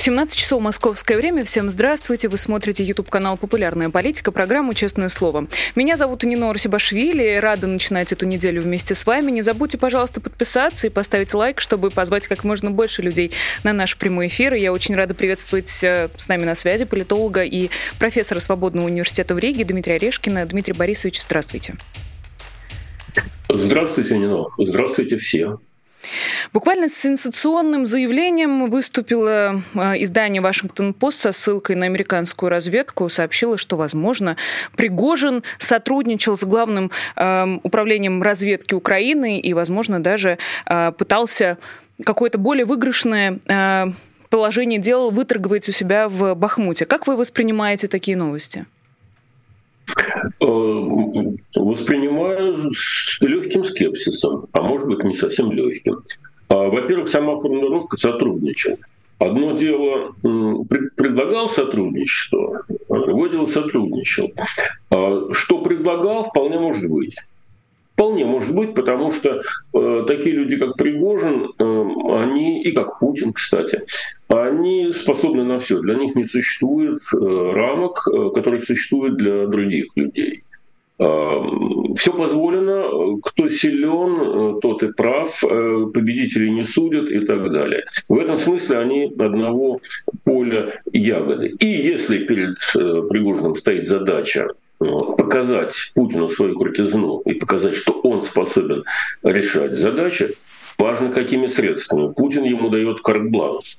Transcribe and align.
17 0.00 0.38
часов 0.38 0.62
московское 0.62 1.18
время. 1.18 1.44
Всем 1.44 1.68
здравствуйте. 1.68 2.28
Вы 2.28 2.38
смотрите 2.38 2.82
YouTube-канал 2.82 3.36
«Популярная 3.36 3.90
политика», 3.90 4.32
программу 4.32 4.72
«Честное 4.72 5.10
слово». 5.10 5.46
Меня 5.74 5.98
зовут 5.98 6.22
Нина 6.22 6.48
Арсибашвили. 6.48 7.36
Рада 7.36 7.66
начинать 7.66 8.10
эту 8.10 8.24
неделю 8.24 8.62
вместе 8.62 8.94
с 8.94 9.04
вами. 9.04 9.30
Не 9.30 9.42
забудьте, 9.42 9.76
пожалуйста, 9.76 10.22
подписаться 10.22 10.86
и 10.86 10.90
поставить 10.90 11.34
лайк, 11.34 11.60
чтобы 11.60 11.90
позвать 11.90 12.26
как 12.28 12.44
можно 12.44 12.70
больше 12.70 13.02
людей 13.02 13.32
на 13.62 13.74
наш 13.74 13.98
прямой 13.98 14.28
эфир. 14.28 14.54
И 14.54 14.60
я 14.60 14.72
очень 14.72 14.94
рада 14.94 15.12
приветствовать 15.12 15.84
э, 15.84 16.08
с 16.16 16.28
нами 16.28 16.44
на 16.44 16.54
связи 16.54 16.86
политолога 16.86 17.44
и 17.44 17.68
профессора 17.98 18.40
Свободного 18.40 18.86
университета 18.86 19.34
в 19.34 19.38
Риге 19.38 19.64
Дмитрия 19.64 19.96
Орешкина. 19.96 20.46
Дмитрий 20.46 20.72
Борисович, 20.72 21.20
здравствуйте. 21.20 21.74
Здравствуйте, 23.50 24.16
Нина. 24.16 24.44
Здравствуйте 24.56 25.18
все. 25.18 25.58
Буквально 26.52 26.88
с 26.88 26.94
сенсационным 26.94 27.86
заявлением 27.86 28.70
выступило 28.70 29.62
э, 29.74 30.02
издание 30.02 30.40
«Вашингтон-Пост» 30.40 31.20
со 31.20 31.32
ссылкой 31.32 31.76
на 31.76 31.86
американскую 31.86 32.50
разведку, 32.50 33.08
сообщило, 33.08 33.58
что, 33.58 33.76
возможно, 33.76 34.36
Пригожин 34.76 35.42
сотрудничал 35.58 36.36
с 36.36 36.44
главным 36.44 36.90
э, 37.16 37.58
управлением 37.62 38.22
разведки 38.22 38.74
Украины 38.74 39.40
и, 39.40 39.52
возможно, 39.52 40.02
даже 40.02 40.38
э, 40.66 40.92
пытался 40.92 41.58
какое-то 42.04 42.38
более 42.38 42.64
выигрышное 42.64 43.38
положение 44.30 44.78
дел 44.78 45.10
выторговать 45.10 45.68
у 45.68 45.72
себя 45.72 46.08
в 46.08 46.34
Бахмуте. 46.34 46.86
Как 46.86 47.06
вы 47.06 47.16
воспринимаете 47.16 47.88
такие 47.88 48.16
новости? 48.16 48.64
Воспринимаю 51.56 52.70
с 52.72 53.20
легким 53.20 53.64
скепсисом, 53.64 54.46
а 54.52 54.62
может 54.62 54.86
быть 54.86 55.02
не 55.04 55.14
совсем 55.14 55.50
легким. 55.50 56.00
А, 56.48 56.68
во-первых, 56.68 57.08
сама 57.08 57.38
формулировка 57.40 57.96
сотрудничал. 57.96 58.78
Одно 59.18 59.52
дело 59.52 60.14
предлагал 60.96 61.50
сотрудничество, 61.50 62.64
а 62.88 62.94
другое 62.94 63.30
дело 63.30 63.46
сотрудничал. 63.46 64.32
А, 64.90 65.28
что 65.32 65.58
предлагал, 65.58 66.24
вполне 66.24 66.58
может 66.58 66.90
быть. 66.90 67.16
Вполне 67.92 68.24
может 68.24 68.54
быть, 68.54 68.74
потому 68.74 69.12
что 69.12 69.42
э, 69.74 70.04
такие 70.06 70.34
люди, 70.34 70.56
как 70.56 70.78
Пригожин, 70.78 71.52
э, 71.58 71.88
они, 72.22 72.62
и 72.62 72.72
как 72.72 72.98
Путин, 72.98 73.34
кстати, 73.34 73.82
они 74.28 74.90
способны 74.92 75.44
на 75.44 75.58
все. 75.58 75.80
Для 75.80 75.96
них 75.96 76.14
не 76.14 76.24
существует 76.24 77.02
э, 77.12 77.16
рамок, 77.18 78.08
э, 78.08 78.30
которые 78.34 78.62
существуют 78.62 79.18
для 79.18 79.46
других 79.46 79.88
людей. 79.96 80.44
Все 81.00 82.12
позволено, 82.12 83.18
кто 83.22 83.48
силен, 83.48 84.56
э, 84.56 84.60
тот 84.60 84.82
и 84.82 84.92
прав, 84.92 85.42
э, 85.42 85.86
победители 85.94 86.50
не 86.50 86.62
судят 86.62 87.08
и 87.10 87.20
так 87.20 87.50
далее. 87.50 87.84
В 88.08 88.18
этом 88.18 88.36
смысле 88.36 88.78
они 88.78 89.04
одного 89.18 89.80
поля 90.24 90.82
ягоды. 90.92 91.54
И 91.58 91.66
если 91.66 92.18
перед 92.18 92.56
э, 92.76 93.02
Пригожиным 93.08 93.56
стоит 93.56 93.88
задача 93.88 94.48
показать 94.78 95.72
Путину 95.94 96.28
свою 96.28 96.58
крутизну 96.58 97.20
и 97.20 97.34
показать, 97.34 97.74
что 97.74 97.92
он 97.92 98.22
способен 98.22 98.84
решать 99.22 99.72
задачи, 99.78 100.36
важно 100.78 101.12
какими 101.12 101.46
средствами. 101.46 102.12
Путин 102.12 102.44
ему 102.44 102.70
дает 102.70 103.00
карт-бланш. 103.00 103.78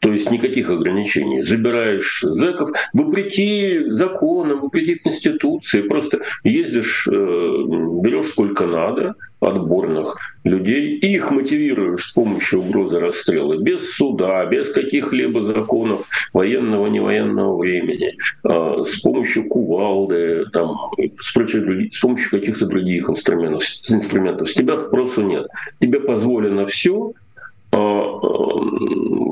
То 0.00 0.12
есть 0.12 0.30
никаких 0.30 0.70
ограничений. 0.70 1.42
Забираешь 1.42 2.22
зэков, 2.22 2.70
вопреки 2.94 3.84
законам, 3.88 4.60
вопреки 4.60 4.94
Конституции, 4.94 5.82
просто 5.82 6.20
ездишь, 6.42 7.06
э, 7.06 7.10
берешь 7.12 8.28
сколько 8.28 8.66
надо, 8.66 9.14
отборных 9.40 10.16
людей, 10.44 10.98
и 10.98 11.14
их 11.14 11.30
мотивируешь 11.30 12.04
с 12.04 12.12
помощью 12.12 12.60
угрозы 12.60 12.98
расстрела, 12.98 13.56
без 13.58 13.94
суда, 13.94 14.44
без 14.46 14.72
каких-либо 14.72 15.42
законов 15.42 16.08
военного, 16.32 16.86
невоенного 16.86 17.58
времени, 17.58 18.16
а, 18.42 18.82
с 18.84 19.00
помощью 19.00 19.48
кувалды, 19.48 20.46
там, 20.52 20.76
с, 21.18 21.32
прочих, 21.32 21.94
с 21.94 22.00
помощью 22.00 22.30
каких-то 22.30 22.66
других 22.66 23.08
инструментов, 23.08 23.64
инструментов. 23.88 24.48
С 24.48 24.54
тебя 24.54 24.78
спросу 24.78 25.22
нет. 25.22 25.46
Тебе 25.78 26.00
позволено 26.00 26.66
все, 26.66 27.12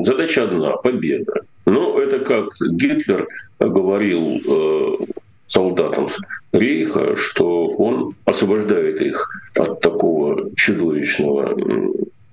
задача 0.02 0.44
одна— 0.44 0.76
победа. 0.82 1.42
Но 1.66 2.00
это 2.00 2.18
как 2.20 2.48
Гитлер 2.60 3.26
говорил 3.60 4.40
э, 4.46 4.96
солдатам 5.44 6.08
Рейха, 6.52 7.16
что 7.16 7.66
он 7.66 8.14
освобождает 8.24 9.00
их 9.00 9.30
от 9.54 9.80
такого 9.80 10.50
чудовищного 10.56 11.56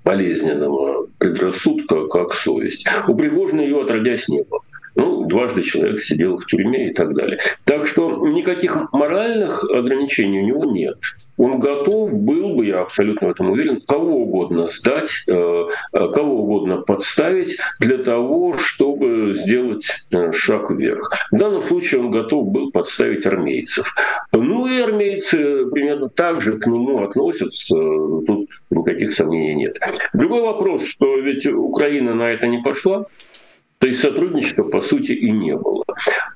болезненного 0.04 1.08
предрассудка, 1.18 2.08
как 2.08 2.34
совесть. 2.34 2.88
У 3.08 3.16
Пригожина 3.16 3.62
ее 3.62 3.82
отродясь 3.82 4.28
не 4.28 4.44
было. 4.44 4.62
Ну, 4.96 5.26
дважды 5.26 5.62
человек 5.62 6.00
сидел 6.00 6.38
в 6.38 6.46
тюрьме 6.46 6.90
и 6.90 6.94
так 6.94 7.14
далее. 7.14 7.40
Так 7.66 7.86
что 7.88 8.26
никаких 8.28 8.92
моральных 8.94 9.64
ограничений 9.64 10.40
у 10.40 10.46
него 10.46 10.66
нет. 10.66 10.98
Он 11.38 11.60
готов 11.60 12.14
был 12.14 12.56
бы, 12.56 12.66
я 12.66 12.82
абсолютно 12.82 13.28
в 13.28 13.32
этом 13.32 13.52
уверен, 13.52 13.82
кого 13.86 14.22
угодно 14.22 14.66
сдать, 14.68 15.10
э, 15.28 15.34
э, 15.34 16.12
кого 16.14 16.44
угодно 16.44 16.78
подставить 16.78 17.58
для 17.80 17.98
того, 17.98 18.58
чтобы 18.58 19.34
сделать 19.34 19.86
э, 20.12 20.32
шаг 20.32 20.72
вверх. 20.72 21.12
В 21.32 21.38
данном 21.38 21.64
случае 21.64 22.02
он 22.02 22.12
готов 22.12 22.48
был 22.48 22.72
подставить 22.72 23.26
армейцев. 23.26 23.94
Ну 24.32 24.68
и 24.68 24.80
армейцы 24.80 25.66
примерно 25.66 26.08
так 26.10 26.42
же 26.42 26.58
к 26.58 26.68
нему 26.68 27.04
относятся. 27.04 27.76
Тут 27.76 28.50
никаких 28.70 29.14
сомнений 29.14 29.56
нет. 29.56 29.78
Другой 30.14 30.42
вопрос, 30.42 30.86
что 30.86 31.18
ведь 31.18 31.46
Украина 31.46 32.14
на 32.14 32.32
это 32.32 32.48
не 32.48 32.62
пошла. 32.62 33.08
То 33.80 33.88
есть 33.88 34.00
сотрудничества, 34.00 34.64
по 34.64 34.80
сути, 34.80 35.12
и 35.12 35.32
не 35.32 35.56
было. 35.56 35.84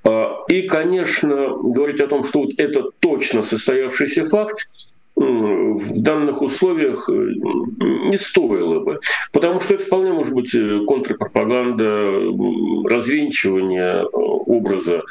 А, 0.04 0.44
и, 0.48 0.64
конечно, 0.64 1.50
говорить 1.64 2.02
о 2.02 2.08
том, 2.08 2.24
что 2.24 2.40
вот 2.42 2.52
это 2.58 2.90
точно 3.00 3.44
состоявшийся 3.44 4.26
факт, 4.26 4.60
в 5.20 6.02
данных 6.02 6.42
условиях 6.42 7.10
э, 7.10 7.14
не 7.14 8.18
стоило 8.18 8.80
бы. 8.80 9.00
Потому 9.32 9.60
что 9.60 9.74
это 9.74 9.84
вполне 9.84 10.14
может 10.14 10.34
быть 10.34 10.54
э, 10.56 10.80
контрпропаганда, 10.86 12.22
развенчивание 12.86 14.04
э, 14.04 14.06
образа 14.12 15.04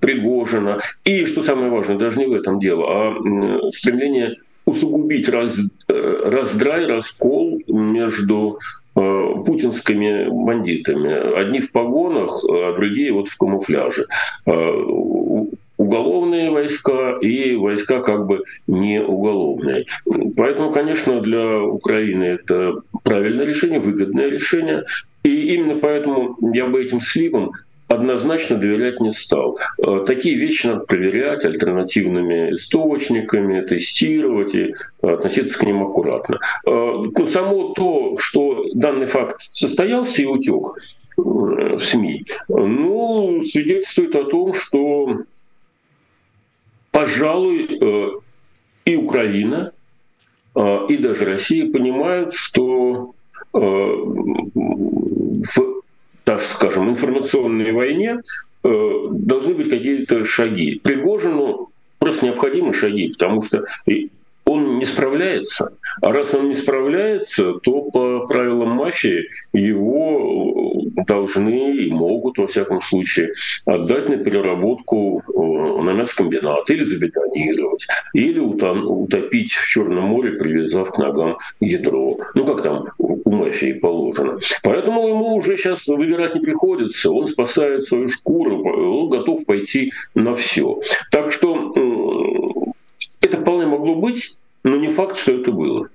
Пригожина. 0.00 0.80
И, 1.04 1.24
что 1.26 1.42
самое 1.42 1.70
важное, 1.70 1.98
даже 1.98 2.18
не 2.18 2.26
в 2.26 2.32
этом 2.32 2.58
дело, 2.58 2.84
а 2.88 3.70
стремление 3.72 4.36
усугубить 4.64 5.28
раз, 5.28 5.56
раздрай, 5.88 6.86
раскол 6.86 7.60
между 7.68 8.58
путинскими 8.96 10.28
бандитами. 10.28 11.38
Одни 11.38 11.60
в 11.60 11.70
погонах, 11.70 12.42
а 12.50 12.74
другие 12.74 13.12
вот 13.12 13.28
в 13.28 13.36
камуфляже. 13.36 14.06
Э, 14.46 14.82
уголовные 15.76 16.50
войска 16.50 17.18
и 17.20 17.56
войска 17.56 18.00
как 18.00 18.26
бы 18.26 18.42
не 18.66 19.02
уголовные. 19.02 19.84
Поэтому, 20.36 20.72
конечно, 20.72 21.20
для 21.20 21.62
Украины 21.62 22.24
это 22.24 22.76
правильное 23.02 23.44
решение, 23.44 23.78
выгодное 23.78 24.30
решение. 24.30 24.84
И 25.22 25.54
именно 25.54 25.78
поэтому 25.78 26.36
я 26.54 26.66
бы 26.66 26.82
этим 26.82 27.00
сливом 27.00 27.50
однозначно 27.88 28.56
доверять 28.56 29.00
не 29.00 29.10
стал. 29.10 29.58
Э, 29.78 30.04
такие 30.06 30.36
вещи 30.36 30.66
надо 30.66 30.80
проверять 30.80 31.44
альтернативными 31.44 32.54
источниками, 32.54 33.60
тестировать 33.62 34.54
и 34.54 34.74
относиться 35.02 35.58
к 35.58 35.62
ним 35.62 35.84
аккуратно. 35.84 36.40
Э, 36.66 36.70
ну, 36.70 37.26
само 37.26 37.74
то, 37.74 38.16
что 38.18 38.64
данный 38.74 39.06
факт 39.06 39.48
состоялся 39.50 40.22
и 40.22 40.26
утек 40.26 40.78
э, 41.18 41.22
в 41.22 41.78
СМИ, 41.78 42.24
ну, 42.48 43.40
свидетельствует 43.42 44.14
о 44.14 44.24
том, 44.24 44.54
что, 44.54 45.20
пожалуй, 46.90 47.80
и 48.84 48.96
Украина, 48.96 49.72
и 50.88 50.96
даже 50.96 51.24
Россия 51.24 51.70
понимают, 51.70 52.32
что 52.32 53.12
в 53.52 55.75
так 56.26 56.42
скажем, 56.42 56.90
информационной 56.90 57.70
войне 57.70 58.18
э, 58.64 58.92
должны 59.12 59.54
быть 59.54 59.70
какие-то 59.70 60.24
шаги. 60.24 60.80
Пригожину 60.82 61.70
просто 62.00 62.26
необходимы 62.26 62.74
шаги, 62.74 63.12
потому 63.12 63.42
что 63.42 63.64
не 64.78 64.84
справляется. 64.84 65.78
А 66.02 66.12
раз 66.12 66.34
он 66.34 66.48
не 66.48 66.54
справляется, 66.54 67.54
то 67.54 67.82
по 67.82 68.26
правилам 68.26 68.70
мафии 68.70 69.24
его 69.52 70.82
должны 71.06 71.76
и 71.76 71.90
могут, 71.90 72.38
во 72.38 72.46
всяком 72.46 72.80
случае, 72.82 73.32
отдать 73.64 74.08
на 74.08 74.16
переработку 74.16 75.22
на 75.82 75.92
мясокомбинат 75.92 76.68
или 76.70 76.84
забетонировать, 76.84 77.86
или 78.12 78.38
утопить 78.38 79.52
в 79.52 79.68
Черном 79.68 80.04
море, 80.04 80.32
привязав 80.32 80.90
к 80.90 80.98
ногам 80.98 81.38
ядро. 81.60 82.18
Ну, 82.34 82.44
как 82.44 82.62
там 82.62 82.88
у 82.98 83.30
мафии 83.30 83.72
положено. 83.72 84.38
Поэтому 84.62 85.08
ему 85.08 85.34
уже 85.36 85.56
сейчас 85.56 85.86
выбирать 85.86 86.34
не 86.34 86.40
приходится. 86.40 87.10
Он 87.10 87.26
спасает 87.26 87.84
свою 87.84 88.08
шкуру, 88.08 88.62
он 88.64 89.08
готов 89.10 89.44
пойти 89.44 89.92
на 90.14 90.34
все. 90.34 90.80
Так 91.10 91.32
что 91.32 91.74
это 93.20 93.38
вполне 93.38 93.66
могло 93.66 93.94
быть, 93.94 94.36
но 94.66 94.76
не 94.76 94.88
факт, 94.88 95.16
что 95.16 95.32
это 95.32 95.52
было. 95.52 95.88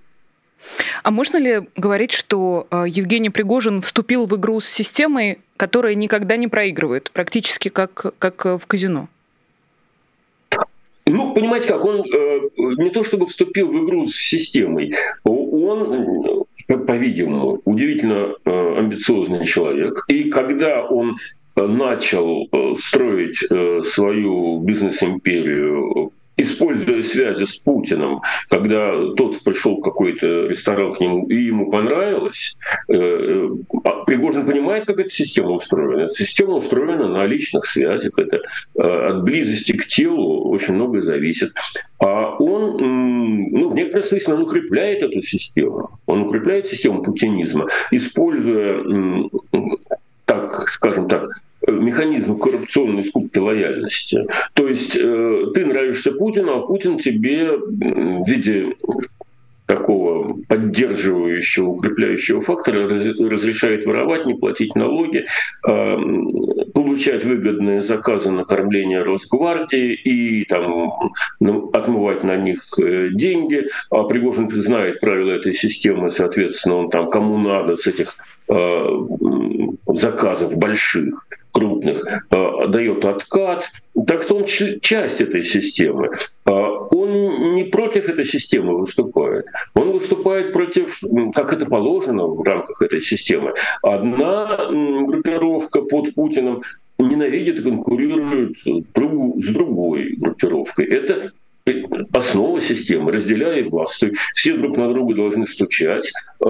А 1.03 1.11
можно 1.11 1.37
ли 1.37 1.67
говорить, 1.75 2.11
что 2.11 2.67
э, 2.71 2.85
Евгений 2.87 3.29
Пригожин 3.29 3.81
вступил 3.81 4.27
в 4.27 4.35
игру 4.37 4.59
с 4.59 4.65
системой, 4.65 5.39
которая 5.57 5.95
никогда 5.95 6.37
не 6.37 6.47
проигрывает, 6.47 7.11
практически 7.11 7.69
как, 7.69 8.13
как 8.17 8.45
в 8.45 8.61
казино? 8.67 9.09
Ну, 11.07 11.33
понимаете 11.33 11.67
как, 11.67 11.83
он 11.83 12.01
э, 12.01 12.39
не 12.77 12.91
то 12.91 13.03
чтобы 13.03 13.25
вступил 13.25 13.67
в 13.67 13.83
игру 13.83 14.07
с 14.07 14.15
системой, 14.15 14.93
он, 15.23 16.45
по-видимому, 16.67 17.61
удивительно 17.65 18.35
э, 18.45 18.75
амбициозный 18.77 19.43
человек. 19.43 20.05
И 20.07 20.29
когда 20.29 20.85
он 20.85 21.17
начал 21.57 22.47
строить 22.77 23.39
свою 23.85 24.59
бизнес-империю 24.59 26.13
используя 26.41 27.01
связи 27.01 27.45
с 27.45 27.55
Путиным, 27.57 28.21
когда 28.49 28.91
тот 29.15 29.43
пришел 29.43 29.77
в 29.77 29.81
какой-то 29.81 30.47
ресторан 30.47 30.93
к 30.93 30.99
нему 30.99 31.27
и 31.27 31.35
ему 31.35 31.69
понравилось, 31.69 32.57
э, 32.87 32.93
э, 32.93 33.49
а 33.83 34.03
Пригожин 34.05 34.45
понимает, 34.45 34.85
как 34.85 34.99
эта 34.99 35.09
система 35.09 35.51
устроена. 35.51 36.03
Эта 36.03 36.15
система 36.15 36.55
устроена 36.55 37.07
на 37.07 37.25
личных 37.25 37.65
связях, 37.65 38.17
это 38.17 38.37
э, 38.37 38.81
от 38.81 39.23
близости 39.23 39.73
к 39.73 39.85
телу 39.87 40.49
очень 40.49 40.75
многое 40.75 41.01
зависит. 41.01 41.51
А 41.99 42.35
он, 42.37 42.77
ну, 43.51 43.69
в 43.69 43.75
некотором 43.75 44.03
смысле, 44.03 44.33
он 44.33 44.41
укрепляет 44.41 45.03
эту 45.03 45.21
систему. 45.21 45.91
Он 46.07 46.23
укрепляет 46.23 46.67
систему 46.67 47.03
путинизма, 47.03 47.67
используя, 47.91 48.83
так, 50.25 50.69
скажем 50.69 51.07
так, 51.07 51.29
механизм 51.79 52.37
коррупционной 52.37 53.03
скупки 53.03 53.37
лояльности. 53.37 54.25
То 54.53 54.67
есть 54.67 54.95
э, 54.95 55.45
ты 55.53 55.65
нравишься 55.65 56.11
Путину, 56.11 56.57
а 56.57 56.67
Путин 56.67 56.97
тебе 56.97 57.57
в 57.57 58.27
виде 58.27 58.75
такого 59.71 60.37
поддерживающего, 60.49 61.69
укрепляющего 61.69 62.41
фактора 62.41 62.89
разрешает 62.89 63.85
воровать, 63.85 64.25
не 64.25 64.33
платить 64.33 64.75
налоги, 64.75 65.25
э, 65.67 65.97
получать 66.73 67.23
выгодные 67.23 67.81
заказы 67.81 68.31
на 68.31 68.43
кормление 68.43 69.01
Росгвардии 69.01 69.93
и 69.93 70.43
там, 70.43 70.91
отмывать 71.73 72.23
на 72.23 72.35
них 72.35 72.59
э, 72.81 73.09
деньги. 73.13 73.67
А 73.89 74.03
Пригожин 74.03 74.51
знает 74.51 74.99
правила 74.99 75.31
этой 75.31 75.53
системы, 75.53 76.09
соответственно, 76.09 76.75
он 76.75 76.89
там 76.89 77.09
кому 77.09 77.37
надо 77.37 77.77
с 77.77 77.87
этих 77.87 78.15
заказов 79.87 80.57
больших 80.57 81.25
крупных 81.51 82.05
э, 82.05 82.67
дает 82.67 83.05
откат. 83.05 83.69
Так 84.07 84.23
что 84.23 84.37
он 84.37 84.45
часть 84.45 85.21
этой 85.21 85.43
системы. 85.43 86.09
Э, 86.45 86.51
он 86.51 87.55
не 87.55 87.65
против 87.65 88.09
этой 88.09 88.25
системы 88.25 88.79
выступает. 88.79 89.45
Он 89.75 89.91
выступает 89.91 90.53
против, 90.53 90.99
как 91.33 91.53
это 91.53 91.65
положено 91.65 92.27
в 92.27 92.41
рамках 92.43 92.81
этой 92.81 93.01
системы. 93.01 93.53
Одна 93.81 94.67
группировка 94.69 95.81
под 95.81 96.13
Путиным 96.15 96.63
ненавидит 96.99 97.63
конкурирует 97.63 98.57
с 98.59 99.47
другой 99.47 100.15
группировкой. 100.17 100.85
Это 100.85 101.31
основа 102.13 102.59
системы, 102.59 103.11
разделяет 103.11 103.69
власть. 103.69 104.03
Все 104.33 104.55
друг 104.55 104.77
на 104.77 104.89
друга 104.89 105.15
должны 105.15 105.45
стучать, 105.45 106.11
э, 106.43 106.45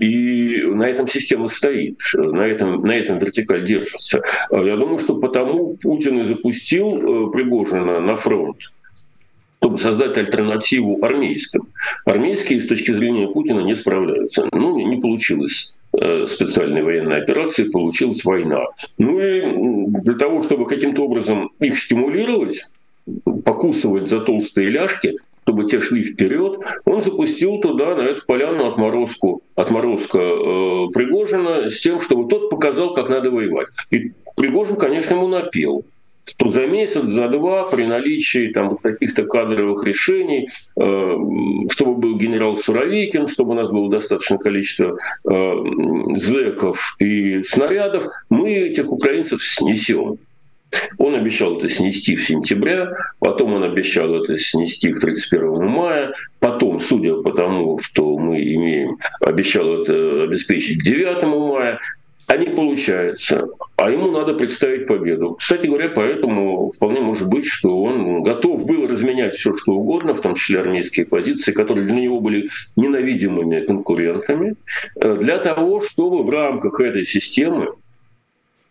и 0.00 0.62
на 0.62 0.84
этом 0.84 1.06
система 1.06 1.46
стоит, 1.48 1.98
на 2.14 2.46
этом, 2.46 2.82
на 2.82 2.92
этом 2.92 3.18
вертикаль 3.18 3.64
держится. 3.64 4.22
Э, 4.50 4.62
я 4.64 4.76
думаю, 4.76 4.98
что 4.98 5.16
потому 5.16 5.76
Путин 5.76 6.20
и 6.20 6.24
запустил 6.24 7.28
э, 7.28 7.32
Пригожина 7.32 8.00
на 8.00 8.16
фронт, 8.16 8.58
чтобы 9.58 9.78
создать 9.78 10.16
альтернативу 10.16 11.04
армейским. 11.04 11.68
Армейские 12.06 12.60
с 12.60 12.66
точки 12.66 12.92
зрения 12.92 13.28
Путина 13.28 13.60
не 13.60 13.74
справляются. 13.74 14.48
Ну, 14.52 14.78
не 14.78 15.00
получилось 15.00 15.78
специальной 16.24 16.82
военной 16.82 17.18
операции, 17.18 17.64
получилась 17.64 18.24
война. 18.24 18.64
Ну 18.96 19.20
и 19.20 19.42
для 20.00 20.14
того, 20.14 20.40
чтобы 20.40 20.64
каким-то 20.64 21.02
образом 21.02 21.50
их 21.60 21.78
стимулировать, 21.78 22.62
покусывать 23.44 24.08
за 24.08 24.20
толстые 24.20 24.70
ляжки, 24.70 25.16
чтобы 25.42 25.64
те 25.64 25.80
шли 25.80 26.04
вперед, 26.04 26.60
он 26.84 27.02
запустил 27.02 27.58
туда, 27.58 27.96
на 27.96 28.02
эту 28.02 28.24
поляну 28.26 28.68
отморозку, 28.68 29.42
отморозка 29.56 30.18
э, 30.18 30.88
Пригожина 30.94 31.68
с 31.68 31.80
тем, 31.80 32.00
чтобы 32.00 32.28
тот 32.28 32.48
показал, 32.48 32.94
как 32.94 33.08
надо 33.08 33.30
воевать. 33.30 33.68
И 33.90 34.12
Пригожин, 34.36 34.76
конечно, 34.76 35.14
ему 35.14 35.28
напел 35.28 35.84
что 36.24 36.48
за 36.48 36.66
месяц, 36.66 37.10
за 37.10 37.28
два 37.28 37.64
при 37.64 37.84
наличии 37.84 38.52
там 38.52 38.76
каких-то 38.76 39.24
кадровых 39.24 39.84
решений, 39.84 40.48
э, 40.80 41.16
чтобы 41.70 41.96
был 41.96 42.16
генерал 42.16 42.56
Суровикин, 42.56 43.26
чтобы 43.26 43.52
у 43.52 43.54
нас 43.54 43.70
было 43.70 43.90
достаточное 43.90 44.38
количество 44.38 44.96
э, 45.28 45.54
зэков 46.16 46.96
и 47.00 47.42
снарядов, 47.42 48.06
мы 48.30 48.50
этих 48.52 48.92
украинцев 48.92 49.42
снесем. 49.42 50.18
Он 50.98 51.14
обещал 51.14 51.58
это 51.58 51.68
снести 51.68 52.16
в 52.16 52.26
сентябре, 52.26 52.90
потом 53.18 53.54
он 53.54 53.64
обещал 53.64 54.14
это 54.14 54.38
снести 54.38 54.92
к 54.92 55.00
31 55.00 55.66
мая, 55.66 56.12
потом, 56.40 56.80
судя 56.80 57.14
по 57.14 57.32
тому, 57.32 57.78
что 57.80 58.18
мы 58.18 58.42
имеем, 58.42 58.98
обещал 59.20 59.82
это 59.82 60.22
обеспечить 60.24 60.80
к 60.80 60.84
9 60.84 61.22
мая, 61.24 61.78
а 62.26 62.36
не 62.36 62.46
получается. 62.46 63.48
А 63.76 63.90
ему 63.90 64.10
надо 64.10 64.34
представить 64.34 64.86
победу. 64.86 65.34
Кстати 65.34 65.66
говоря, 65.66 65.88
поэтому 65.88 66.70
вполне 66.70 67.00
может 67.00 67.28
быть, 67.28 67.46
что 67.46 67.82
он 67.82 68.22
готов 68.22 68.64
был 68.64 68.86
разменять 68.86 69.34
все, 69.34 69.56
что 69.56 69.72
угодно, 69.72 70.14
в 70.14 70.20
том 70.20 70.34
числе 70.34 70.60
армейские 70.60 71.04
позиции, 71.04 71.52
которые 71.52 71.86
для 71.86 72.00
него 72.00 72.20
были 72.20 72.48
ненавидимыми 72.76 73.60
конкурентами, 73.60 74.54
э, 74.96 75.16
для 75.16 75.38
того, 75.38 75.80
чтобы 75.80 76.22
в 76.22 76.30
рамках 76.30 76.80
этой 76.80 77.04
системы 77.04 77.74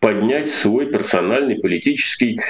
поднять 0.02 0.50
свой 0.50 0.88
персональный, 0.88 1.60
политический, 1.60 2.42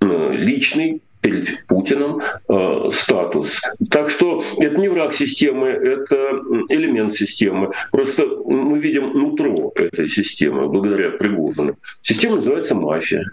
э, 0.00 0.30
личный 0.32 1.02
перед 1.20 1.66
Путиным 1.66 2.22
э, 2.48 2.88
статус. 2.90 3.60
Так 3.90 4.08
что 4.08 4.42
это 4.58 4.76
не 4.76 4.88
враг 4.88 5.12
системы, 5.12 5.68
это 5.68 6.14
элемент 6.70 7.12
системы. 7.12 7.72
Просто 7.92 8.24
мы 8.26 8.78
видим 8.78 9.12
нутро 9.12 9.72
этой 9.74 10.08
системы 10.08 10.68
благодаря 10.68 11.10
Пригожину. 11.10 11.76
Система 12.00 12.36
называется 12.36 12.74
мафия. 12.74 13.24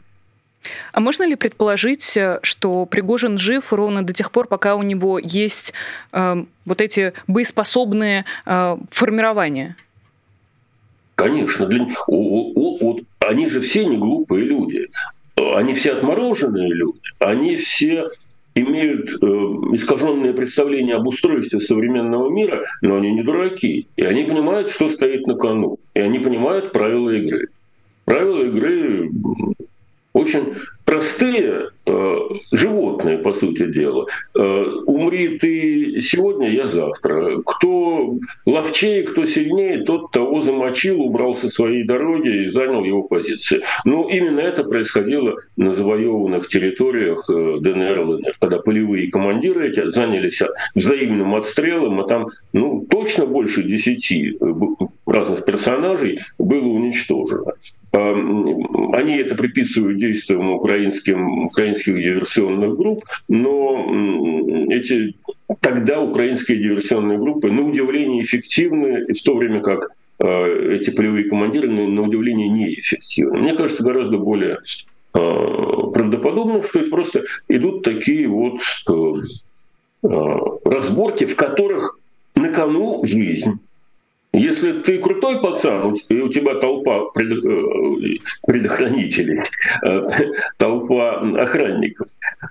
А 0.91 1.00
можно 1.00 1.24
ли 1.24 1.36
предположить, 1.36 2.17
э, 2.17 2.39
что 2.41 2.86
Пригожин 2.86 3.38
жив 3.38 3.72
ровно 3.72 4.03
до 4.03 4.12
тех 4.12 4.31
пор, 4.31 4.48
пока 4.48 4.75
у 4.75 4.84
него 4.84 5.19
есть 5.19 5.74
э, 6.12 6.43
вот 6.65 6.81
эти 6.81 7.13
боеспособные 7.27 8.25
э, 8.46 8.77
формирования? 8.89 9.75
Конечно. 11.17 11.65
Для... 11.65 11.88
Вот 12.07 13.01
они 13.19 13.47
же 13.47 13.59
все 13.59 13.86
не 13.86 13.97
глупые 13.97 14.45
люди. 14.45 14.88
Они 15.36 15.74
все 15.74 15.93
отмороженные 15.93 16.71
люди. 16.71 17.00
Они 17.19 17.55
все 17.55 18.12
имеют 18.53 19.09
э, 19.09 19.25
искаженное 19.74 20.33
представление 20.33 20.95
об 20.95 21.07
устройстве 21.07 21.59
современного 21.59 22.29
мира, 22.29 22.65
но 22.81 22.97
они 22.97 23.13
не 23.13 23.24
дураки. 23.24 23.88
И 23.95 24.03
они 24.03 24.24
понимают, 24.24 24.69
что 24.69 24.89
стоит 24.89 25.25
на 25.25 25.33
кону. 25.33 25.79
И 25.95 26.00
они 26.00 26.19
понимают 26.19 26.71
правила 26.71 27.09
игры. 27.09 27.47
Правила 28.05 28.43
игры 28.43 29.12
очень 30.13 30.53
простые 30.88 31.72
э, 31.86 32.17
животные, 32.53 33.17
по 33.17 33.34
сути 33.34 33.65
дела. 33.70 34.08
Э, 34.34 34.63
умри 34.86 35.38
ты 35.38 36.00
сегодня, 36.00 36.50
я 36.50 36.70
завтра. 36.70 37.41
Кто 37.46 38.17
ловчее, 38.46 39.03
кто 39.03 39.25
сильнее, 39.25 39.84
тот 39.84 40.12
того 40.12 40.39
замочил, 40.39 41.01
убрал 41.01 41.36
со 41.36 41.50
своей 41.50 41.84
дороги 41.84 42.46
и 42.46 42.50
занял 42.50 42.86
его 42.86 43.03
позиции. 43.03 43.63
Но 43.84 44.08
именно 44.10 44.39
это 44.39 44.63
происходило 44.63 45.36
на 45.58 45.74
завоеванных 45.74 46.48
территориях 46.48 47.29
э, 47.29 47.58
ДНР, 47.60 48.00
ЛНР, 48.00 48.34
когда 48.39 48.60
полевые 48.60 49.12
командиры 49.12 49.70
эти 49.70 49.89
занялись 49.91 50.41
взаимным 50.74 51.36
отстрелом, 51.36 52.00
а 52.00 52.08
там 52.08 52.27
ну, 52.53 52.88
точно 52.89 53.25
больше 53.25 53.62
десяти 53.62 54.38
э, 54.39 54.53
разных 55.06 55.44
персонажей 55.44 56.22
было 56.38 56.65
уничтожено. 56.65 57.56
Эм, 57.98 58.94
они 58.94 59.18
это 59.18 59.34
приписывают 59.34 59.98
действиям 59.98 60.51
украинским, 60.51 61.46
украинских 61.46 61.96
диверсионных 61.96 62.75
групп, 62.75 63.04
но 63.27 64.68
эти 64.70 65.16
тогда 65.62 66.01
украинские 66.01 66.60
диверсионные 66.60 67.18
группы, 67.18 67.51
на 67.51 67.63
удивление, 67.63 68.24
эффективны, 68.24 69.06
в 69.13 69.24
то 69.24 69.36
время 69.36 69.62
как 69.62 69.89
эти 70.20 70.89
полевые 70.89 71.30
командиры, 71.30 71.70
на 71.70 72.01
удивление, 72.01 72.50
неэффективны. 72.50 73.39
Мне 73.39 73.56
кажется, 73.56 73.84
гораздо 73.84 74.18
более 74.18 74.58
правдоподобно, 75.13 76.63
что 76.63 76.80
это 76.80 76.89
просто 76.89 77.24
идут 77.48 77.84
такие 77.84 78.27
вот 78.27 78.60
разборки, 80.01 81.25
в 81.25 81.36
которых 81.36 82.00
на 82.36 82.50
кону 82.50 83.01
жизнь. 83.06 83.60
Если 84.38 84.82
ты 84.82 85.00
крутой 85.00 85.39
пацан, 85.39 85.96
и 86.10 86.22
у 86.22 86.29
тебя 86.29 86.56
толпа 86.56 87.10
э, 87.15 88.17
предохранителей, 88.46 89.41
э, 89.88 90.08
толпа 90.58 91.22
охранников, 91.41 92.08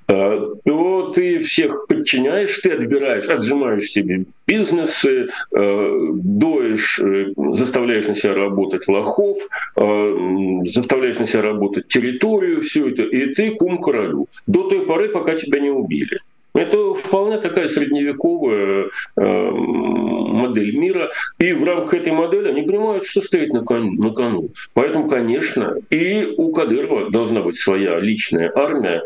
э, 0.09 0.55
то 0.65 1.13
ты 1.15 1.39
всех 1.39 1.87
подчиняешь, 1.87 2.59
ты 2.59 2.73
отбираешь, 2.73 3.29
отжимаешь 3.29 3.89
себе 3.91 4.25
бизнесы, 4.49 5.29
доешь, 5.51 7.01
заставляешь 7.37 8.07
на 8.07 8.15
себя 8.15 8.35
работать 8.35 8.87
лохов, 8.87 9.39
заставляешь 9.75 11.19
на 11.19 11.27
себя 11.27 11.43
работать 11.43 11.89
территорию, 11.89 12.63
все 12.63 12.89
это, 12.89 13.03
и 13.03 13.35
ты 13.35 13.51
кум 13.57 13.79
королю. 13.79 14.29
До 14.47 14.69
той 14.69 14.87
поры, 14.87 15.09
пока 15.09 15.35
тебя 15.35 15.61
не 15.61 15.71
убили. 15.71 16.21
Это 16.57 16.95
вполне 16.95 17.37
такая 17.37 17.69
средневековая 17.69 18.87
э, 19.17 19.51
модель 19.51 20.77
мира. 20.77 21.11
И 21.39 21.53
в 21.53 21.63
рамках 21.63 21.95
этой 21.95 22.13
модели 22.13 22.49
они 22.49 22.63
понимают, 22.63 23.05
что 23.05 23.21
стоит 23.21 23.53
на 23.53 23.63
кону. 23.63 23.93
На 23.93 24.11
кону. 24.11 24.49
Поэтому, 24.73 25.07
конечно, 25.07 25.77
и 25.91 26.35
у 26.39 26.53
Кадырова 26.53 27.11
должна 27.11 27.43
быть 27.43 27.59
своя 27.59 28.01
личная 28.01 28.51
армия, 28.55 29.03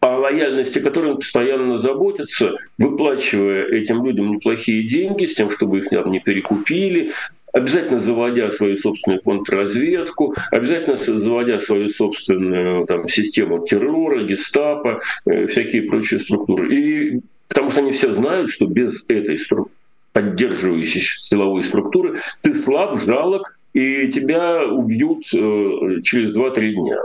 о 0.00 0.16
лояльности 0.16 0.78
которой 0.78 1.12
он 1.12 1.16
постоянно 1.18 1.76
заботится, 1.76 2.56
выплачивая 2.78 3.66
этим 3.66 4.04
людям 4.06 4.30
неплохие 4.32 4.88
деньги, 4.88 5.26
с 5.26 5.34
тем, 5.34 5.50
чтобы 5.50 5.78
их 5.78 5.90
не 5.90 6.20
перекупили, 6.20 7.12
обязательно 7.58 7.98
заводя 7.98 8.50
свою 8.50 8.76
собственную 8.76 9.22
контрразведку, 9.22 10.34
обязательно 10.50 10.96
заводя 10.96 11.58
свою 11.58 11.88
собственную 11.88 12.86
там, 12.86 13.08
систему 13.08 13.66
террора, 13.66 14.24
гестапо, 14.24 15.00
э, 15.26 15.46
всякие 15.46 15.82
прочие 15.82 16.20
структуры. 16.20 16.74
И 16.74 17.20
потому 17.48 17.70
что 17.70 17.80
они 17.80 17.92
все 17.92 18.12
знают, 18.12 18.50
что 18.50 18.66
без 18.66 19.04
этой 19.08 19.38
структуры, 19.38 19.74
поддерживающей 20.12 21.00
силовой 21.00 21.62
структуры, 21.62 22.18
ты 22.42 22.54
слаб, 22.54 23.00
жалок, 23.00 23.58
и 23.74 24.08
тебя 24.08 24.64
убьют 24.64 25.24
э, 25.34 26.00
через 26.02 26.34
2-3 26.36 26.72
дня. 26.72 26.98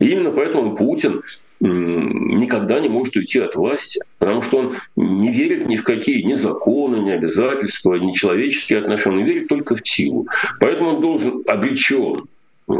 И 0.00 0.08
именно 0.10 0.30
поэтому 0.30 0.76
Путин 0.76 1.22
никогда 1.64 2.78
не 2.78 2.88
может 2.88 3.16
уйти 3.16 3.38
от 3.40 3.54
власти, 3.54 4.00
потому 4.18 4.42
что 4.42 4.58
он 4.58 4.76
не 4.96 5.32
верит 5.32 5.66
ни 5.66 5.76
в 5.76 5.82
какие 5.82 6.22
ни 6.22 6.34
законы, 6.34 6.96
ни 6.96 7.10
обязательства, 7.10 7.94
ни 7.94 8.12
человеческие 8.12 8.80
отношения, 8.80 9.18
он 9.18 9.24
верит 9.24 9.48
только 9.48 9.74
в 9.74 9.86
силу. 9.86 10.26
Поэтому 10.60 10.90
он 10.90 11.00
должен 11.00 11.42
обречен 11.46 12.24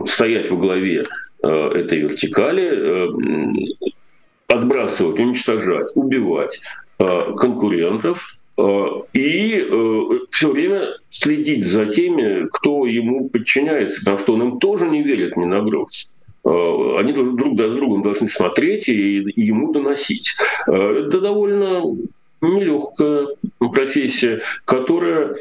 стоять 0.06 0.50
во 0.50 0.56
главе 0.56 1.06
э, 1.42 1.48
этой 1.48 1.98
вертикали, 1.98 2.68
э, 2.72 3.88
отбрасывать, 4.48 5.18
уничтожать, 5.18 5.90
убивать 5.94 6.60
э, 6.98 7.32
конкурентов, 7.36 8.38
и 8.56 9.68
все 10.30 10.52
время 10.52 10.90
следить 11.10 11.66
за 11.66 11.86
теми, 11.86 12.46
кто 12.52 12.86
ему 12.86 13.28
подчиняется, 13.28 13.98
потому 13.98 14.18
что 14.18 14.34
он 14.34 14.42
им 14.42 14.58
тоже 14.60 14.86
не 14.86 15.02
верит 15.02 15.36
ни 15.36 15.44
на 15.44 15.60
грош. 15.60 16.06
Э, 16.44 16.96
они 16.98 17.12
друг 17.12 17.56
за 17.56 17.70
другом 17.70 18.02
должны 18.02 18.28
смотреть 18.28 18.88
и, 18.88 19.24
ему 19.36 19.72
доносить. 19.72 20.34
Э, 20.66 21.06
это 21.06 21.20
довольно 21.20 21.82
нелегкая 22.42 23.28
профессия, 23.58 24.42
которая 24.66 25.36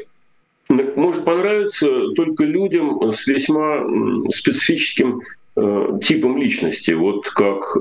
может 0.68 1.24
понравиться 1.24 1.86
только 2.16 2.44
людям 2.44 3.12
с 3.12 3.26
весьма 3.26 3.84
специфическим 4.30 5.20
э, 5.56 5.98
типом 6.02 6.38
личности, 6.38 6.92
вот 6.92 7.28
как 7.28 7.74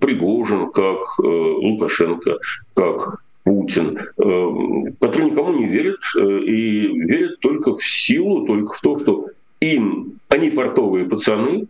Пригожин, 0.00 0.72
как 0.72 1.18
Лукашенко, 1.20 2.38
как 2.74 3.22
Путин, 3.44 3.96
которые 4.16 5.30
никому 5.30 5.52
не 5.54 5.66
верят 5.66 6.00
и 6.16 6.88
верят 7.06 7.38
только 7.38 7.74
в 7.74 7.84
силу, 7.84 8.44
только 8.44 8.74
в 8.74 8.80
то, 8.80 8.98
что 8.98 9.26
им, 9.60 10.18
они 10.28 10.50
фартовые 10.50 11.04
пацаны, 11.06 11.68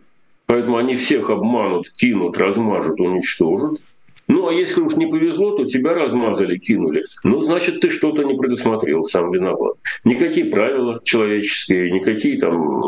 Поэтому 0.49 0.77
они 0.77 0.95
всех 0.95 1.29
обманут, 1.29 1.91
кинут, 1.91 2.35
размажут, 2.35 2.99
уничтожат. 2.99 3.79
Ну, 4.27 4.47
а 4.47 4.51
если 4.51 4.81
уж 4.81 4.95
не 4.95 5.05
повезло, 5.05 5.51
то 5.51 5.65
тебя 5.65 5.93
размазали, 5.93 6.57
кинули. 6.57 7.03
Ну, 7.23 7.41
значит, 7.41 7.81
ты 7.81 7.91
что-то 7.91 8.23
не 8.23 8.33
предусмотрел, 8.33 9.03
сам 9.03 9.31
виноват. 9.31 9.75
Никакие 10.05 10.47
правила 10.47 11.01
человеческие, 11.03 11.91
никакие 11.91 12.39
там 12.39 12.83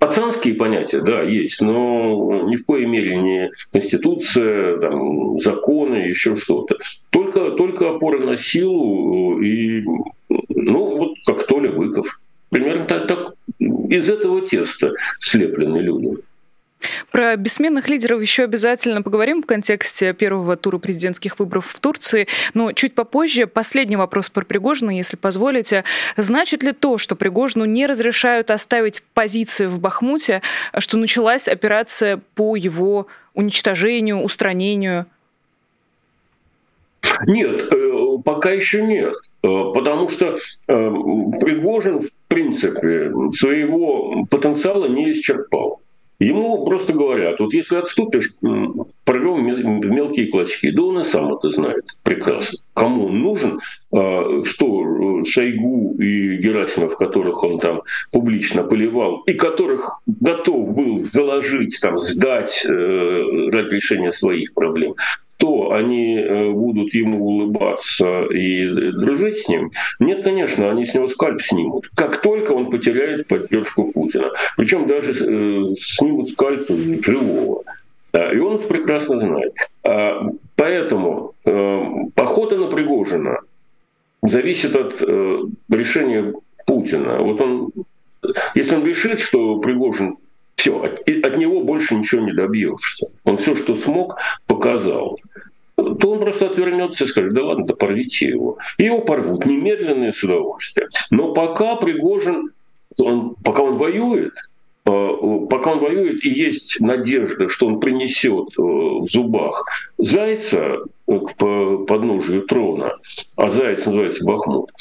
пацанские 0.00 0.54
понятия, 0.54 1.00
да, 1.00 1.22
есть, 1.22 1.60
но 1.60 2.42
ни 2.48 2.56
в 2.56 2.66
коей 2.66 2.86
мере 2.86 3.16
не 3.16 3.50
конституция, 3.70 4.78
там, 4.78 5.38
законы, 5.38 5.96
еще 5.98 6.34
что-то. 6.34 6.78
Только, 7.10 7.52
только 7.52 7.90
опора 7.90 8.18
на 8.18 8.36
силу 8.36 9.40
и, 9.40 9.84
ну, 10.48 10.96
вот 10.96 11.14
как 11.24 11.46
Толя 11.46 11.70
Быков. 11.70 12.20
Примерно 12.50 12.86
так, 12.86 13.06
так 13.06 13.34
из 13.60 14.10
этого 14.10 14.40
теста 14.40 14.94
слеплены 15.20 15.78
люди. 15.78 16.16
Про 17.10 17.36
бессменных 17.36 17.88
лидеров 17.88 18.20
еще 18.20 18.44
обязательно 18.44 19.02
поговорим 19.02 19.42
в 19.42 19.46
контексте 19.46 20.12
первого 20.12 20.56
тура 20.56 20.78
президентских 20.78 21.38
выборов 21.38 21.66
в 21.66 21.80
Турции, 21.80 22.26
но 22.54 22.72
чуть 22.72 22.94
попозже. 22.94 23.46
Последний 23.46 23.96
вопрос 23.96 24.30
про 24.30 24.44
Пригожина, 24.44 24.90
если 24.96 25.16
позволите. 25.16 25.84
Значит 26.16 26.62
ли 26.62 26.72
то, 26.72 26.98
что 26.98 27.16
Пригожину 27.16 27.64
не 27.64 27.86
разрешают 27.86 28.50
оставить 28.50 29.02
позиции 29.14 29.66
в 29.66 29.78
Бахмуте, 29.80 30.42
что 30.78 30.96
началась 30.96 31.48
операция 31.48 32.20
по 32.34 32.56
его 32.56 33.06
уничтожению, 33.34 34.22
устранению? 34.22 35.06
Нет, 37.26 37.72
э, 37.72 38.18
пока 38.24 38.50
еще 38.50 38.82
нет. 38.82 39.14
Э, 39.42 39.72
потому 39.74 40.08
что 40.08 40.36
э, 40.36 40.38
Пригожин, 40.68 42.00
в 42.00 42.10
принципе, 42.28 43.10
своего 43.34 44.24
потенциала 44.26 44.86
не 44.86 45.12
исчерпал. 45.12 45.80
Ему 46.20 46.64
просто 46.64 46.92
говорят, 46.92 47.38
вот 47.38 47.52
если 47.52 47.76
отступишь, 47.76 48.32
порвем 49.04 49.80
мелкие 49.94 50.26
клочки. 50.26 50.70
Да 50.70 50.82
он 50.82 51.00
и 51.00 51.04
сам 51.04 51.32
это 51.32 51.48
знает 51.50 51.84
прекрасно. 52.02 52.58
Кому 52.74 53.06
он 53.06 53.20
нужен, 53.20 53.60
а, 53.92 54.42
что 54.44 55.22
Шойгу 55.24 55.94
и 55.98 56.36
Герасимов, 56.38 56.96
которых 56.96 57.42
он 57.44 57.60
там 57.60 57.82
публично 58.10 58.64
поливал, 58.64 59.22
и 59.26 59.34
которых 59.34 60.00
готов 60.06 60.74
был 60.74 61.04
заложить, 61.04 61.78
там, 61.80 61.98
сдать 61.98 62.66
э, 62.68 62.70
ради 62.70 63.74
решения 63.74 64.12
своих 64.12 64.52
проблем, 64.54 64.96
то 65.38 65.72
они 65.72 66.16
э, 66.16 66.50
будут 66.50 66.92
ему 66.94 67.24
улыбаться 67.24 68.24
и 68.24 68.68
дружить 68.90 69.38
с 69.38 69.48
ним. 69.48 69.70
Нет, 70.00 70.24
конечно, 70.24 70.70
они 70.70 70.84
с 70.84 70.94
него 70.94 71.06
скальп 71.06 71.40
снимут. 71.42 71.88
Как 71.94 72.20
только 72.20 72.52
он 72.52 72.70
потеряет 72.70 73.28
поддержку 73.28 73.92
Путина. 73.92 74.30
Причем 74.56 74.86
даже 74.88 75.12
э, 75.12 75.64
снимут 75.78 76.28
скальп 76.30 76.68
живого. 77.04 77.62
И 78.12 78.38
он 78.38 78.56
это 78.56 78.66
прекрасно 78.66 79.20
знает. 79.20 79.54
А, 79.86 80.28
поэтому 80.56 81.34
э, 81.44 81.82
похода 82.14 82.56
на 82.56 82.66
Пригожина 82.66 83.38
зависит 84.22 84.74
от 84.74 85.00
решения 85.70 86.34
Путина. 86.66 87.18
Вот 87.22 87.40
он, 87.40 87.70
если 88.56 88.74
он 88.74 88.84
решит, 88.84 89.20
что 89.20 89.60
Пригожин 89.60 90.16
все, 90.58 90.82
от, 90.82 91.08
от 91.08 91.38
него 91.38 91.60
больше 91.60 91.94
ничего 91.94 92.22
не 92.22 92.32
добьешься. 92.32 93.06
Он 93.24 93.38
все, 93.38 93.54
что 93.54 93.74
смог, 93.74 94.18
показал 94.46 95.18
то 95.76 96.10
он 96.10 96.18
просто 96.18 96.46
отвернется 96.46 97.04
и 97.04 97.06
скажет, 97.06 97.32
да 97.34 97.44
ладно, 97.44 97.64
да 97.64 97.72
порвите 97.72 98.26
его. 98.26 98.58
И 98.78 98.84
его 98.84 99.00
порвут 99.00 99.46
немедленно 99.46 100.06
и 100.06 100.12
с 100.12 100.24
удовольствием. 100.24 100.88
Но 101.12 101.32
пока 101.32 101.76
Пригожин, 101.76 102.50
он, 103.00 103.36
пока 103.44 103.62
он 103.62 103.76
воюет, 103.76 104.32
э, 104.86 105.08
пока 105.48 105.74
он 105.74 105.78
воюет, 105.78 106.24
и 106.24 106.30
есть 106.30 106.80
надежда, 106.80 107.48
что 107.48 107.68
он 107.68 107.78
принесет 107.78 108.48
э, 108.58 108.60
в 108.60 109.06
зубах 109.08 109.64
зайца 109.98 110.78
к 111.06 111.86
подножию 111.86 112.42
трона, 112.42 112.96
а 113.36 113.48
заяц 113.48 113.86
называется 113.86 114.24
Бахмут, 114.26 114.72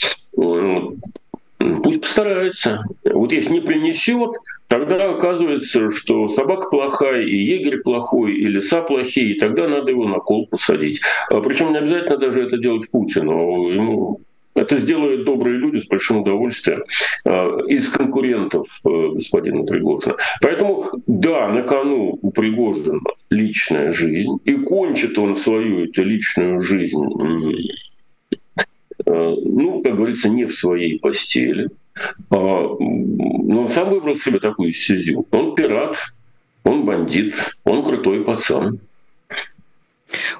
Пусть 1.58 2.02
постарается. 2.02 2.84
Вот 3.04 3.32
если 3.32 3.54
не 3.54 3.62
принесет, 3.62 4.32
тогда 4.68 5.12
оказывается, 5.12 5.92
что 5.92 6.28
собака 6.28 6.70
плохая, 6.70 7.24
и 7.24 7.36
егерь 7.36 7.82
плохой, 7.82 8.36
и 8.36 8.46
леса 8.46 8.82
плохие, 8.82 9.34
и 9.34 9.40
тогда 9.40 9.68
надо 9.68 9.92
его 9.92 10.08
на 10.08 10.20
кол 10.20 10.48
посадить. 10.48 11.02
А 11.30 11.42
Причем 11.42 11.72
не 11.72 11.80
обязательно 11.80 12.18
даже 12.18 12.44
это 12.44 12.58
делать 12.58 12.90
Путину. 12.92 13.70
Ему 13.70 14.22
это 14.58 14.78
сделают 14.78 15.24
добрые 15.24 15.58
люди 15.58 15.78
с 15.78 15.88
большим 15.88 16.22
удовольствием 16.22 16.84
а, 17.26 17.60
из 17.68 17.90
конкурентов 17.90 18.68
э, 18.86 18.90
господина 19.14 19.64
Пригожина. 19.64 20.16
Поэтому, 20.42 20.86
да, 21.06 21.48
на 21.50 21.62
кону 21.62 22.18
у 22.22 22.32
Пригожина 22.32 23.00
личная 23.30 23.92
жизнь, 23.92 24.40
и 24.46 24.56
кончит 24.56 25.18
он 25.20 25.36
свою 25.36 25.86
эту 25.86 26.04
личную 26.04 26.60
жизнь 26.62 27.04
ну, 29.08 29.82
как 29.82 29.96
говорится, 29.96 30.30
не 30.30 30.46
в 30.46 30.56
своей 30.56 31.00
постели. 31.00 31.70
Но 32.30 32.78
он 32.78 33.68
сам 33.70 33.90
выбрал 33.90 34.16
себе 34.16 34.40
такую 34.40 34.72
стезю. 34.72 35.26
Он 35.32 35.56
пират, 35.56 35.96
он 36.64 36.86
бандит, 36.86 37.34
он 37.64 37.84
крутой 37.84 38.24
пацан. 38.24 38.80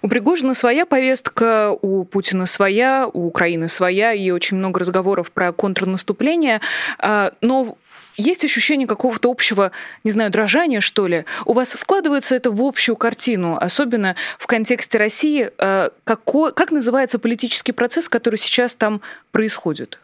У 0.02 0.08
Пригожина 0.08 0.54
своя 0.54 0.86
повестка, 0.86 1.76
у 1.82 2.06
Путина 2.06 2.46
своя, 2.46 3.10
у 3.12 3.28
Украины 3.28 3.68
своя, 3.68 4.14
и 4.14 4.30
очень 4.32 4.58
много 4.58 4.80
разговоров 4.80 5.32
про 5.32 5.52
контрнаступление. 5.52 6.62
А, 7.00 7.34
но 7.42 7.78
есть 8.18 8.44
ощущение 8.44 8.88
какого-то 8.88 9.30
общего, 9.30 9.72
не 10.04 10.12
знаю, 10.12 10.32
дрожания, 10.32 10.82
что 10.82 11.08
ли? 11.08 11.26
У 11.46 11.54
вас 11.54 11.72
складывается 11.72 12.36
это 12.36 12.52
в 12.52 12.62
общую 12.62 12.96
картину, 12.96 13.58
особенно 13.60 14.16
в 14.40 14.48
контексте 14.48 14.98
России. 14.98 15.52
А, 15.60 15.92
Какой, 16.04 16.52
как 16.52 16.72
называется 16.72 17.20
политический 17.20 17.72
процесс, 17.72 18.10
который 18.10 18.38
сейчас 18.38 18.76
там 18.76 19.02
происходит? 19.32 20.00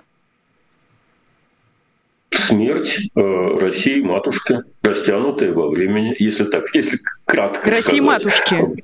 смерть 2.35 2.99
э, 3.15 3.21
России 3.59 4.01
матушки, 4.01 4.63
растянутая 4.81 5.51
во 5.51 5.69
времени, 5.69 6.15
если 6.17 6.45
так, 6.45 6.65
если 6.73 6.99
кратко 7.25 7.69
России 7.69 7.99
сказать. 7.99 8.01
матушки. 8.01 8.83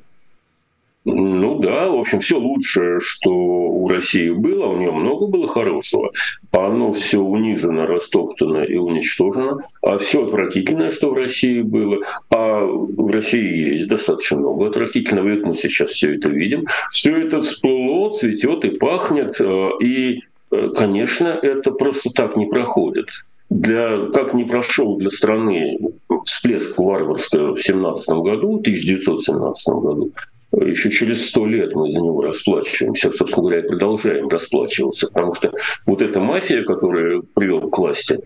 Ну 1.05 1.59
да, 1.59 1.87
в 1.89 1.97
общем, 1.97 2.19
все 2.19 2.37
лучшее, 2.37 2.99
что 2.99 3.31
у 3.31 3.87
России 3.87 4.31
было, 4.31 4.65
у 4.65 4.77
нее 4.77 4.91
много 4.91 5.27
было 5.27 5.47
хорошего, 5.47 6.11
оно 6.51 6.91
все 6.91 7.19
унижено, 7.19 7.85
растоптано 7.85 8.63
и 8.63 8.75
уничтожено, 8.75 9.63
а 9.81 9.97
все 9.97 10.27
отвратительное, 10.27 10.91
что 10.91 11.11
в 11.11 11.13
России 11.13 11.61
было, 11.61 11.99
а 12.29 12.65
в 12.65 13.09
России 13.09 13.75
есть 13.75 13.87
достаточно 13.87 14.39
много 14.39 14.67
отвратительного, 14.67 15.29
и 15.29 15.41
мы 15.41 15.55
сейчас 15.55 15.91
все 15.91 16.15
это 16.15 16.27
видим, 16.27 16.65
все 16.91 17.15
это 17.15 17.41
всплыло, 17.41 18.11
цветет 18.11 18.65
и 18.65 18.71
пахнет, 18.71 19.39
э, 19.39 19.69
и, 19.81 20.19
э, 20.51 20.69
конечно, 20.75 21.27
это 21.27 21.71
просто 21.71 22.09
так 22.09 22.35
не 22.35 22.47
проходит. 22.47 23.07
Для, 23.49 24.07
как 24.13 24.33
не 24.33 24.43
прошел 24.43 24.97
для 24.97 25.09
страны 25.09 25.79
всплеск 26.25 26.77
варварства 26.77 27.55
в 27.55 27.61
17 27.61 28.09
году, 28.09 28.59
1917 28.59 29.67
году, 29.75 30.11
еще 30.51 30.89
через 30.89 31.27
сто 31.27 31.45
лет 31.45 31.75
мы 31.75 31.91
за 31.91 31.99
него 31.99 32.21
расплачиваемся, 32.21 33.11
собственно 33.11 33.43
говоря, 33.43 33.59
и 33.59 33.67
продолжаем 33.67 34.27
расплачиваться, 34.29 35.07
потому 35.07 35.33
что 35.35 35.53
вот 35.85 36.01
эта 36.01 36.19
мафия, 36.19 36.63
которая 36.63 37.21
привел 37.35 37.69
к 37.69 37.77
власти 37.77 38.19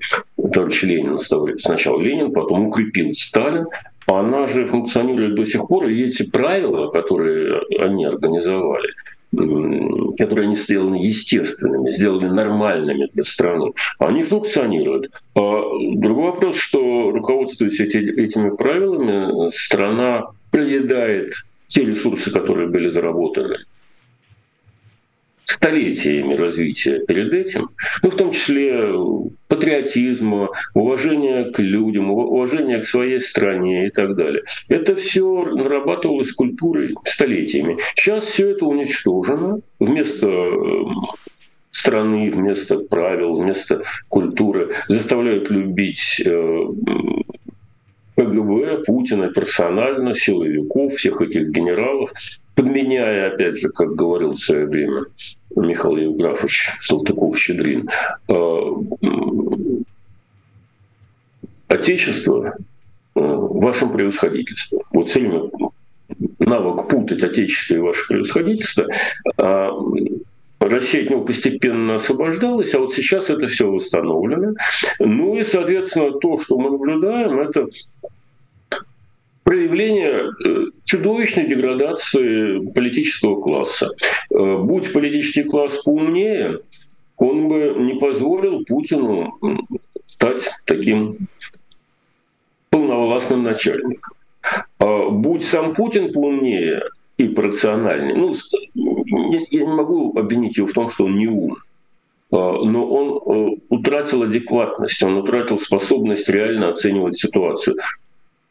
товарищ 0.54 0.84
Ленин, 0.84 1.18
сначала 1.58 2.00
Ленин, 2.00 2.32
потом 2.32 2.68
укрепил 2.68 3.14
Сталин, 3.14 3.66
она 4.08 4.48
же 4.48 4.66
функционирует 4.66 5.36
до 5.36 5.46
сих 5.46 5.68
пор, 5.68 5.88
и 5.88 6.08
эти 6.08 6.24
правила, 6.24 6.90
которые 6.92 7.62
они 7.80 8.06
организовали, 8.06 8.90
которые 10.18 10.48
они 10.48 10.56
сделаны 10.56 10.96
естественными, 10.96 11.90
сделаны 11.90 12.32
нормальными 12.34 13.10
для 13.14 13.24
страны, 13.24 13.74
они 14.00 14.24
функционируют. 14.24 15.12
А 15.36 15.62
другой 15.96 16.32
вопрос, 16.32 16.58
что 16.58 17.12
руководствуясь 17.12 17.80
эти, 17.80 17.98
этими 17.98 18.56
правилами, 18.56 19.50
страна 19.50 20.28
проедает 20.52 21.34
те 21.74 21.84
ресурсы, 21.84 22.32
которые 22.32 22.70
были 22.70 22.90
заработаны 22.90 23.58
столетиями 25.46 26.36
развития 26.36 27.00
перед 27.00 27.34
этим, 27.34 27.70
ну, 28.02 28.10
в 28.10 28.16
том 28.16 28.32
числе 28.32 28.94
патриотизма, 29.48 30.50
уважения 30.74 31.52
к 31.52 31.60
людям, 31.60 32.12
уважения 32.12 32.80
к 32.80 32.86
своей 32.86 33.20
стране 33.20 33.88
и 33.88 33.90
так 33.90 34.16
далее. 34.16 34.44
Это 34.70 34.96
все 34.96 35.46
нарабатывалось 35.46 36.32
культурой 36.32 36.96
столетиями. 37.06 37.78
Сейчас 37.96 38.26
все 38.26 38.52
это 38.52 38.66
уничтожено. 38.66 39.60
Вместо 39.80 40.28
эм, 40.28 41.08
страны, 41.72 42.32
вместо 42.32 42.80
правил, 42.80 43.40
вместо 43.40 43.84
культуры 44.10 44.74
заставляют 44.88 45.50
любить 45.50 46.22
э, 46.26 46.66
КГБ, 48.16 48.84
Путина 48.86 49.30
персонально, 49.30 50.14
силовиков, 50.14 50.94
всех 50.94 51.22
этих 51.22 51.50
генералов, 51.50 52.12
подменяя, 52.56 53.34
опять 53.34 53.60
же, 53.60 53.70
как 53.70 53.96
говорил 53.96 54.34
в 54.34 54.40
свое 54.40 54.66
время 54.66 55.06
Михаил 55.56 55.98
Евграфович 55.98 56.70
Салтыков-Щедрин, 56.82 57.90
э, 58.30 58.62
Отечество 61.68 62.56
э, 63.16 63.20
вашим 63.20 63.92
превосходительством. 63.92 64.82
Вот 64.92 65.10
все 65.10 65.50
навык 66.40 66.88
путать 66.88 67.24
Отечество 67.24 67.76
и 67.76 67.80
ваше 67.80 68.08
превосходительство, 68.08 68.88
а 69.38 69.72
Россия 70.60 71.04
от 71.04 71.10
него 71.10 71.22
постепенно 71.22 71.96
освобождалась, 71.96 72.74
а 72.74 72.80
вот 72.80 72.94
сейчас 72.94 73.30
это 73.30 73.48
все 73.48 73.70
восстановлено. 73.70 74.54
Ну 75.00 75.36
и, 75.36 75.44
соответственно, 75.44 76.12
то, 76.12 76.40
что 76.40 76.58
мы 76.58 76.72
наблюдаем, 76.72 77.40
это 77.40 77.68
проявление 79.44 80.32
э, 80.46 80.66
чудовищной 80.84 81.48
деградации 81.48 82.60
политического 82.72 83.42
класса. 83.42 83.90
Э, 84.32 84.58
будь 84.58 84.92
политический 84.92 85.44
класс 85.44 85.82
поумнее, 85.84 86.60
он 87.18 87.48
бы 87.48 87.76
не 87.80 87.96
позволил 88.00 88.64
Путину 88.66 89.34
стать 90.06 90.50
таким 90.66 91.18
полновластным 92.70 93.44
начальником. 93.44 94.16
А 94.80 95.10
будь 95.10 95.44
сам 95.44 95.74
Путин 95.74 96.12
поумнее 96.12 96.84
и 97.18 97.28
профессиональнее, 97.28 98.16
ну, 98.16 98.34
я 98.74 99.60
не 99.60 99.66
могу 99.66 100.18
обвинить 100.18 100.58
его 100.58 100.68
в 100.68 100.74
том, 100.74 100.90
что 100.90 101.06
он 101.06 101.16
не 101.16 101.28
ум, 101.28 101.58
а, 102.32 102.36
но 102.64 102.88
он 102.88 103.08
э, 103.54 103.58
утратил 103.70 104.24
адекватность, 104.24 105.04
он 105.04 105.18
утратил 105.18 105.58
способность 105.60 106.28
реально 106.30 106.70
оценивать 106.70 107.18
ситуацию 107.18 107.78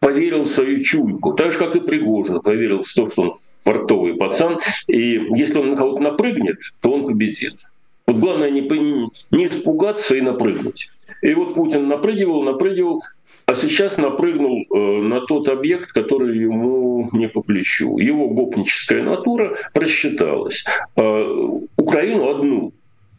поверил 0.02 0.42
в 0.42 0.48
свою 0.48 0.82
чуйку, 0.82 1.32
так 1.32 1.52
же, 1.52 1.58
как 1.58 1.76
и 1.76 1.80
Пригожин 1.80 2.40
поверил 2.40 2.82
в 2.82 2.92
то, 2.92 3.08
что 3.08 3.22
он 3.22 3.32
фартовый 3.62 4.14
пацан, 4.14 4.58
и 4.88 5.20
если 5.36 5.58
он 5.58 5.70
на 5.70 5.76
кого-то 5.76 6.02
напрыгнет, 6.02 6.58
то 6.80 6.90
он 6.90 7.06
победит. 7.06 7.54
Вот 8.06 8.16
главное 8.16 8.50
не, 8.50 8.62
не 9.30 9.46
испугаться 9.46 10.16
и 10.16 10.20
напрыгнуть. 10.20 10.88
И 11.22 11.32
вот 11.34 11.54
Путин 11.54 11.86
напрыгивал, 11.86 12.42
напрыгивал, 12.42 13.04
а 13.46 13.54
сейчас 13.54 13.96
напрыгнул 13.96 14.64
э, 14.68 15.02
на 15.02 15.20
тот 15.20 15.48
объект, 15.48 15.92
который 15.92 16.36
ему 16.36 17.08
не 17.12 17.28
по 17.28 17.40
плечу. 17.40 17.98
Его 17.98 18.28
гопническая 18.28 19.04
натура 19.04 19.56
просчиталась. 19.72 20.64
Э, 20.96 21.58
Украину 21.76 22.28
одну 22.28 22.72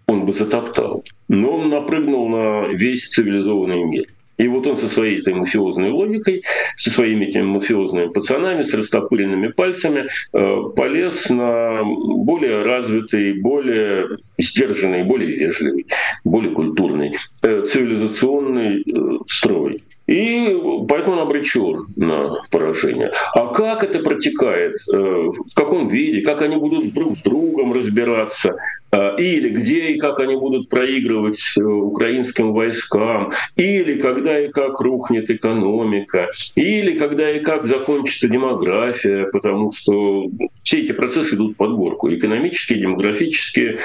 он 0.08 0.26
бы 0.26 0.34
затоптал, 0.34 1.02
но 1.30 1.56
он 1.56 1.70
напрыгнул 1.70 2.28
на 2.28 2.68
весь 2.68 3.08
цивилизованный 3.08 3.86
мир. 3.86 4.08
И 4.38 4.48
вот 4.48 4.66
он 4.66 4.78
со 4.78 4.88
своей 4.88 5.20
этой 5.20 5.34
мафиозной 5.34 5.92
логикой, 5.92 6.44
со 6.78 6.90
своими 6.90 7.26
этими 7.26 7.44
мафиозными 7.44 8.08
пацанами, 8.08 8.64
с 8.64 8.74
растопыренными 8.74 9.50
пальцами 9.50 10.08
э, 10.34 10.58
полез 10.76 11.30
на 11.30 11.82
более 11.84 12.64
развитый, 12.64 13.34
более 13.42 14.18
сдержанный, 14.38 15.04
более 15.04 15.32
вежливый, 15.32 15.86
более 16.24 16.52
культурный, 16.52 17.16
э, 17.44 17.64
цивилизационный 17.68 18.82
э, 18.82 19.18
строй. 19.28 19.84
И 20.08 20.60
поэтому 20.90 21.18
он 21.18 21.22
обречен 21.22 21.88
на 21.96 22.42
поражение. 22.52 23.12
А 23.34 23.48
как 23.48 23.84
это 23.84 24.00
протекает, 24.00 24.76
э, 24.92 24.98
в 24.98 25.56
каком 25.56 25.88
виде, 25.88 26.22
как 26.22 26.42
они 26.42 26.58
будут 26.58 26.94
друг 26.94 27.18
с 27.18 27.22
другом 27.22 27.72
разбираться, 27.72 28.58
э, 28.92 29.16
или 29.18 29.50
где 29.50 29.92
и 29.92 29.98
как 29.98 30.20
они 30.20 30.36
будут 30.36 30.68
проигрывать 30.68 31.40
э, 31.58 31.64
украинским 31.64 32.52
войскам, 32.52 33.32
или 33.56 33.98
когда 33.98 34.38
и 34.42 34.50
как 34.50 34.82
рухнет 34.82 35.30
экономика, 35.30 36.30
или 36.56 36.98
когда 36.98 37.32
и 37.32 37.40
как 37.40 37.66
закончится 37.66 38.28
демография, 38.28 39.28
потому 39.32 39.72
что 39.72 40.30
все 40.64 40.82
эти 40.82 40.92
процессы 40.92 41.36
идут 41.36 41.56
под 41.56 41.76
горку. 41.76 42.14
Экономические, 42.14 42.82
демографические, 42.82 43.80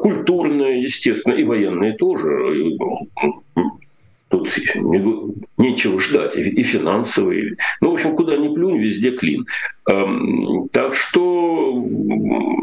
культурные, 0.00 0.82
естественно, 0.82 1.34
и 1.34 1.44
военные 1.44 1.92
тоже 1.92 2.76
Тут 4.28 4.50
нечего 5.56 5.98
ждать, 5.98 6.36
и 6.36 6.62
финансовые. 6.62 7.56
Ну, 7.80 7.90
в 7.90 7.94
общем, 7.94 8.14
куда 8.14 8.36
ни 8.36 8.54
плюнь, 8.54 8.78
везде 8.78 9.12
клин. 9.12 9.46
Эм, 9.90 10.68
так 10.70 10.94
что 10.94 11.82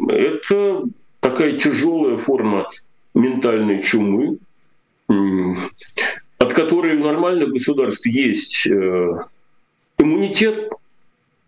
это 0.10 0.84
такая 1.21 1.58
тяжелая 1.58 2.17
форма 2.17 2.69
ментальной 3.15 3.82
чумы, 3.82 4.38
от 6.38 6.54
которой 6.54 6.97
в 6.97 6.99
нормальных 6.99 7.49
государствах 7.49 8.13
есть 8.13 8.67
э, 8.67 9.19
иммунитет 9.97 10.71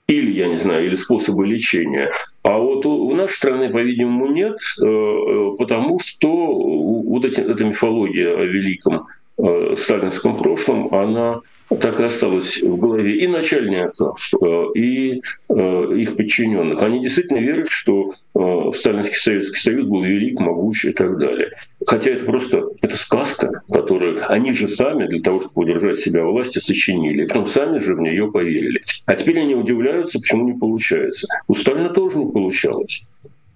или, 0.07 0.31
я 0.31 0.47
не 0.47 0.57
знаю, 0.57 0.85
или 0.85 0.95
способы 0.95 1.45
лечения. 1.45 2.11
А 2.43 2.57
вот 2.57 2.85
у, 2.85 3.13
нашей 3.13 3.35
страны, 3.35 3.69
по-видимому, 3.69 4.27
нет, 4.27 4.57
э, 4.81 4.85
э, 4.85 5.55
потому 5.57 5.99
что 5.99 6.29
вот 6.29 7.25
эти, 7.25 7.41
эта 7.41 7.65
мифология 7.65 8.35
о 8.35 8.45
великом 8.45 9.07
Э, 9.39 9.75
сталинском 9.77 10.35
прошлом, 10.35 10.93
она 10.95 11.41
так 11.69 11.99
и 11.99 12.03
осталось 12.03 12.61
в 12.61 12.77
голове 12.77 13.17
и 13.17 13.27
начальников, 13.27 14.31
э, 14.41 14.65
и 14.73 15.21
э, 15.49 15.93
их 15.95 16.15
подчиненных. 16.15 16.81
Они 16.81 17.01
действительно 17.01 17.37
верят, 17.37 17.69
что 17.69 18.13
э, 18.33 18.71
Сталинский 18.73 19.17
Советский 19.17 19.59
Союз 19.59 19.87
был 19.87 20.03
велик, 20.03 20.39
могучий 20.39 20.89
и 20.89 20.93
так 20.93 21.19
далее. 21.19 21.51
Хотя 21.85 22.11
это 22.11 22.25
просто 22.25 22.63
это 22.81 22.97
сказка, 22.97 23.61
которую 23.69 24.19
они 24.27 24.53
же 24.53 24.67
сами 24.67 25.05
для 25.05 25.21
того, 25.21 25.41
чтобы 25.41 25.69
удержать 25.69 25.99
себя 25.99 26.25
у 26.25 26.31
власти, 26.31 26.57
сочинили. 26.57 27.27
Потом 27.27 27.45
сами 27.45 27.77
же 27.77 27.93
в 27.93 27.99
нее 27.99 28.31
поверили. 28.31 28.81
А 29.05 29.15
теперь 29.15 29.39
они 29.39 29.53
удивляются, 29.53 30.19
почему 30.19 30.45
не 30.45 30.57
получается. 30.57 31.27
У 31.47 31.53
Сталина 31.53 31.89
тоже 31.89 32.17
не 32.17 32.31
получалось. 32.31 33.03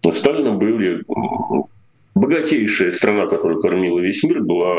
У 0.03 0.11
Сталина 0.11 0.51
были 0.51 1.03
богатейшая 2.13 2.91
страна, 2.91 3.25
которая 3.25 3.59
кормила 3.59 3.99
весь 3.99 4.21
мир, 4.23 4.43
была 4.43 4.75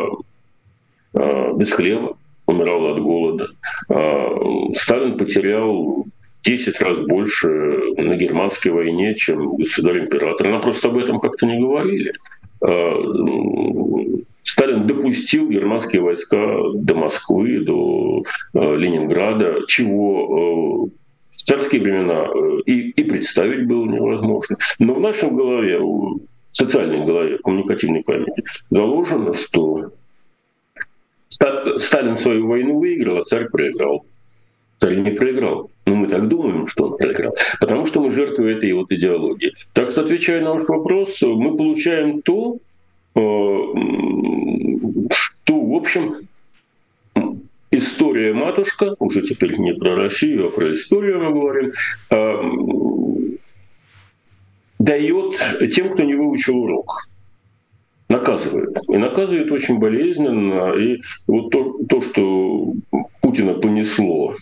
без 1.15 1.73
хлеба 1.73 2.17
умирал 2.47 2.87
от 2.87 3.01
голода. 3.01 3.49
А, 3.89 4.29
Сталин 4.75 5.17
потерял 5.17 6.07
10 6.45 6.81
раз 6.81 7.01
больше 7.01 7.49
на 7.97 8.17
германской 8.17 8.73
войне, 8.73 9.15
чем 9.15 9.57
государь-император. 9.57 10.49
Она 10.49 10.59
просто 10.59 10.89
об 10.89 10.99
этом 10.99 11.21
как-то 11.21 11.47
не 11.47 11.61
говорили. 11.61 12.13
А, 12.61 12.95
Сталин 14.43 14.87
допустил 14.87 15.49
германские 15.49 16.03
войска 16.03 16.57
до 16.75 16.95
Москвы, 16.95 17.61
до 17.61 18.25
Ленинграда, 18.55 19.61
чего 19.69 20.89
в 21.31 21.43
царские 21.45 21.81
времена 21.81 22.27
и, 22.67 22.91
и 22.91 23.05
представить 23.05 23.67
было 23.67 23.87
невозможно. 23.87 24.57
Но 24.79 24.95
в 24.95 25.01
нашем 25.01 25.37
голове, 25.37 25.79
в 25.79 26.21
социальной 26.49 27.07
голове, 27.07 27.39
коммуникативной 27.39 28.03
памяти 28.03 28.43
заложено, 28.69 29.33
что 29.33 29.87
Сталин 31.33 32.17
свою 32.17 32.47
войну 32.47 32.79
выиграл, 32.79 33.19
а 33.19 33.25
царь 33.25 33.49
проиграл. 33.49 34.05
Царь 34.79 34.97
не 34.97 35.11
проиграл. 35.13 35.71
Но 35.87 35.95
мы 35.95 36.09
так 36.09 36.29
думаем, 36.29 36.67
что 36.69 36.89
он 36.89 36.97
проиграл. 36.97 37.35
Потому 37.61 37.87
что 37.87 38.01
мы 38.01 38.11
жертвы 38.11 38.53
этой 38.53 38.73
вот 38.73 38.93
идеологии. 38.93 39.53
Так 39.73 39.91
что, 39.91 40.03
отвечая 40.03 40.43
на 40.43 40.55
ваш 40.55 40.69
вопрос, 40.69 41.23
мы 41.23 41.57
получаем 41.57 42.23
то, 42.23 42.59
э, 43.15 43.19
что, 45.11 45.61
в 45.61 45.75
общем, 45.75 46.29
история 47.71 48.35
матушка, 48.35 48.95
уже 48.99 49.23
теперь 49.23 49.57
не 49.59 49.73
про 49.75 49.95
Россию, 49.95 50.49
а 50.49 50.51
про 50.51 50.73
историю 50.73 51.23
мы 51.23 51.33
говорим, 51.33 51.73
э, 52.11 52.43
дает 54.79 55.73
тем, 55.73 55.91
кто 55.91 56.03
не 56.03 56.15
выучил 56.15 56.59
урок 56.59 57.09
наказывает. 58.13 58.77
И 58.89 58.97
наказывает 58.97 59.51
очень 59.51 59.79
болезненно. 59.79 60.75
И 60.75 61.03
вот 61.27 61.51
то, 61.51 61.79
то 61.89 62.01
что 62.01 62.75
Путина 63.21 63.55
понесло, 63.55 64.35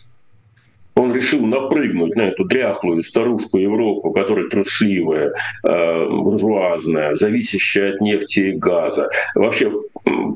он 0.97 1.15
решил 1.15 1.47
напрыгнуть 1.47 2.15
на 2.17 2.23
эту 2.23 2.45
дряхлую 2.45 3.03
старушку 3.03 3.57
Европу, 3.57 4.13
которая 4.13 4.49
трусливая, 4.49 5.33
э, 5.67 7.15
зависящая 7.15 7.95
от 7.95 8.01
нефти 8.01 8.41
и 8.41 8.53
газа. 8.53 9.09
Вообще, 9.35 9.73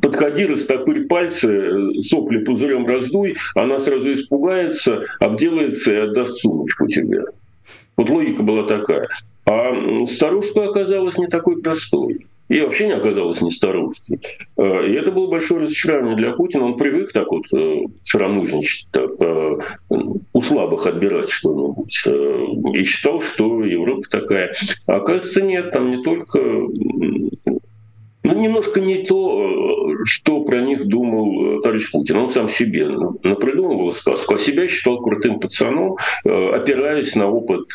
подходи, 0.00 0.46
растопырь 0.46 1.06
пальцы, 1.06 2.00
сопли 2.00 2.38
пузырем 2.38 2.86
раздуй, 2.86 3.36
она 3.54 3.80
сразу 3.80 4.12
испугается, 4.12 5.04
обделается 5.20 5.92
и 5.92 5.96
отдаст 5.96 6.38
сумочку 6.38 6.86
тебе. 6.86 7.24
Вот 7.96 8.08
логика 8.08 8.42
была 8.42 8.62
такая. 8.62 9.08
А 9.46 10.06
старушка 10.06 10.64
оказалась 10.64 11.18
не 11.18 11.26
такой 11.26 11.60
простой 11.60 12.24
и 12.48 12.60
вообще 12.60 12.86
не 12.86 12.92
оказалась 12.92 13.40
не 13.40 13.50
старушкой. 13.50 14.20
Э, 14.56 14.86
и 14.86 14.92
это 14.94 15.10
было 15.10 15.28
большое 15.28 15.62
разочарование 15.62 16.16
для 16.16 16.32
Путина. 16.32 16.64
Он 16.64 16.76
привык 16.76 17.12
так 17.12 17.30
вот 17.30 17.44
э, 17.52 17.86
шаромыжничать, 18.04 18.88
так, 18.92 19.10
э, 19.18 19.58
у 19.88 20.42
слабых 20.42 20.86
отбирать 20.86 21.30
что-нибудь. 21.30 22.06
И 22.76 22.84
считал, 22.84 23.20
что 23.20 23.64
Европа 23.64 24.08
такая. 24.10 24.54
А 24.86 24.96
оказывается, 24.96 25.42
нет, 25.42 25.72
там 25.72 25.88
не 25.90 26.02
только 26.02 26.38
ну, 28.26 28.40
немножко 28.40 28.80
не 28.80 29.04
то, 29.04 29.94
что 30.04 30.44
про 30.44 30.62
них 30.62 30.86
думал 30.86 31.60
товарищ 31.60 31.90
Путин. 31.90 32.16
Он 32.16 32.28
сам 32.30 32.48
себе 32.48 32.88
напридумывал 33.22 33.92
сказку, 33.92 34.34
а 34.34 34.38
себя 34.38 34.66
считал 34.66 35.02
крутым 35.02 35.40
пацаном, 35.40 35.98
опираясь 36.24 37.14
на 37.16 37.28
опыт 37.28 37.68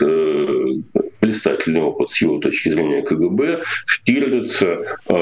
блистательный 1.30 1.82
опыт 1.82 2.12
с 2.12 2.22
его 2.22 2.40
точки 2.40 2.70
зрения 2.70 3.02
КГБ, 3.02 3.64
Штирлица 3.86 5.00
э, 5.08 5.16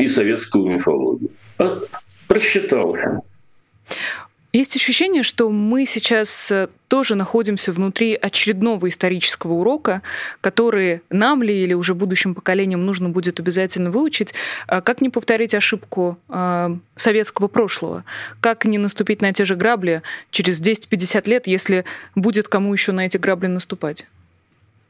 и 0.00 0.08
советскую 0.08 0.66
мифологию. 0.66 1.30
А 1.58 1.80
просчитался. 2.28 3.22
Есть 4.52 4.76
ощущение, 4.76 5.22
что 5.22 5.50
мы 5.50 5.86
сейчас 5.86 6.50
э, 6.50 6.68
тоже 6.88 7.14
находимся 7.14 7.72
внутри 7.72 8.14
очередного 8.14 8.88
исторического 8.88 9.54
урока, 9.54 10.02
который 10.40 11.02
нам 11.10 11.42
ли 11.42 11.54
или 11.62 11.74
уже 11.74 11.94
будущим 11.94 12.34
поколениям 12.34 12.84
нужно 12.84 13.10
будет 13.10 13.38
обязательно 13.38 13.90
выучить. 13.90 14.34
А 14.66 14.80
как 14.80 15.00
не 15.00 15.10
повторить 15.10 15.54
ошибку 15.54 16.18
э, 16.28 16.76
советского 16.96 17.48
прошлого? 17.48 18.04
Как 18.40 18.64
не 18.64 18.78
наступить 18.78 19.20
на 19.20 19.32
те 19.32 19.44
же 19.44 19.56
грабли 19.56 20.02
через 20.30 20.60
10-50 20.60 21.28
лет, 21.28 21.46
если 21.46 21.84
будет 22.14 22.48
кому 22.48 22.72
еще 22.72 22.92
на 22.92 23.06
эти 23.06 23.18
грабли 23.18 23.48
наступать? 23.48 24.06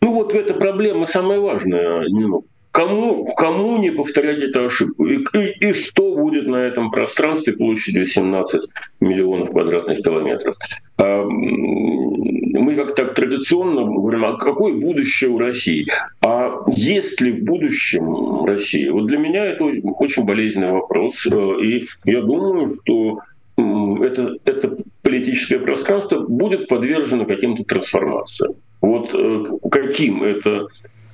Ну 0.00 0.12
вот 0.12 0.34
эта 0.34 0.54
проблема 0.54 1.06
самая 1.06 1.40
важная. 1.40 2.08
Ну, 2.08 2.44
кому, 2.70 3.24
кому 3.34 3.78
не 3.78 3.90
повторять 3.90 4.40
эту 4.40 4.66
ошибку? 4.66 5.06
И, 5.06 5.24
и, 5.34 5.68
и 5.68 5.72
что 5.72 6.14
будет 6.14 6.46
на 6.46 6.56
этом 6.56 6.90
пространстве 6.90 7.54
площадью 7.54 8.04
17 8.04 8.62
миллионов 9.00 9.50
квадратных 9.50 10.02
километров? 10.02 10.56
А, 10.98 11.24
мы 11.24 12.74
как 12.74 12.94
так 12.94 13.14
традиционно 13.14 13.84
говорим, 13.84 14.24
а 14.24 14.36
какое 14.36 14.74
будущее 14.74 15.30
у 15.30 15.38
России? 15.38 15.86
А 16.20 16.52
есть 16.68 17.20
ли 17.20 17.32
в 17.32 17.44
будущем 17.44 18.44
Россия? 18.44 18.92
Вот 18.92 19.06
для 19.06 19.18
меня 19.18 19.44
это 19.44 19.64
очень 19.64 20.24
болезненный 20.24 20.72
вопрос. 20.72 21.26
И 21.26 21.86
я 22.04 22.20
думаю, 22.20 22.76
что 22.84 23.20
это, 23.56 24.36
это 24.44 24.76
политическое 25.02 25.58
пространство 25.58 26.20
будет 26.20 26.68
подвержено 26.68 27.24
каким-то 27.24 27.64
трансформациям. 27.64 28.56
Вот 28.86 29.10
э, 29.12 29.44
каким 29.68 30.22
это 30.22 30.68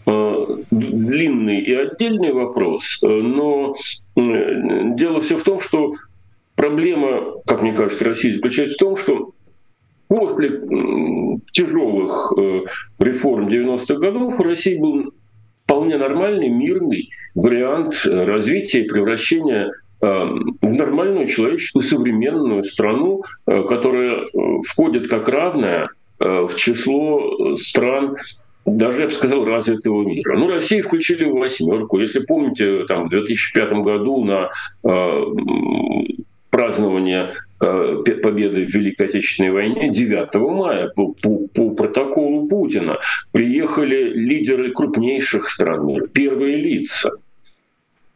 э, 0.06 0.46
длинный 0.70 1.60
и 1.60 1.72
отдельный 1.72 2.32
вопрос, 2.32 3.00
э, 3.02 3.08
но 3.08 3.74
дело 4.14 5.20
все 5.20 5.38
в 5.38 5.42
том, 5.42 5.60
что 5.60 5.94
проблема, 6.54 7.40
как 7.46 7.62
мне 7.62 7.72
кажется, 7.72 8.04
России 8.04 8.32
заключается 8.32 8.76
в 8.76 8.78
том, 8.78 8.96
что 8.98 9.32
после 10.08 10.60
тяжелых 11.52 12.34
реформ 12.98 13.48
90-х 13.48 13.94
годов 13.94 14.38
у 14.38 14.42
России 14.42 14.76
был 14.76 15.14
вполне 15.64 15.96
нормальный, 15.96 16.50
мирный 16.50 17.08
вариант 17.34 18.04
развития 18.04 18.80
и 18.82 18.88
превращения 18.88 19.72
в 20.00 20.54
нормальную 20.60 21.26
человеческую 21.26 21.84
современную 21.84 22.64
страну, 22.64 23.22
которая 23.46 24.26
входит 24.66 25.08
как 25.08 25.28
равная 25.28 25.88
в 26.22 26.54
число 26.56 27.56
стран 27.56 28.16
даже, 28.64 29.02
я 29.02 29.06
бы 29.08 29.12
сказал, 29.12 29.44
развитого 29.44 30.04
мира. 30.04 30.38
Ну, 30.38 30.48
Россию 30.48 30.84
включили 30.84 31.24
в 31.24 31.34
восьмерку. 31.34 31.98
Если 31.98 32.20
помните, 32.20 32.84
там, 32.86 33.06
в 33.06 33.10
2005 33.10 33.72
году 33.72 34.24
на 34.24 34.50
э, 34.84 35.24
празднование 36.50 37.32
э, 37.60 38.02
победы 38.22 38.66
в 38.66 38.70
Великой 38.70 39.08
Отечественной 39.08 39.50
войне 39.50 39.90
9 39.90 40.34
мая 40.34 40.88
по, 40.94 41.12
по, 41.12 41.38
по 41.48 41.70
протоколу 41.70 42.46
Путина 42.46 42.98
приехали 43.32 44.12
лидеры 44.12 44.70
крупнейших 44.70 45.50
стран 45.50 45.86
мира, 45.86 46.06
первые 46.06 46.56
лица. 46.56 47.10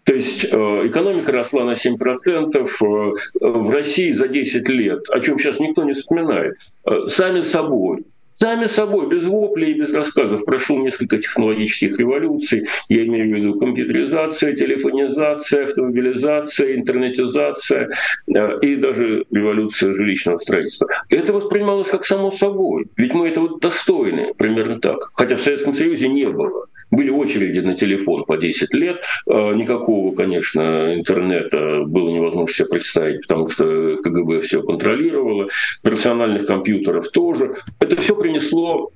То 0.06 0.14
есть 0.14 0.44
э, 0.44 0.56
экономика 0.86 1.32
росла 1.32 1.64
на 1.64 1.72
7%, 1.72 2.56
э, 2.56 3.14
в 3.40 3.70
России 3.70 4.12
за 4.12 4.28
10 4.28 4.68
лет, 4.68 5.10
о 5.10 5.18
чем 5.18 5.36
сейчас 5.36 5.58
никто 5.58 5.82
не 5.82 5.94
вспоминает, 5.94 6.54
э, 6.88 7.08
сами 7.08 7.40
собой 7.40 8.04
Сами 8.38 8.66
собой, 8.66 9.08
без 9.08 9.24
воплей 9.24 9.70
и 9.72 9.80
без 9.80 9.94
рассказов, 9.94 10.44
прошло 10.44 10.76
несколько 10.76 11.16
технологических 11.16 11.98
революций. 11.98 12.66
Я 12.90 13.06
имею 13.06 13.30
в 13.30 13.34
виду 13.34 13.58
компьютеризация, 13.58 14.54
телефонизация, 14.54 15.64
автомобилизация, 15.64 16.76
интернетизация 16.76 17.88
и 18.26 18.76
даже 18.76 19.24
революция 19.30 19.94
жилищного 19.94 20.36
строительства. 20.36 20.86
Это 21.08 21.32
воспринималось 21.32 21.88
как 21.88 22.04
само 22.04 22.30
собой. 22.30 22.88
Ведь 22.98 23.14
мы 23.14 23.28
этого 23.28 23.58
достойны, 23.58 24.34
примерно 24.34 24.80
так. 24.80 24.98
Хотя 25.14 25.36
в 25.36 25.40
Советском 25.40 25.74
Союзе 25.74 26.08
не 26.08 26.26
было. 26.26 26.66
Были 26.90 27.10
очереди 27.10 27.58
на 27.58 27.74
телефон 27.74 28.24
по 28.24 28.36
10 28.36 28.72
лет. 28.74 29.02
А, 29.28 29.52
никакого, 29.52 30.14
конечно, 30.14 30.94
интернета 30.94 31.82
было 31.84 32.10
невозможно 32.10 32.52
себе 32.52 32.68
представить, 32.68 33.22
потому 33.22 33.48
что 33.48 33.96
КГБ 33.96 34.40
все 34.42 34.62
контролировало. 34.62 35.48
Персональных 35.82 36.46
компьютеров 36.46 37.08
тоже. 37.10 37.56
Это 37.80 38.00
все 38.00 38.14
принесло 38.14 38.90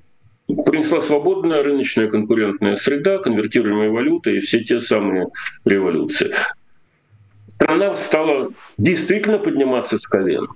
принесла 0.66 1.00
свободная 1.00 1.62
рыночная 1.62 2.09
конкурентная 2.09 2.74
среда, 2.74 3.18
конвертируемая 3.18 3.90
валюта 3.90 4.31
и 4.31 4.40
все 4.40 4.64
те 4.64 4.81
самые 4.81 5.29
революции. 5.64 6.33
Страна 7.55 7.96
стала 7.96 8.48
действительно 8.79 9.38
подниматься 9.38 9.98
с 9.98 10.07
колен. 10.07 10.48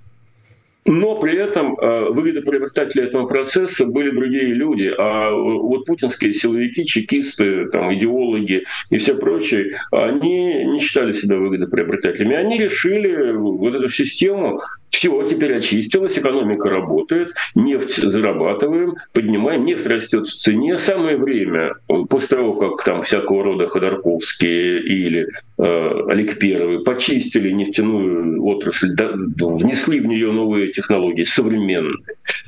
Но 0.86 1.18
при 1.18 1.36
этом 1.36 1.78
э, 1.78 2.10
выгодоприобретатели 2.10 3.04
этого 3.04 3.26
процесса 3.26 3.86
были 3.86 4.10
другие 4.10 4.52
люди. 4.52 4.92
А 4.98 5.30
вот 5.30 5.86
путинские 5.86 6.34
силовики, 6.34 6.84
чекисты, 6.84 7.66
там, 7.70 7.94
идеологи 7.94 8.64
и 8.90 8.98
все 8.98 9.14
прочие, 9.14 9.78
они 9.90 10.64
не 10.64 10.80
считали 10.80 11.12
себя 11.12 11.36
выгодоприобретателями. 11.36 12.36
Они 12.36 12.58
решили 12.58 13.32
вот 13.32 13.74
эту 13.74 13.88
систему 13.88 14.60
все, 14.94 15.26
теперь 15.26 15.56
очистилось, 15.56 16.16
экономика 16.16 16.70
работает, 16.70 17.34
нефть 17.56 17.96
зарабатываем, 17.96 18.94
поднимаем, 19.12 19.64
нефть 19.64 19.86
растет 19.86 20.28
в 20.28 20.36
цене. 20.36 20.78
Самое 20.78 21.16
время, 21.16 21.74
после 22.08 22.28
того, 22.28 22.54
как 22.54 22.84
там 22.84 23.02
всякого 23.02 23.42
рода 23.42 23.66
Ходорковские 23.66 24.80
или 24.82 25.26
э, 25.58 26.00
Олег 26.08 26.38
Первый 26.38 26.84
почистили 26.84 27.50
нефтяную 27.50 28.44
отрасль, 28.44 28.94
да, 28.94 29.10
внесли 29.12 29.98
в 29.98 30.06
нее 30.06 30.30
новые 30.30 30.72
технологии, 30.72 31.24
современные, 31.24 31.96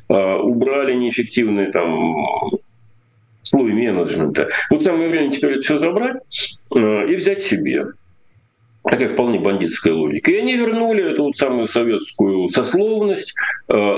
э, 0.08 0.36
убрали 0.36 0.94
неэффективные 0.94 1.72
там 1.72 2.14
слой 3.42 3.72
менеджмента. 3.72 4.48
Вот 4.70 4.84
самое 4.84 5.08
время 5.08 5.32
теперь 5.32 5.54
это 5.54 5.62
все 5.62 5.78
забрать 5.78 6.22
э, 6.74 7.08
и 7.10 7.16
взять 7.16 7.42
себе 7.42 7.86
такая 8.90 9.08
вполне 9.08 9.38
бандитская 9.38 9.94
логика. 9.94 10.30
И 10.30 10.36
они 10.36 10.56
вернули 10.56 11.10
эту 11.10 11.24
вот 11.24 11.36
самую 11.36 11.66
советскую 11.66 12.48
сословность 12.48 13.34
э, 13.68 13.96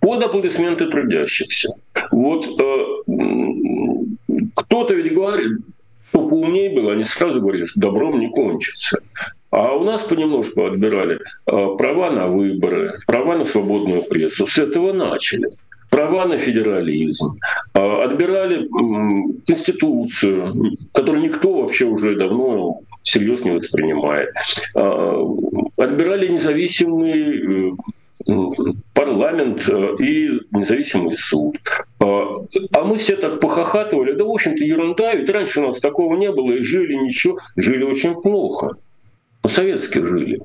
под 0.00 0.24
аплодисменты 0.24 0.86
трудящихся. 0.86 1.68
Вот 2.10 2.46
э, 2.46 2.84
кто-то 4.56 4.94
ведь 4.94 5.12
говорит, 5.12 5.58
кто 6.08 6.28
поумнее 6.28 6.70
был, 6.70 6.90
они 6.90 7.04
сразу 7.04 7.40
говорили, 7.40 7.64
что 7.64 7.80
добром 7.80 8.18
не 8.18 8.30
кончится. 8.30 8.98
А 9.50 9.74
у 9.74 9.84
нас 9.84 10.02
понемножку 10.02 10.64
отбирали 10.64 11.18
э, 11.18 11.76
права 11.76 12.10
на 12.10 12.26
выборы, 12.26 13.00
права 13.06 13.36
на 13.36 13.44
свободную 13.44 14.02
прессу. 14.02 14.46
С 14.46 14.56
этого 14.58 14.94
начали 14.94 15.48
права 15.90 16.24
на 16.24 16.38
федерализм, 16.38 17.36
отбирали 17.74 18.66
Конституцию, 19.46 20.78
которую 20.94 21.22
никто 21.22 21.52
вообще 21.52 21.84
уже 21.84 22.16
давно 22.16 22.80
всерьез 23.02 23.44
не 23.44 23.50
воспринимает. 23.52 24.30
А, 24.74 25.24
отбирали 25.76 26.28
независимый 26.28 27.70
э, 27.70 28.32
парламент 28.94 29.68
э, 29.68 29.96
и 29.98 30.30
независимый 30.50 31.16
суд. 31.16 31.58
А, 32.00 32.44
а 32.72 32.84
мы 32.84 32.98
все 32.98 33.16
так 33.16 33.40
похохатывали, 33.40 34.12
да, 34.12 34.24
в 34.24 34.30
общем-то, 34.30 34.64
ерунда, 34.64 35.14
ведь 35.14 35.30
раньше 35.30 35.60
у 35.60 35.66
нас 35.66 35.80
такого 35.80 36.16
не 36.16 36.30
было, 36.30 36.52
и 36.52 36.62
жили 36.62 36.94
ничего, 36.94 37.38
жили 37.56 37.84
очень 37.84 38.14
плохо. 38.20 38.76
Советские 39.46 40.06
жили. 40.06 40.40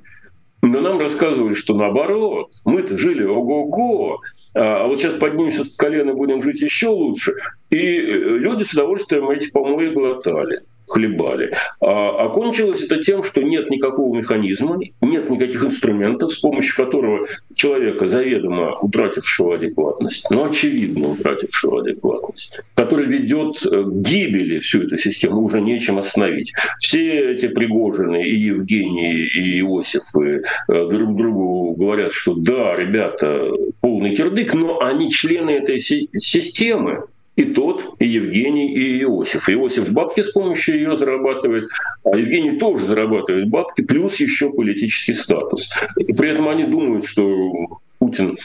Но 0.63 0.81
нам 0.81 0.99
рассказывали, 0.99 1.53
что 1.53 1.75
наоборот, 1.75 2.51
мы-то 2.65 2.97
жили 2.97 3.23
ого-го, 3.23 4.19
а 4.55 4.87
вот 4.87 4.99
сейчас 4.99 5.13
поднимемся 5.13 5.63
с 5.63 5.75
колена, 5.75 6.13
будем 6.13 6.41
жить 6.41 6.61
еще 6.61 6.87
лучше. 6.87 7.35
И 7.69 7.77
э, 7.77 8.37
люди 8.37 8.63
с 8.63 8.73
удовольствием 8.73 9.29
эти 9.29 9.51
помои 9.51 9.89
глотали 9.89 10.61
хлебали. 10.87 11.53
А 11.81 12.25
окончилось 12.25 12.83
это 12.83 13.01
тем, 13.03 13.23
что 13.23 13.41
нет 13.41 13.69
никакого 13.69 14.15
механизма, 14.15 14.79
нет 15.01 15.29
никаких 15.29 15.63
инструментов, 15.63 16.31
с 16.31 16.39
помощью 16.39 16.75
которого 16.75 17.27
человека, 17.55 18.07
заведомо 18.07 18.77
утратившего 18.81 19.55
адекватность, 19.55 20.29
но 20.29 20.45
очевидно 20.45 21.09
утратившего 21.09 21.81
адекватность, 21.81 22.61
который 22.75 23.05
ведет 23.05 23.59
к 23.59 23.91
гибели 24.01 24.59
всю 24.59 24.83
эту 24.83 24.97
систему, 24.97 25.41
уже 25.41 25.61
нечем 25.61 25.97
остановить. 25.97 26.53
Все 26.79 27.33
эти 27.33 27.47
Пригожины 27.47 28.23
и 28.23 28.35
Евгении, 28.35 29.25
и 29.25 29.59
Иосифы 29.59 30.43
э, 30.67 30.87
друг 30.89 31.15
другу 31.15 31.75
говорят, 31.75 32.13
что 32.13 32.33
да, 32.35 32.75
ребята, 32.75 33.51
полный 33.81 34.15
кирдык, 34.15 34.53
но 34.53 34.81
они 34.81 35.11
члены 35.11 35.51
этой 35.51 35.79
системы 35.79 37.03
и 37.37 37.45
тот, 37.45 37.95
и 37.99 38.07
Евгений, 38.07 38.73
и 38.73 39.03
Иосиф. 39.03 39.47
Иосиф 39.47 39.89
бабки 39.91 40.21
с 40.21 40.31
помощью 40.31 40.75
ее 40.75 40.97
зарабатывает, 40.97 41.69
а 42.03 42.17
Евгений 42.17 42.57
тоже 42.57 42.83
зарабатывает 42.83 43.47
бабки, 43.47 43.83
плюс 43.83 44.15
еще 44.15 44.51
политический 44.51 45.13
статус. 45.13 45.71
И 45.97 46.13
при 46.13 46.29
этом 46.29 46.49
они 46.49 46.65
думают, 46.65 47.05
что 47.05 47.79
Путин 47.99 48.37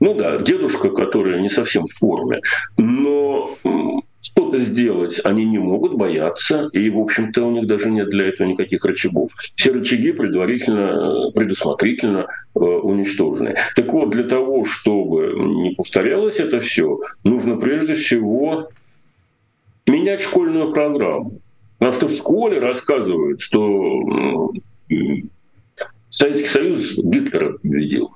ну 0.00 0.14
да, 0.14 0.38
дедушка, 0.38 0.90
который 0.90 1.40
не 1.40 1.48
совсем 1.48 1.86
в 1.86 1.92
форме, 1.92 2.40
но 2.76 3.48
что-то 4.22 4.58
сделать 4.58 5.20
они 5.24 5.44
не 5.44 5.58
могут, 5.58 5.94
бояться, 5.94 6.70
и, 6.72 6.88
в 6.88 6.98
общем-то, 6.98 7.44
у 7.44 7.50
них 7.50 7.66
даже 7.66 7.90
нет 7.90 8.08
для 8.08 8.28
этого 8.28 8.46
никаких 8.46 8.84
рычагов. 8.84 9.32
Все 9.56 9.72
рычаги 9.72 10.12
предварительно, 10.12 11.30
предусмотрительно 11.32 12.28
э, 12.54 12.58
уничтожены. 12.58 13.56
Так 13.74 13.92
вот, 13.92 14.10
для 14.10 14.22
того, 14.22 14.64
чтобы 14.64 15.34
не 15.36 15.74
повторялось 15.74 16.36
это 16.36 16.60
все, 16.60 17.00
нужно 17.24 17.56
прежде 17.56 17.94
всего 17.94 18.70
менять 19.86 20.20
школьную 20.22 20.72
программу. 20.72 21.40
Потому 21.78 21.92
что 21.92 22.06
в 22.06 22.12
школе 22.12 22.60
рассказывают, 22.60 23.40
что 23.40 24.52
Советский 26.10 26.46
Союз 26.46 26.96
Гитлера 26.96 27.58
победил. 27.58 28.12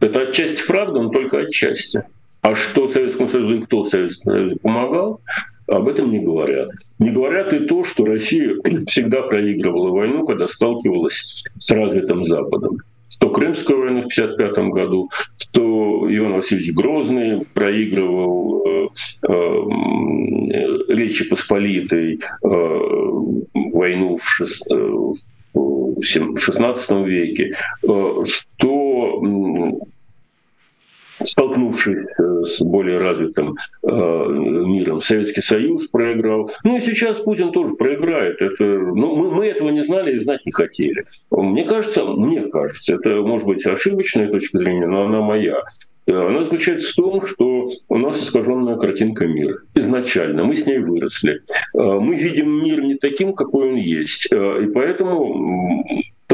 Это 0.00 0.22
отчасти 0.22 0.66
правда, 0.66 1.00
но 1.00 1.10
только 1.10 1.38
отчасти. 1.38 2.02
А 2.42 2.54
что 2.54 2.88
Советскому 2.88 3.28
Союзу 3.28 3.54
и 3.54 3.60
кто 3.62 3.84
Советскому 3.84 4.36
Союзу 4.36 4.58
помогал, 4.62 5.20
об 5.66 5.88
этом 5.88 6.10
не 6.10 6.20
говорят. 6.20 6.70
Не 6.98 7.10
говорят 7.10 7.52
и 7.52 7.60
то, 7.60 7.84
что 7.84 8.04
Россия 8.04 8.54
всегда 8.86 9.22
проигрывала 9.22 9.90
войну, 9.90 10.24
когда 10.26 10.48
сталкивалась 10.48 11.44
с 11.58 11.70
развитым 11.70 12.24
Западом. 12.24 12.78
Что 13.10 13.30
Крымскую 13.30 13.80
войну 13.80 14.02
в 14.02 14.12
1955 14.12 14.68
году, 14.68 15.08
что 15.38 16.06
Иван 16.10 16.34
Васильевич 16.34 16.74
Грозный 16.74 17.46
проигрывал 17.54 18.66
э, 18.66 18.88
э, 19.28 19.62
Речи 20.88 21.26
Посполитой 21.28 22.20
э, 22.42 22.48
войну 23.72 24.16
в, 24.18 24.24
шест, 24.24 24.70
э, 24.70 24.74
в 25.54 26.02
16 26.02 26.90
веке, 27.06 27.52
э, 27.82 28.24
что 28.26 29.22
столкнувшись 31.24 32.06
э, 32.18 32.42
с 32.44 32.60
более 32.62 32.98
развитым 32.98 33.56
э, 33.82 33.92
миром, 33.92 35.00
Советский 35.00 35.40
Союз 35.40 35.88
проиграл. 35.88 36.50
Ну 36.64 36.76
и 36.76 36.80
сейчас 36.80 37.18
Путин 37.18 37.52
тоже 37.52 37.74
проиграет. 37.74 38.40
Это, 38.40 38.64
ну, 38.64 39.16
мы, 39.16 39.30
мы 39.30 39.46
этого 39.46 39.70
не 39.70 39.82
знали 39.82 40.14
и 40.14 40.18
знать 40.18 40.44
не 40.46 40.52
хотели. 40.52 41.04
Мне 41.30 41.64
кажется, 41.64 42.04
мне 42.04 42.42
кажется, 42.42 42.96
это 42.96 43.22
может 43.22 43.46
быть 43.46 43.66
ошибочная 43.66 44.28
точка 44.28 44.58
зрения, 44.58 44.86
но 44.86 45.04
она 45.04 45.20
моя. 45.20 45.62
Она 46.06 46.42
заключается 46.42 46.92
в 46.92 46.96
том, 46.96 47.26
что 47.26 47.70
у 47.88 47.98
нас 47.98 48.22
искаженная 48.22 48.76
картинка 48.76 49.26
мира. 49.26 49.58
Изначально 49.74 50.44
мы 50.44 50.56
с 50.56 50.64
ней 50.64 50.78
выросли. 50.78 51.42
Э, 51.74 51.98
мы 52.00 52.14
видим 52.14 52.64
мир 52.64 52.82
не 52.82 52.94
таким, 52.94 53.34
какой 53.34 53.70
он 53.70 53.76
есть. 53.76 54.26
И 54.32 54.66
поэтому 54.72 55.84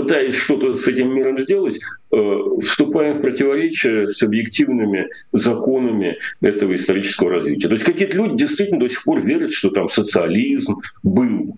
пытаясь 0.05 0.35
что-то 0.35 0.75
с 0.75 0.87
этим 0.87 1.15
миром 1.15 1.41
сделать, 1.41 1.79
э, 2.13 2.41
вступаем 2.61 3.19
в 3.19 3.21
противоречие 3.23 4.09
с 4.09 4.23
объективными 4.23 5.09
законами 5.33 6.19
этого 6.43 6.75
исторического 6.75 7.31
развития. 7.31 7.69
То 7.69 7.75
есть 7.75 7.85
какие-то 7.85 8.17
люди 8.17 8.37
действительно 8.37 8.81
до 8.81 8.89
сих 8.89 9.03
пор 9.03 9.21
верят, 9.23 9.53
что 9.53 9.71
там 9.71 9.89
социализм 9.89 10.77
был, 11.03 11.57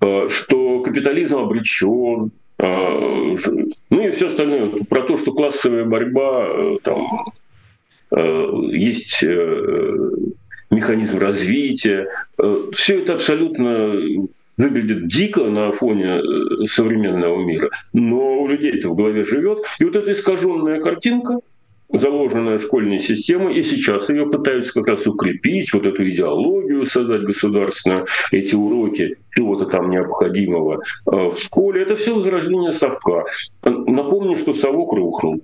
э, 0.00 0.28
что 0.28 0.80
капитализм 0.80 1.36
обречен, 1.36 2.32
э, 2.58 2.64
ну 3.90 4.06
и 4.06 4.10
все 4.10 4.26
остальное. 4.26 4.84
Про 4.88 5.02
то, 5.02 5.16
что 5.16 5.32
классовая 5.32 5.84
борьба, 5.84 6.78
там, 6.82 7.26
есть 8.70 9.22
механизм 10.70 11.18
развития. 11.18 12.08
Все 12.72 13.00
это 13.00 13.14
абсолютно 13.14 14.00
выглядит 14.56 15.08
дико 15.08 15.44
на 15.44 15.72
фоне 15.72 16.20
э, 16.20 16.66
современного 16.66 17.42
мира, 17.44 17.70
но 17.92 18.40
у 18.40 18.48
людей 18.48 18.78
это 18.78 18.88
в 18.88 18.94
голове 18.94 19.24
живет. 19.24 19.64
И 19.78 19.84
вот 19.84 19.96
эта 19.96 20.12
искаженная 20.12 20.80
картинка, 20.80 21.38
заложенная 21.88 22.58
школьной 22.58 22.98
системой, 22.98 23.54
и 23.54 23.62
сейчас 23.62 24.08
ее 24.08 24.26
пытаются 24.26 24.72
как 24.72 24.88
раз 24.88 25.06
укрепить, 25.06 25.72
вот 25.72 25.86
эту 25.86 26.08
идеологию 26.08 26.84
создать 26.86 27.22
государственную, 27.22 28.06
эти 28.32 28.54
уроки 28.54 29.16
чего-то 29.34 29.66
там 29.66 29.90
необходимого 29.90 30.82
э, 31.06 31.10
в 31.10 31.38
школе. 31.38 31.82
Это 31.82 31.96
все 31.96 32.14
возрождение 32.14 32.72
совка. 32.72 33.24
Напомню, 33.62 34.36
что 34.36 34.52
совок 34.52 34.92
рухнул. 34.92 35.42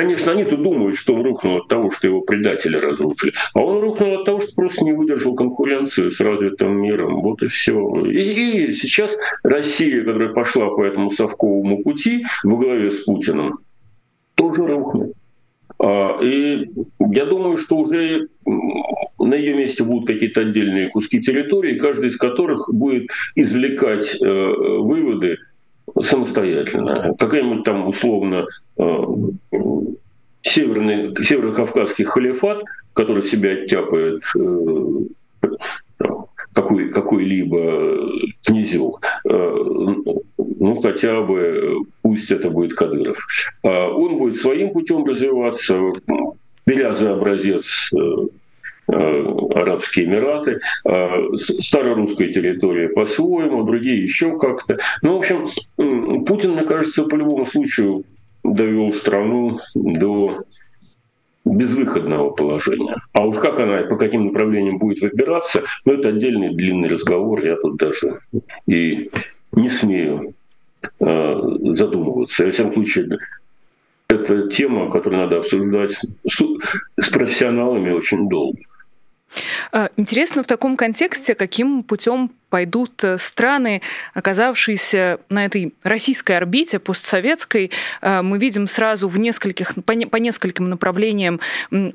Конечно, 0.00 0.32
они-то 0.32 0.56
думают, 0.56 0.96
что 0.96 1.12
он 1.12 1.22
рухнул 1.24 1.58
от 1.58 1.68
того, 1.68 1.90
что 1.90 2.06
его 2.06 2.22
предатели 2.22 2.74
разрушили. 2.74 3.34
А 3.52 3.60
он 3.60 3.82
рухнул 3.82 4.14
от 4.14 4.24
того, 4.24 4.40
что 4.40 4.54
просто 4.56 4.82
не 4.82 4.94
выдержал 4.94 5.34
конкуренцию 5.34 6.10
с 6.10 6.18
развитым 6.20 6.80
миром. 6.80 7.20
Вот 7.20 7.42
и 7.42 7.48
все. 7.48 8.06
И, 8.06 8.68
и 8.68 8.72
сейчас 8.72 9.14
Россия, 9.42 10.02
которая 10.02 10.30
пошла 10.30 10.70
по 10.70 10.84
этому 10.84 11.10
совковому 11.10 11.82
пути 11.82 12.24
во 12.44 12.56
главе 12.56 12.90
с 12.90 13.04
Путиным, 13.04 13.58
тоже 14.36 14.66
рухнет. 14.66 15.12
А, 15.78 16.18
и 16.22 16.70
я 17.10 17.26
думаю, 17.26 17.58
что 17.58 17.76
уже 17.76 18.28
на 18.46 19.34
ее 19.34 19.52
месте 19.52 19.84
будут 19.84 20.06
какие-то 20.06 20.40
отдельные 20.40 20.88
куски 20.88 21.20
территории, 21.20 21.78
каждый 21.78 22.08
из 22.08 22.16
которых 22.16 22.72
будет 22.72 23.10
извлекать 23.34 24.16
э, 24.22 24.26
выводы 24.78 25.36
самостоятельно. 26.00 27.14
Какая-нибудь 27.18 27.64
там 27.64 27.88
условно 27.88 28.46
э, 28.78 29.04
северный, 30.42 31.14
северокавказский 31.22 32.04
халифат, 32.04 32.62
который 32.92 33.22
себя 33.22 33.52
оттяпает 33.52 34.22
какой, 36.52 36.90
какой-либо 36.90 38.10
князек, 38.44 39.00
ну 39.24 40.76
хотя 40.76 41.20
бы 41.22 41.84
пусть 42.02 42.30
это 42.30 42.50
будет 42.50 42.74
Кадыров. 42.74 43.24
А 43.62 43.88
он 43.88 44.18
будет 44.18 44.36
своим 44.36 44.70
путем 44.70 45.04
развиваться, 45.04 45.78
беря 46.66 46.94
за 46.94 47.14
образец 47.14 47.90
Арабские 48.88 50.06
Эмираты, 50.06 50.60
старорусская 51.36 52.32
территория 52.32 52.88
по-своему, 52.88 53.62
другие 53.62 54.02
еще 54.02 54.36
как-то. 54.36 54.78
Ну, 55.02 55.14
в 55.14 55.18
общем, 55.20 55.48
Путин, 56.24 56.54
мне 56.54 56.64
кажется, 56.64 57.04
по 57.04 57.14
любому 57.14 57.46
случаю 57.46 58.04
довел 58.42 58.92
страну 58.92 59.58
до 59.74 60.44
безвыходного 61.44 62.30
положения. 62.30 62.96
А 63.12 63.26
уж 63.26 63.38
как 63.38 63.58
она 63.58 63.82
по 63.82 63.96
каким 63.96 64.26
направлениям 64.26 64.78
будет 64.78 65.00
выбираться, 65.00 65.62
ну, 65.84 65.94
это 65.94 66.08
отдельный 66.08 66.54
длинный 66.54 66.88
разговор, 66.88 67.44
я 67.44 67.56
тут 67.56 67.76
даже 67.76 68.18
и 68.66 69.10
не 69.52 69.68
смею 69.68 70.34
э, 71.00 71.40
задумываться. 71.74 72.44
Во 72.44 72.52
всяком 72.52 72.74
случае, 72.74 73.18
это 74.08 74.48
тема, 74.48 74.90
которую 74.90 75.22
надо 75.22 75.38
обсуждать 75.38 75.98
с, 76.26 76.42
с 77.00 77.08
профессионалами 77.08 77.90
очень 77.90 78.28
долго. 78.28 78.58
А, 79.72 79.90
интересно 79.96 80.42
в 80.42 80.46
таком 80.46 80.76
контексте, 80.76 81.34
каким 81.34 81.82
путем 81.82 82.30
пойдут 82.50 83.02
э, 83.04 83.16
страны, 83.16 83.80
оказавшиеся 84.12 85.20
на 85.30 85.46
этой 85.46 85.72
российской 85.82 86.36
орбите, 86.36 86.78
постсоветской. 86.78 87.70
Э, 88.02 88.20
мы 88.20 88.38
видим 88.38 88.66
сразу 88.66 89.08
в 89.08 89.16
нескольких, 89.18 89.74
по, 89.84 89.92
не, 89.92 90.04
по 90.04 90.16
нескольким 90.16 90.68
направлениям 90.68 91.40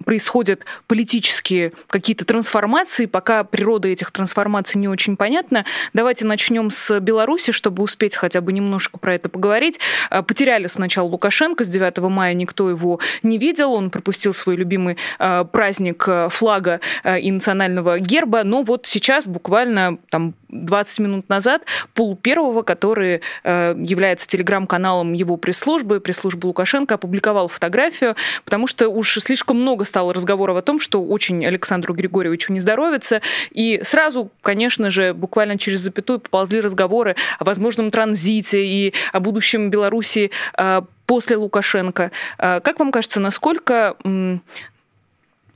происходят 0.05 0.61
политические 0.87 1.73
какие-то 1.87 2.25
трансформации. 2.25 3.05
Пока 3.05 3.43
природа 3.43 3.89
этих 3.89 4.11
трансформаций 4.11 4.79
не 4.79 4.87
очень 4.87 5.17
понятна. 5.17 5.65
Давайте 5.93 6.25
начнем 6.25 6.69
с 6.69 6.99
Беларуси, 6.99 7.51
чтобы 7.51 7.83
успеть 7.83 8.15
хотя 8.15 8.41
бы 8.41 8.53
немножко 8.53 8.97
про 8.97 9.15
это 9.15 9.29
поговорить. 9.29 9.79
Э, 10.09 10.23
потеряли 10.23 10.67
сначала 10.67 11.07
Лукашенко, 11.07 11.65
с 11.65 11.67
9 11.67 11.97
мая 12.09 12.33
никто 12.33 12.69
его 12.69 12.99
не 13.21 13.37
видел, 13.37 13.73
он 13.73 13.89
пропустил 13.89 14.33
свой 14.33 14.55
любимый 14.55 14.97
праздник 15.17 16.07
флага 16.29 16.79
и 17.03 17.31
национального 17.31 17.99
герба, 17.99 18.43
но 18.43 18.63
вот 18.63 18.87
сейчас 18.87 19.27
буквально 19.27 19.97
там 20.09 20.33
20 20.49 20.99
минут 20.99 21.29
назад 21.29 21.63
Пул 21.93 22.15
Первого, 22.15 22.61
который 22.61 23.21
э, 23.43 23.75
является 23.77 24.27
телеграм-каналом 24.27 25.13
его 25.13 25.37
пресс-службы, 25.37 25.99
пресс-службы 25.99 26.47
Лукашенко, 26.47 26.95
опубликовал 26.95 27.47
фотографию, 27.47 28.15
потому 28.43 28.67
что 28.67 28.89
уж 28.89 29.17
слишком 29.19 29.61
много 29.61 29.85
стало 29.85 30.13
разговоров 30.13 30.57
о 30.57 30.61
том, 30.61 30.79
что 30.79 31.03
очень 31.03 31.45
Александру 31.45 31.93
Григорьевичу 31.93 32.53
не 32.53 32.59
здоровится. 32.59 33.21
И 33.51 33.79
сразу, 33.83 34.31
конечно 34.41 34.89
же, 34.89 35.13
буквально 35.13 35.57
через 35.57 35.81
запятую 35.81 36.19
поползли 36.19 36.61
разговоры 36.61 37.15
о 37.39 37.43
возможном 37.43 37.91
транзите 37.91 38.65
и 38.65 38.93
о 39.11 39.19
будущем 39.19 39.69
Беларуси 39.69 40.31
э, 40.57 40.81
после 41.05 41.37
Лукашенко. 41.37 42.11
Э, 42.37 42.59
как 42.59 42.79
вам 42.79 42.91
кажется, 42.91 43.19
насколько 43.19 43.95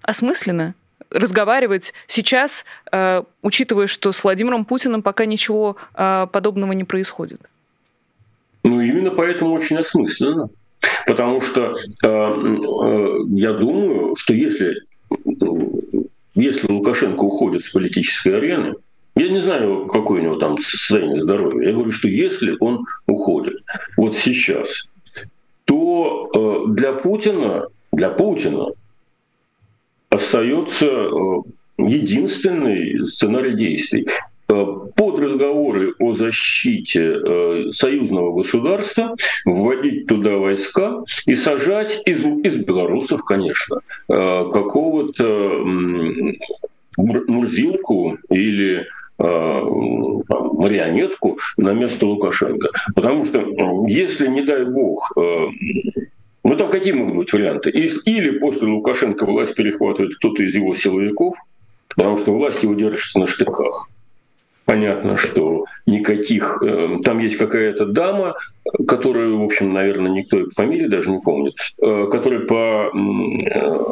осмысленно 0.01 0.73
разговаривать 1.11 1.93
сейчас, 2.07 2.65
э, 2.91 3.23
учитывая, 3.41 3.87
что 3.87 4.11
с 4.11 4.23
Владимиром 4.23 4.65
Путиным 4.65 5.01
пока 5.01 5.25
ничего 5.25 5.77
э, 5.95 6.27
подобного 6.31 6.73
не 6.73 6.83
происходит? 6.83 7.41
Ну, 8.63 8.81
именно 8.81 9.11
поэтому 9.11 9.53
очень 9.53 9.77
осмысленно. 9.77 10.49
Потому 11.05 11.41
что 11.41 11.75
э, 12.03 13.17
я 13.31 13.53
думаю, 13.53 14.15
что 14.15 14.33
если, 14.33 14.77
если 16.35 16.71
Лукашенко 16.71 17.21
уходит 17.23 17.63
с 17.63 17.69
политической 17.69 18.37
арены, 18.37 18.75
я 19.15 19.27
не 19.27 19.39
знаю, 19.39 19.87
какое 19.87 20.21
у 20.21 20.23
него 20.23 20.35
там 20.35 20.57
состояние 20.57 21.19
здоровья. 21.19 21.67
Я 21.67 21.73
говорю, 21.73 21.91
что 21.91 22.07
если 22.07 22.55
он 22.61 22.85
уходит 23.07 23.61
вот 23.97 24.15
сейчас, 24.15 24.89
то 25.65 26.65
для 26.69 26.93
Путина, 26.93 27.67
для 27.91 28.09
Путина 28.09 28.67
остается 30.19 30.85
э, 30.85 31.41
единственный 31.77 33.07
сценарий 33.07 33.55
действий. 33.55 34.07
Э, 34.49 34.65
под 34.95 35.19
разговоры 35.19 35.93
о 35.99 36.13
защите 36.13 37.15
э, 37.15 37.71
союзного 37.71 38.35
государства 38.35 39.15
вводить 39.45 40.07
туда 40.07 40.37
войска 40.37 41.03
и 41.25 41.35
сажать 41.35 42.01
из, 42.05 42.25
из 42.25 42.55
белорусов, 42.65 43.23
конечно, 43.23 43.77
какого-то 44.07 45.63
Мурзилку 46.97 48.17
или 48.29 48.87
марионетку 49.17 51.37
на 51.57 51.73
место 51.73 52.05
Лукашенко. 52.05 52.69
Потому 52.95 53.25
что 53.25 53.39
если, 53.87 54.27
не 54.27 54.41
дай 54.41 54.65
бог, 54.65 55.11
ну 56.49 56.55
там 56.55 56.71
какие 56.71 56.93
могут 56.93 57.15
быть 57.15 57.31
варианты? 57.31 57.69
Или 57.69 58.39
после 58.39 58.67
Лукашенко 58.67 59.25
власть 59.27 59.53
перехватывает 59.53 60.15
кто-то 60.15 60.41
из 60.41 60.55
его 60.55 60.73
силовиков, 60.73 61.35
потому 61.89 62.17
что 62.17 62.33
власть 62.33 62.63
его 62.63 62.73
держится 62.73 63.19
на 63.19 63.27
штыках. 63.27 63.87
Понятно, 64.65 65.15
что 65.15 65.65
никаких... 65.85 66.57
Э, 66.63 66.97
там 67.03 67.19
есть 67.19 67.37
какая-то 67.37 67.85
дама, 67.85 68.35
которую, 68.87 69.39
в 69.39 69.43
общем, 69.43 69.73
наверное, 69.73 70.11
никто 70.11 70.39
и 70.39 70.45
по 70.45 70.49
фамилии 70.49 70.87
даже 70.87 71.11
не 71.11 71.19
помнит, 71.19 71.53
э, 71.81 72.07
которая 72.11 72.39
по 72.39 72.91
э, 72.93 73.85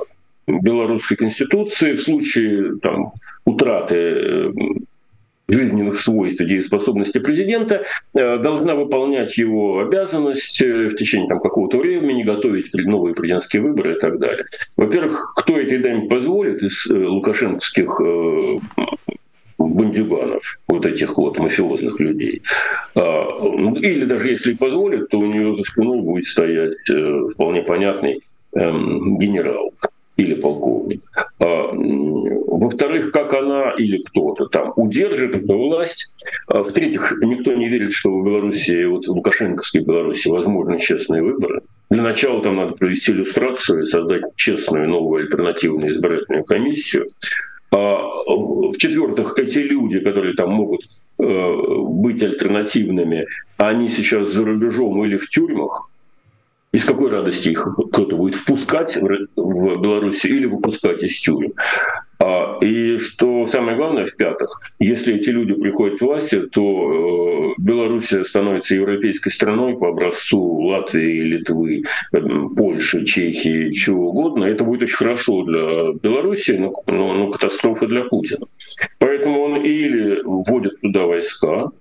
белорусской 0.48 1.17
конституции 1.17 1.93
в 1.93 2.02
случае 2.02 2.80
там, 2.82 3.12
утраты 3.46 4.52
жизненных 5.48 6.00
свойств 6.00 6.42
и 6.42 6.46
дееспособности 6.46 7.20
президента, 7.20 7.84
э, 8.14 8.38
должна 8.38 8.76
выполнять 8.76 9.38
его 9.38 9.80
обязанность 9.80 10.62
э, 10.62 10.88
в 10.88 10.96
течение 10.96 11.30
там, 11.30 11.40
какого-то 11.40 11.78
времени, 11.78 12.24
готовить 12.24 12.74
новые 12.74 13.16
президентские 13.16 13.62
выборы 13.62 13.96
и 13.96 14.00
так 14.00 14.20
далее. 14.20 14.46
Во-первых, 14.76 15.34
кто 15.38 15.58
этой 15.58 15.78
даме 15.80 16.10
позволит 16.10 16.62
из 16.62 16.88
э, 16.88 16.94
лукашенковских 16.94 18.00
бандюганов, 19.58 20.60
вот 20.68 20.86
этих 20.86 21.18
вот 21.18 21.40
мафиозных 21.40 22.00
людей. 22.00 22.44
А, 22.96 23.26
или 23.82 24.06
даже 24.06 24.30
если 24.30 24.54
позволит, 24.54 25.10
то 25.10 25.18
у 25.18 25.26
нее 25.26 25.52
за 25.54 25.64
спиной 25.64 26.02
будет 26.02 26.26
стоять 26.26 26.76
вполне 27.34 27.64
понятный 27.64 28.22
эм, 28.54 29.18
генерал 29.18 29.74
или 30.17 30.34
полковник. 30.34 31.01
А, 31.39 31.69
во-вторых, 31.71 33.12
как 33.12 33.34
она 33.34 33.71
или 33.77 34.01
кто-то 34.01 34.47
там 34.47 34.73
удержит 34.75 35.36
эту 35.36 35.58
власть. 35.58 36.12
А, 36.47 36.63
в-третьих, 36.63 37.13
никто 37.21 37.53
не 37.53 37.69
верит, 37.69 37.93
что 37.93 38.10
в 38.10 38.25
Беларуси, 38.25 38.86
вот 38.86 39.06
в 39.06 39.12
Лукашенковской 39.12 39.82
Беларуси 39.82 40.27
возможны 40.27 40.80
честные 40.80 41.21
выборы. 41.21 41.62
Для 41.89 42.03
начала 42.03 42.41
там 42.41 42.58
надо 42.58 42.73
провести 42.73 43.12
иллюстрацию 43.12 43.84
и 43.84 43.86
создать 43.86 44.23
честную 44.36 44.89
новую 44.89 45.23
альтернативную 45.23 45.91
избирательную 45.91 46.43
комиссию. 46.43 47.08
А, 47.71 47.97
в-четвертых, 48.71 49.38
эти 49.38 49.60
люди, 49.60 49.99
которые 49.99 50.34
там 50.34 50.51
могут 50.51 50.82
э, 51.19 51.56
быть 51.84 52.23
альтернативными, 52.23 53.27
они 53.58 53.89
сейчас 53.89 54.30
за 54.30 54.45
рубежом 54.45 55.03
или 55.06 55.17
в 55.17 55.30
тюрьмах, 55.30 55.89
из 56.78 56.86
какой 56.86 57.10
радости 57.10 57.50
их 57.50 57.68
кто-то 57.92 58.16
будет 58.16 58.36
впускать 58.36 58.96
в 58.96 59.82
Беларусь 59.82 60.24
или 60.26 60.46
выпускать 60.46 61.02
из 61.02 61.20
тюрем. 61.20 61.54
А, 62.20 62.60
и 62.62 62.98
что 62.98 63.48
самое 63.48 63.76
главное, 63.76 64.06
в-пятых, 64.06 64.60
если 64.78 65.16
эти 65.16 65.30
люди 65.30 65.56
приходят 65.56 65.98
к 65.98 66.02
власти, 66.02 66.42
то 66.42 67.54
э, 67.58 67.62
Белоруссия 67.62 68.24
становится 68.24 68.76
европейской 68.76 69.32
страной 69.32 69.76
по 69.78 69.90
образцу 69.90 70.40
Латвии, 70.40 71.22
Литвы, 71.22 71.84
э, 72.12 72.20
Польши, 72.56 73.06
Чехии, 73.06 73.72
чего 73.72 74.10
угодно. 74.10 74.46
Это 74.46 74.63
будет 74.63 74.84
очень 74.84 74.98
хорошо 74.98 75.44
для 75.44 75.94
Беларуси, 75.94 76.52
но, 76.52 76.74
но, 76.86 77.13
но 77.13 77.32
катастрофа 77.32 77.88
для 77.88 78.04
Путина. 78.04 78.46
Поэтому 79.00 79.42
он 79.42 79.62
или 79.63 80.22
вводит 80.24 80.80
туда 80.82 81.06
войска, 81.06 81.72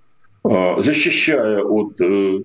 а, 0.48 0.80
защищая 0.80 1.62
от 1.62 2.00
э, 2.00 2.40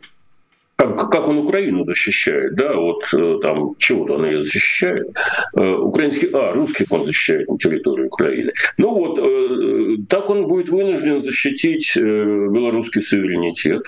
как, 0.82 1.12
как 1.12 1.28
он 1.28 1.38
Украину 1.38 1.86
защищает, 1.86 2.56
да, 2.56 2.76
вот 2.76 3.04
э, 3.14 3.38
там 3.42 3.76
чего-то 3.78 4.16
он 4.16 4.26
ее 4.26 4.42
защищает. 4.42 5.16
Э, 5.56 5.76
украинский, 5.76 6.30
а, 6.34 6.54
русских 6.54 6.88
он 6.92 7.04
защищает 7.04 7.48
на 7.50 7.58
территории 7.60 8.06
Украины. 8.06 8.52
Ну 8.78 8.90
вот, 8.96 9.20
э, 9.20 9.98
так 10.10 10.30
он 10.30 10.48
будет 10.48 10.70
вынужден 10.70 11.22
защитить 11.22 11.96
белорусский 11.96 13.04
суверенитет 13.04 13.84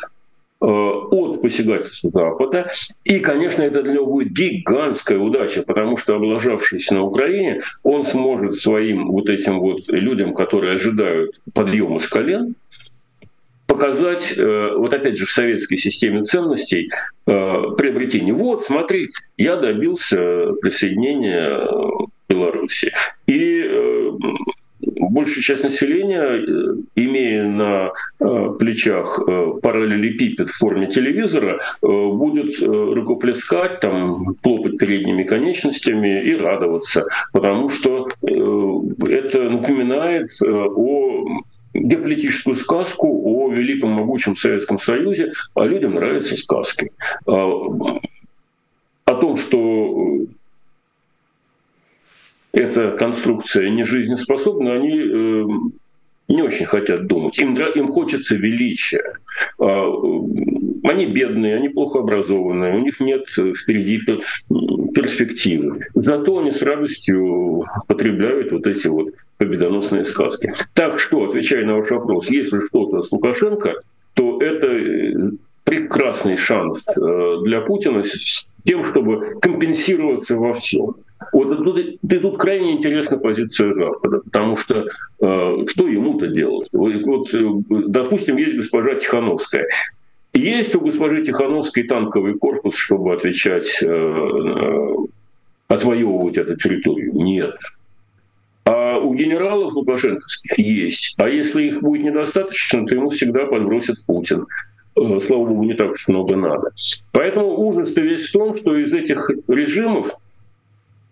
от 0.59 1.41
посягательства 1.41 2.09
Запада. 2.11 2.71
И, 3.03 3.19
конечно, 3.19 3.63
это 3.63 3.83
для 3.83 3.93
него 3.93 4.05
будет 4.05 4.31
гигантская 4.31 5.19
удача, 5.19 5.61
потому 5.63 5.97
что, 5.97 6.15
облажавшись 6.15 6.89
на 6.89 7.03
Украине, 7.03 7.61
он 7.83 8.05
сможет 8.05 8.55
своим 8.55 9.11
вот 9.11 9.27
этим 9.27 9.59
вот 9.59 9.87
людям, 9.87 10.33
которые 10.33 10.75
ожидают 10.75 11.31
подъема 11.53 11.99
с 11.99 12.07
колен, 12.07 12.55
показать, 13.73 14.37
вот 14.37 14.93
опять 14.93 15.17
же, 15.17 15.25
в 15.25 15.31
советской 15.31 15.77
системе 15.77 16.23
ценностей 16.23 16.89
приобретение. 17.25 18.33
Вот, 18.33 18.63
смотрите, 18.63 19.13
я 19.37 19.55
добился 19.55 20.53
присоединения 20.61 21.67
Беларуси. 22.29 22.91
И 23.27 23.69
большая 24.81 25.43
часть 25.43 25.63
населения, 25.63 26.43
имея 26.95 27.43
на 27.43 27.91
плечах 28.59 29.19
параллелепипед 29.61 30.49
в 30.49 30.57
форме 30.57 30.87
телевизора, 30.87 31.59
будет 31.81 32.61
рукоплескать, 32.61 33.79
там, 33.79 34.35
хлопать 34.43 34.77
передними 34.77 35.23
конечностями 35.23 36.23
и 36.23 36.35
радоваться, 36.35 37.05
потому 37.31 37.69
что 37.69 38.07
это 38.21 39.49
напоминает 39.49 40.29
о 40.41 41.25
геополитическую 41.73 42.55
сказку 42.55 43.07
о 43.25 43.51
великом 43.51 43.91
могучем 43.91 44.35
Советском 44.35 44.79
Союзе, 44.79 45.33
а 45.55 45.65
людям 45.65 45.95
нравятся 45.95 46.37
сказки. 46.37 46.91
А, 47.25 47.33
о 49.05 49.15
том, 49.15 49.35
что 49.37 50.25
эта 52.51 52.91
конструкция 52.91 53.69
не 53.69 53.83
жизнеспособна, 53.83 54.73
они 54.73 54.99
э, 54.99 55.45
не 56.29 56.41
очень 56.41 56.65
хотят 56.65 57.07
думать. 57.07 57.37
Им, 57.39 57.55
им 57.55 57.91
хочется 57.91 58.35
величия. 58.35 59.17
Они 60.83 61.05
бедные, 61.05 61.55
они 61.55 61.69
плохо 61.69 61.99
образованные, 61.99 62.75
у 62.75 62.79
них 62.79 62.99
нет 62.99 63.23
впереди 63.29 63.99
перспективы. 64.93 65.85
Зато 65.95 66.39
они 66.39 66.51
с 66.51 66.61
радостью 66.61 67.63
потребляют 67.87 68.51
вот 68.51 68.67
эти 68.67 68.87
вот 68.87 69.09
победоносные 69.37 70.03
сказки. 70.03 70.53
Так 70.73 70.99
что, 70.99 71.25
отвечая 71.25 71.65
на 71.65 71.77
ваш 71.77 71.89
вопрос, 71.89 72.29
если 72.29 72.65
что-то 72.67 73.01
с 73.01 73.11
Лукашенко, 73.11 73.73
то 74.13 74.41
это 74.41 74.67
э, 74.67 75.13
прекрасный 75.63 76.37
шанс 76.37 76.83
э, 76.87 77.37
для 77.43 77.61
Путина 77.61 78.03
с 78.03 78.45
тем, 78.65 78.85
чтобы 78.85 79.39
компенсироваться 79.41 80.37
во 80.37 80.53
всем. 80.53 80.95
Вот 81.31 81.63
тут, 81.63 81.79
и 81.79 82.17
тут 82.19 82.37
крайне 82.37 82.73
интересна 82.73 83.17
позиция 83.17 83.73
Запада, 83.73 84.19
потому 84.19 84.57
что 84.57 84.85
э, 85.21 85.65
что 85.67 85.87
ему-то 85.87 86.27
делать? 86.27 86.67
Вот, 86.73 86.93
вот, 87.05 87.91
допустим, 87.91 88.37
есть 88.37 88.55
госпожа 88.55 88.95
Тихановская. 88.95 89.65
Есть 90.33 90.75
у 90.75 90.81
госпожи 90.81 91.23
Тихановской 91.23 91.83
танковый 91.83 92.33
корпус, 92.33 92.75
чтобы 92.75 93.13
отвечать, 93.13 93.83
э, 93.83 94.95
отвоевывать 95.67 96.37
эту 96.37 96.55
территорию? 96.55 97.13
Нет. 97.13 97.55
А 98.65 98.97
у 98.97 99.13
генералов 99.13 99.73
лукашенковских 99.73 100.57
есть. 100.57 101.13
А 101.17 101.29
если 101.29 101.63
их 101.65 101.81
будет 101.81 102.03
недостаточно, 102.03 102.85
то 102.85 102.95
ему 102.95 103.09
всегда 103.09 103.45
подбросит 103.45 104.03
Путин. 104.05 104.47
Э, 104.95 105.19
слава 105.25 105.45
богу, 105.45 105.63
не 105.63 105.75
так 105.75 105.91
уж 105.91 106.07
много 106.07 106.35
надо. 106.35 106.71
Поэтому 107.11 107.55
ужас-то 107.59 108.01
весь 108.01 108.29
в 108.29 108.31
том, 108.31 108.57
что 108.57 108.75
из 108.75 108.91
этих 108.91 109.29
режимов 109.47 110.15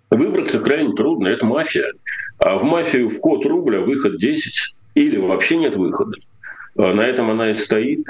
выбраться 0.09 0.59
крайне 0.59 0.95
трудно. 0.95 1.27
Это 1.27 1.45
мафия. 1.45 1.93
А 2.39 2.57
в 2.57 2.63
мафию 2.63 3.09
в 3.09 3.19
код 3.19 3.45
рубля 3.45 3.81
выход 3.81 4.17
10 4.17 4.73
или 4.95 5.17
вообще 5.17 5.57
нет 5.57 5.75
выхода. 5.75 6.17
А 6.75 6.93
на 6.93 7.01
этом 7.01 7.29
она 7.29 7.51
и 7.51 7.53
стоит. 7.53 8.05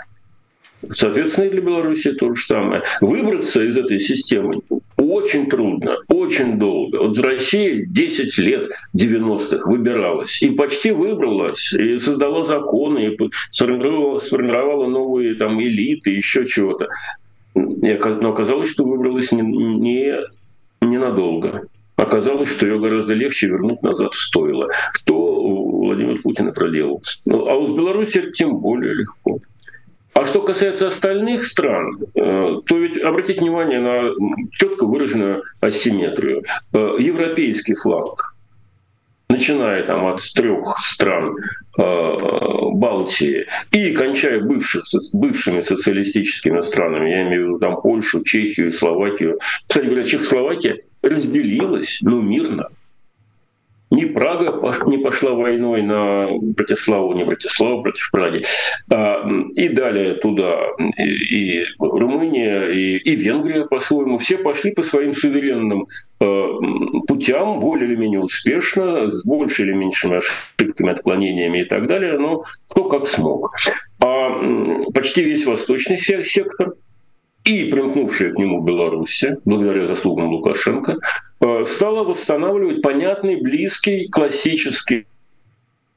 Соответственно, 0.91 1.45
и 1.45 1.49
для 1.51 1.61
Беларуси 1.61 2.11
то 2.13 2.33
же 2.33 2.41
самое. 2.41 2.83
Выбраться 3.01 3.63
из 3.63 3.77
этой 3.77 3.99
системы 3.99 4.61
очень 4.97 5.49
трудно, 5.49 5.97
очень 6.07 6.57
долго. 6.57 6.97
Вот 6.97 7.19
Россия 7.19 7.85
10 7.85 8.37
лет 8.39 8.71
90-х 8.95 9.69
выбиралась 9.69 10.41
и 10.41 10.49
почти 10.49 10.91
выбралась, 10.91 11.73
и 11.73 11.97
создала 11.97 12.43
законы, 12.43 13.07
и 13.07 13.17
сформировала, 13.51 14.19
сформировала 14.19 14.87
новые 14.87 15.35
там 15.35 15.61
элиты, 15.61 16.11
еще 16.11 16.45
чего-то. 16.45 16.87
Но 17.53 18.29
оказалось, 18.29 18.69
что 18.69 18.85
выбралась 18.85 19.31
не, 19.31 19.41
не, 19.41 20.15
ненадолго. 20.81 21.63
Оказалось, 21.97 22.49
что 22.49 22.65
ее 22.65 22.79
гораздо 22.79 23.13
легче 23.13 23.47
вернуть 23.47 23.83
назад 23.83 24.13
стоило. 24.15 24.69
Что 24.93 25.13
Владимир 25.15 26.21
Путин 26.21 26.49
и 26.49 26.53
проделал. 26.53 27.03
Ну, 27.25 27.47
а 27.47 27.55
у 27.55 27.75
Беларуси 27.75 28.31
тем 28.31 28.57
более 28.57 28.95
легко. 28.95 29.39
А 30.13 30.25
что 30.25 30.41
касается 30.41 30.87
остальных 30.87 31.45
стран, 31.45 31.97
э, 32.15 32.61
то 32.65 32.77
ведь 32.77 32.97
обратите 33.01 33.39
внимание 33.39 33.79
на 33.79 34.11
четко 34.51 34.85
выраженную 34.85 35.43
асимметрию. 35.61 36.43
Э, 36.73 36.95
европейский 36.99 37.75
флаг, 37.75 38.35
начиная 39.29 39.83
там 39.83 40.05
от 40.07 40.21
трех 40.33 40.77
стран 40.79 41.37
э, 41.77 41.81
Балтии 42.73 43.47
и 43.71 43.91
кончая 43.93 44.41
бывших, 44.41 44.83
бывшими 45.13 45.61
социалистическими 45.61 46.59
странами, 46.59 47.09
я 47.09 47.21
имею 47.23 47.43
в 47.43 47.47
виду 47.47 47.59
там 47.59 47.81
Польшу, 47.81 48.21
Чехию, 48.23 48.73
Словакию. 48.73 49.39
Кстати 49.65 49.85
говоря, 49.85 50.03
Чехословакия 50.03 50.79
разделилась, 51.01 51.99
но 52.01 52.21
мирно– 52.21 52.67
ни 53.91 54.05
Прага 54.05 54.59
не 54.87 54.97
пошла 54.97 55.31
войной 55.31 55.81
на 55.81 56.27
Братиславу, 56.41 57.13
не 57.13 57.25
Братиславу 57.25 57.83
против 57.83 58.09
Праги. 58.11 58.45
А, 58.91 59.27
и 59.55 59.67
далее 59.67 60.15
туда 60.15 60.55
и, 60.97 61.65
Румыния, 61.77 62.69
и, 62.69 62.97
и 62.97 63.15
Венгрия 63.15 63.65
по-своему. 63.65 64.17
Все 64.17 64.37
пошли 64.37 64.71
по 64.71 64.81
своим 64.81 65.13
суверенным 65.13 65.87
э, 66.19 66.47
путям, 67.07 67.59
более 67.59 67.87
или 67.87 67.95
менее 67.97 68.21
успешно, 68.21 69.09
с 69.09 69.25
большей 69.27 69.65
или 69.65 69.73
меньшими 69.73 70.17
ошибками, 70.17 70.91
отклонениями 70.91 71.59
и 71.59 71.65
так 71.65 71.87
далее, 71.87 72.17
но 72.17 72.43
кто 72.69 72.85
как 72.85 73.07
смог. 73.07 73.53
А 73.99 74.29
почти 74.93 75.23
весь 75.23 75.45
восточный 75.45 75.97
сектор 75.97 76.73
и 77.43 77.65
примкнувшая 77.65 78.33
к 78.33 78.37
нему 78.37 78.61
Беларусь, 78.61 79.23
благодаря 79.45 79.85
заслугам 79.85 80.29
Лукашенко, 80.29 80.97
Э, 81.41 81.65
стала 81.65 82.03
восстанавливать 82.03 82.83
понятный, 82.83 83.41
близкий, 83.41 84.07
классический 84.09 85.07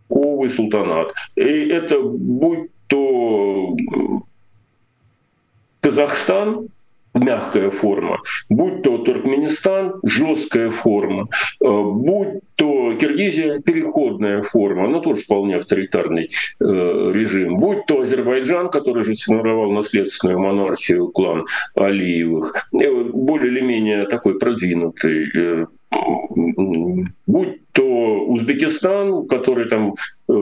ковый 0.08 0.48
султанат. 0.48 1.12
И 1.36 1.68
это 1.68 2.00
будь 2.00 2.70
то 2.86 3.76
Казахстан, 5.80 6.68
мягкая 7.14 7.70
форма, 7.70 8.20
будь 8.48 8.82
то 8.82 8.98
Туркменистан, 8.98 9.94
жесткая 10.02 10.70
форма, 10.70 11.26
э, 11.60 11.66
будь 11.66 12.40
то 12.56 12.94
Киргизия, 12.94 13.60
переходная 13.60 14.42
форма, 14.42 14.88
но 14.88 15.00
тоже 15.00 15.22
вполне 15.22 15.56
авторитарный 15.56 16.30
э, 16.60 17.10
режим, 17.14 17.58
будь 17.58 17.86
то 17.86 18.00
Азербайджан, 18.00 18.68
который 18.68 19.04
же 19.04 19.14
сформировал 19.14 19.72
наследственную 19.72 20.38
монархию, 20.38 21.08
клан 21.08 21.46
Алиевых, 21.74 22.68
э, 22.72 22.90
более 23.12 23.50
или 23.50 23.60
менее 23.60 24.06
такой 24.06 24.38
продвинутый 24.38 25.30
э, 25.34 25.66
будь 27.26 27.60
то 27.72 28.24
Узбекистан, 28.26 29.26
который 29.26 29.68
там 29.68 29.94
э, 30.28 30.32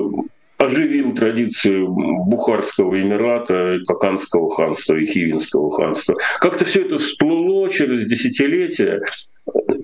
оживил 0.64 1.14
традицию 1.14 1.88
Бухарского 1.88 3.00
Эмирата, 3.00 3.78
Каканского 3.86 4.54
ханства 4.54 4.94
и 4.94 5.06
Хивинского 5.06 5.70
ханства. 5.70 6.16
Как-то 6.40 6.64
все 6.64 6.82
это 6.82 6.98
всплыло 6.98 7.68
через 7.68 8.06
десятилетия, 8.06 9.02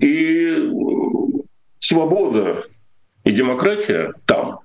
и 0.01 0.69
свобода 1.79 2.63
и 3.25 3.31
демократия 3.31 4.13
там 4.25 4.59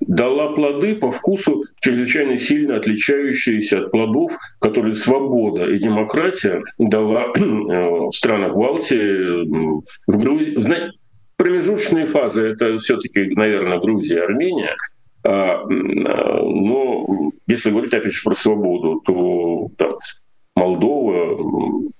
дала 0.00 0.52
плоды 0.52 0.96
по 0.96 1.12
вкусу 1.12 1.64
чрезвычайно 1.80 2.36
сильно 2.38 2.76
отличающиеся 2.76 3.84
от 3.84 3.90
плодов, 3.92 4.32
которые 4.60 4.94
свобода 4.96 5.70
и 5.70 5.78
демократия 5.78 6.62
дала 6.78 7.26
э, 7.36 7.40
в 7.40 8.12
странах 8.12 8.54
Балтии, 8.54 9.82
в 10.06 10.18
Грузии. 10.18 10.90
Промежуточные 11.36 12.04
фазы— 12.04 12.48
это 12.48 12.78
все 12.78 12.98
таки 12.98 13.30
наверное, 13.34 13.78
Грузия 13.78 14.24
Армения— 14.24 14.74
но 15.24 17.06
если 17.46 17.70
говорить, 17.70 17.92
опять 17.92 18.12
же, 18.12 18.22
про 18.24 18.34
свободу, 18.34 19.00
то 19.04 19.68
да, 19.78 19.88
Молдова, 20.56 21.90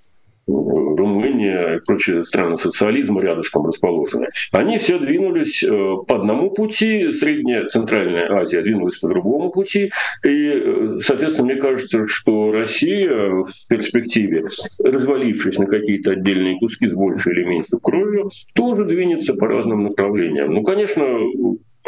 Румыния 0.47 1.77
и 1.77 1.81
прочие 1.85 2.25
страны 2.25 2.57
социализма 2.57 3.21
рядышком 3.21 3.67
расположены, 3.67 4.29
они 4.53 4.79
все 4.79 4.99
двинулись 4.99 5.63
э, 5.63 5.69
по 6.07 6.17
одному 6.17 6.51
пути, 6.51 7.13
Средняя 7.13 7.67
Центральная 7.67 8.31
Азия 8.31 8.63
двинулась 8.63 8.99
по 8.99 9.09
другому 9.09 9.51
пути, 9.51 9.93
и, 10.25 10.53
э, 10.53 10.99
соответственно, 11.01 11.53
мне 11.53 11.61
кажется, 11.61 12.09
что 12.09 12.53
Россия 12.53 13.11
в 13.11 13.53
перспективе, 13.69 14.45
развалившись 14.85 15.59
на 15.59 15.67
какие-то 15.67 16.13
отдельные 16.13 16.59
куски 16.59 16.87
с 16.87 16.95
большей 16.95 17.33
или 17.33 17.45
меньшей 17.45 17.79
кровью, 17.81 18.31
тоже 18.55 18.85
двинется 18.85 19.35
по 19.35 19.47
разным 19.47 19.85
направлениям. 19.85 20.53
Ну, 20.53 20.63
конечно, 20.63 21.05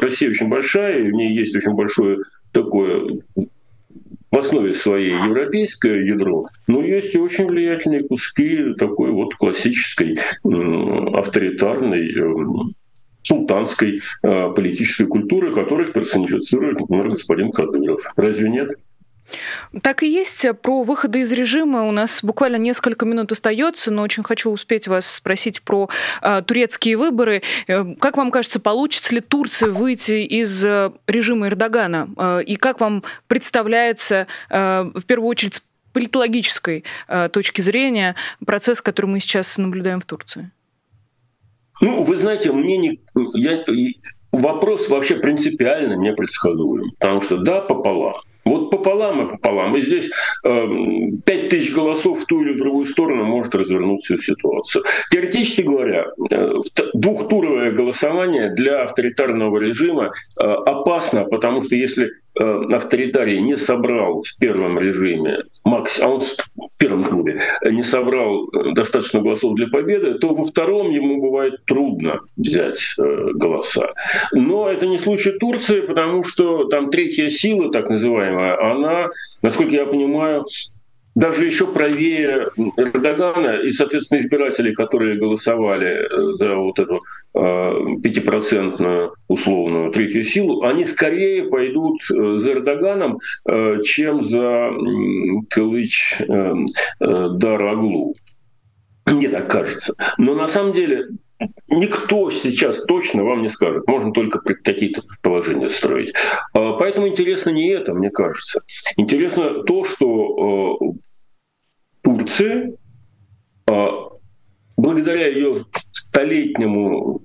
Россия 0.02 0.30
очень 0.30 0.48
большая, 0.48 0.98
и 0.98 1.10
в 1.10 1.12
ней 1.12 1.34
есть 1.34 1.54
очень 1.56 1.72
большое 1.72 2.18
такое 2.52 3.22
в 4.32 4.38
основе 4.38 4.72
своей 4.72 5.12
европейское 5.12 6.04
ядро, 6.04 6.46
но 6.66 6.82
есть 6.82 7.14
и 7.14 7.18
очень 7.18 7.46
влиятельные 7.46 8.02
куски 8.02 8.74
такой 8.78 9.10
вот 9.10 9.34
классической 9.34 10.18
авторитарной 10.42 12.10
э, 12.10 12.72
султанской 13.22 14.00
э, 14.22 14.52
политической 14.54 15.06
культуры, 15.06 15.52
которых 15.52 15.92
персонифицирует, 15.92 16.80
например, 16.80 17.10
господин 17.10 17.52
Кадыров. 17.52 18.00
Разве 18.16 18.48
нет? 18.48 18.70
Так 19.82 20.02
и 20.02 20.08
есть. 20.08 20.46
Про 20.60 20.82
выходы 20.82 21.20
из 21.20 21.32
режима 21.32 21.82
у 21.84 21.92
нас 21.92 22.22
буквально 22.22 22.56
несколько 22.56 23.06
минут 23.06 23.32
остается, 23.32 23.90
но 23.90 24.02
очень 24.02 24.22
хочу 24.22 24.50
успеть 24.50 24.88
вас 24.88 25.06
спросить 25.06 25.62
про 25.62 25.88
э, 26.20 26.42
турецкие 26.46 26.96
выборы. 26.96 27.42
Э, 27.66 27.84
как 27.98 28.16
вам 28.16 28.30
кажется, 28.30 28.60
получится 28.60 29.14
ли 29.14 29.20
Турция 29.20 29.70
выйти 29.70 30.24
из 30.24 30.64
э, 30.64 30.92
режима 31.06 31.48
Эрдогана? 31.48 32.08
Э, 32.16 32.42
и 32.42 32.56
как 32.56 32.80
вам 32.80 33.02
представляется, 33.28 34.26
э, 34.50 34.90
в 34.94 35.02
первую 35.02 35.28
очередь, 35.28 35.56
с 35.56 35.62
политологической 35.92 36.84
э, 37.08 37.28
точки 37.28 37.60
зрения 37.60 38.16
процесс, 38.44 38.80
который 38.80 39.06
мы 39.06 39.20
сейчас 39.20 39.58
наблюдаем 39.58 40.00
в 40.00 40.04
Турции? 40.04 40.50
Ну, 41.80 42.02
вы 42.02 42.16
знаете, 42.16 42.52
мне 42.52 42.78
не, 42.78 43.00
я, 43.34 43.64
вопрос 44.30 44.88
вообще 44.88 45.16
принципиально 45.16 45.94
непредсказуем, 45.94 46.92
потому 46.98 47.20
что 47.20 47.38
да, 47.38 47.60
пополам. 47.60 48.20
Вот 48.44 48.70
пополам 48.70 49.26
и 49.26 49.30
пополам. 49.30 49.76
И 49.76 49.80
здесь 49.80 50.10
э, 50.44 50.68
5 51.24 51.48
тысяч 51.48 51.72
голосов 51.72 52.20
в 52.20 52.26
ту 52.26 52.42
или 52.42 52.58
другую 52.58 52.86
сторону 52.86 53.24
может 53.24 53.54
развернуть 53.54 54.04
всю 54.04 54.16
ситуацию. 54.16 54.84
Теоретически 55.10 55.62
говоря, 55.62 56.06
э, 56.30 56.52
двухтуровое 56.94 57.70
голосование 57.70 58.50
для 58.50 58.82
авторитарного 58.82 59.58
режима 59.58 60.12
э, 60.40 60.44
опасно, 60.44 61.24
потому 61.24 61.62
что 61.62 61.76
если 61.76 62.10
авторитарий 62.38 63.40
не 63.40 63.56
собрал 63.56 64.22
в 64.22 64.38
первом 64.38 64.78
режиме, 64.78 65.44
Макс, 65.64 66.00
а 66.00 66.08
он 66.08 66.20
в 66.20 66.78
первом 66.78 67.04
туре 67.04 67.40
не 67.64 67.82
собрал 67.82 68.48
э, 68.48 68.72
достаточно 68.72 69.20
голосов 69.20 69.54
для 69.54 69.68
победы, 69.68 70.14
то 70.14 70.32
во 70.32 70.44
втором 70.44 70.90
ему 70.90 71.20
бывает 71.20 71.64
трудно 71.66 72.20
взять 72.36 72.80
э, 72.98 73.30
голоса. 73.34 73.92
Но 74.32 74.68
это 74.68 74.86
не 74.86 74.98
случай 74.98 75.32
Турции, 75.32 75.82
потому 75.82 76.24
что 76.24 76.64
там 76.64 76.90
третья 76.90 77.28
сила, 77.28 77.70
так 77.70 77.88
называемая, 77.90 78.60
она, 78.72 79.10
насколько 79.42 79.74
я 79.74 79.86
понимаю, 79.86 80.46
даже 81.14 81.44
еще 81.44 81.66
правее 81.66 82.48
Эрдогана 82.76 83.60
и, 83.60 83.70
соответственно, 83.70 84.20
избирателей, 84.20 84.74
которые 84.74 85.18
голосовали 85.18 86.06
э, 86.06 86.36
за 86.36 86.56
вот 86.56 86.78
эту 86.78 87.02
э, 87.34 87.72
пятипроцентную 88.02 89.14
условную 89.28 89.90
третью 89.92 90.22
силу, 90.22 90.62
они 90.62 90.84
скорее 90.84 91.44
пойдут 91.44 92.00
э, 92.10 92.36
за 92.36 92.52
Эрдоганом, 92.52 93.18
чем 93.84 94.22
за 94.22 94.70
Кылыч 95.50 96.22
Дараглу. 96.98 98.14
Мне 99.04 99.28
так 99.28 99.50
кажется. 99.50 99.94
Но 100.18 100.34
на 100.34 100.46
самом 100.46 100.72
деле 100.72 101.08
никто 101.68 102.30
сейчас 102.30 102.84
точно 102.84 103.24
вам 103.24 103.42
не 103.42 103.48
скажет. 103.48 103.86
Можно 103.86 104.12
только 104.12 104.40
какие-то 104.40 105.02
предположения 105.02 105.68
строить. 105.68 106.12
А, 106.54 106.72
поэтому 106.74 107.08
интересно 107.08 107.50
не 107.50 107.70
это, 107.70 107.94
мне 107.94 108.10
кажется. 108.10 108.62
Интересно 108.96 109.62
то, 109.64 109.84
что 109.84 110.78
а, 110.78 110.94
Турция, 112.02 112.72
а, 113.68 114.10
благодаря 114.76 115.28
ее 115.28 115.64
столетнему 115.92 117.22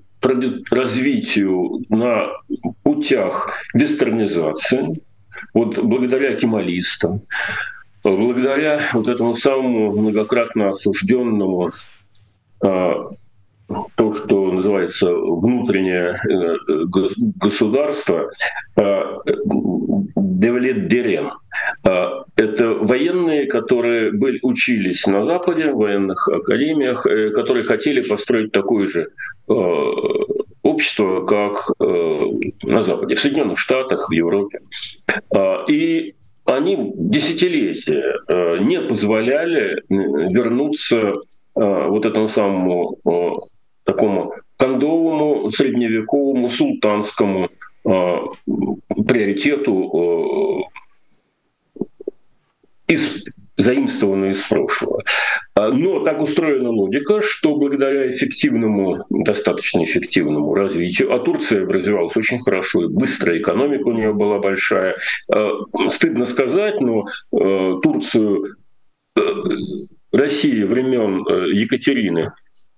развитию 0.72 1.84
на 1.90 2.28
путях 2.84 3.52
вестернизации, 3.74 5.02
вот 5.54 5.78
благодаря 5.78 6.36
кемалистам, 6.36 7.22
благодаря 8.04 8.82
вот 8.94 9.08
этому 9.08 9.36
самому 9.36 9.92
многократно 9.92 10.70
осужденному 10.70 11.72
то, 13.96 14.14
что 14.14 14.52
называется 14.52 15.14
внутреннее 15.14 16.22
э, 16.24 16.56
государство, 17.36 18.30
э, 18.78 19.02
Девлет 20.16 20.88
Дерем. 20.88 21.34
Э, 21.84 22.24
это 22.36 22.70
военные, 22.74 23.46
которые 23.48 24.12
были, 24.12 24.40
учились 24.42 25.06
на 25.06 25.24
Западе, 25.26 25.72
в 25.72 25.78
военных 25.78 26.28
академиях, 26.30 27.04
которые 27.04 27.64
хотели 27.64 28.02
построить 28.02 28.52
такое 28.52 28.88
же 28.88 29.10
общество, 30.62 31.26
как 31.26 31.72
на 31.80 32.82
Западе, 32.82 33.16
в 33.16 33.20
Соединенных 33.20 33.58
Штатах, 33.58 34.10
в 34.10 34.12
Европе. 34.12 34.60
И 35.70 36.16
они 36.44 36.92
десятилетия 36.96 38.60
не 38.60 38.82
позволяли 38.82 39.82
вернуться 39.90 41.16
вот 41.56 42.06
этому 42.06 42.28
самому 42.28 43.00
такому 43.88 44.34
кондовому 44.58 45.50
средневековому 45.50 46.50
султанскому 46.50 47.50
э, 47.86 48.18
приоритету 49.08 50.68
э, 51.80 51.84
из 52.94 53.24
заимствованную 53.58 54.32
из 54.32 54.42
прошлого. 54.42 55.04
А, 55.56 55.70
но 55.70 56.04
так 56.04 56.22
устроена 56.22 56.70
логика, 56.70 57.22
что 57.22 57.56
благодаря 57.56 58.10
эффективному, 58.10 59.06
достаточно 59.10 59.84
эффективному 59.84 60.54
развитию, 60.54 61.14
а 61.14 61.20
Турция 61.20 61.66
развивалась 61.66 62.16
очень 62.16 62.40
хорошо 62.40 62.84
и 62.84 62.88
быстро, 62.88 63.38
экономика 63.38 63.88
у 63.88 63.94
нее 63.94 64.14
была 64.14 64.38
большая. 64.38 64.98
Э, 65.34 65.50
стыдно 65.90 66.26
сказать, 66.26 66.80
но 66.82 67.08
э, 67.32 67.80
Турцию 67.82 68.58
э, 69.16 69.22
России 70.12 70.64
времен 70.64 71.26
Екатерины 71.52 72.32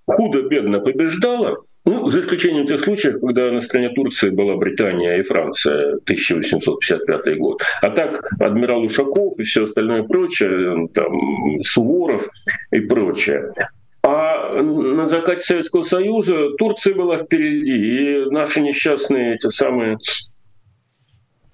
худо-бедно 0.09 0.79
побеждала, 0.79 1.57
ну, 1.85 2.09
за 2.09 2.19
исключением 2.19 2.67
тех 2.67 2.81
случаев, 2.81 3.19
когда 3.21 3.51
на 3.51 3.59
стороне 3.61 3.89
Турции 3.89 4.29
была 4.29 4.55
Британия 4.55 5.17
и 5.17 5.23
Франция, 5.23 5.95
1855 6.03 7.37
год. 7.37 7.61
А 7.81 7.89
так 7.89 8.21
адмирал 8.39 8.83
Ушаков 8.83 9.39
и 9.39 9.43
все 9.43 9.65
остальное 9.65 10.03
прочее, 10.03 10.87
там, 10.93 11.63
Суворов 11.63 12.27
и 12.71 12.79
прочее. 12.81 13.53
А 14.03 14.61
на 14.61 15.07
закате 15.07 15.41
Советского 15.41 15.81
Союза 15.81 16.51
Турция 16.57 16.95
была 16.95 17.17
впереди, 17.17 18.25
и 18.25 18.29
наши 18.29 18.61
несчастные 18.61 19.35
эти 19.35 19.47
самые 19.47 19.97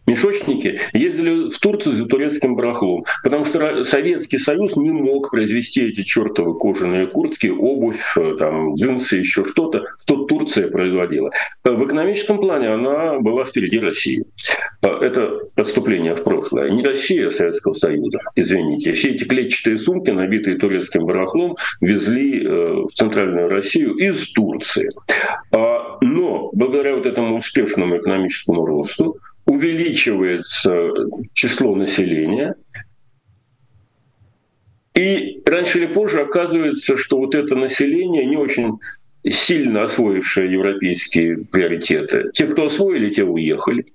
мешочники 0.08 0.80
ездили 0.94 1.50
в 1.50 1.60
Турцию 1.60 1.96
за 1.96 2.08
турецким 2.08 2.56
барахлом, 2.56 3.06
потому 3.24 3.46
что 3.46 3.84
Советский 3.84 4.38
Союз 4.38 4.76
не 4.76 4.92
мог 4.92 5.32
произвести 5.32 5.90
эти 5.90 6.04
чертовы 6.04 6.58
кожаные 6.58 7.08
куртки, 7.08 7.48
обувь, 7.48 8.18
э, 8.18 8.36
там, 8.38 8.76
джинсы, 8.76 9.18
еще 9.18 9.46
что-то, 9.46 9.86
что 10.04 10.26
Турция 10.26 10.70
производила. 10.70 11.32
Э, 11.64 11.72
в 11.72 11.86
экономическом 11.86 12.40
плане 12.40 12.70
она 12.70 13.20
была 13.20 13.46
впереди 13.46 13.80
России. 13.80 14.26
Э, 14.82 14.88
это 15.02 15.40
отступление 15.56 16.16
в 16.16 16.24
прошлое. 16.24 16.70
Не 16.70 16.84
Россия, 16.84 17.28
а 17.28 17.32
Советского 17.32 17.74
Союза, 17.74 18.20
извините. 18.36 18.94
Все 18.94 19.10
эти 19.10 19.24
клетчатые 19.24 19.78
сумки, 19.78 20.12
набитые 20.12 20.58
турецким 20.58 21.06
барахлом, 21.06 21.58
везли 21.82 22.46
в 22.46 22.90
Центральную 22.94 23.50
Россию 23.50 23.96
из 23.96 24.32
Турции. 24.34 24.92
А, 25.52 25.98
но 26.02 26.50
благодаря 26.54 26.96
вот 26.96 27.06
этому 27.06 27.36
успешному 27.38 27.98
экономическому 27.98 28.66
росту 28.66 29.18
увеличивается 29.46 30.92
число 31.34 31.76
населения, 31.76 32.56
и 34.96 35.42
раньше 35.46 35.80
или 35.80 35.88
позже 35.88 36.22
оказывается, 36.22 36.98
что 36.98 37.18
вот 37.18 37.36
это 37.36 37.56
население 37.56 38.26
не 38.26 38.38
очень 38.38 38.80
сильно 39.30 39.84
освоившее 39.84 40.52
европейские 40.52 41.38
приоритеты. 41.38 42.32
Те, 42.34 42.48
кто 42.48 42.66
освоили, 42.66 43.10
те 43.10 43.24
уехали 43.24 43.86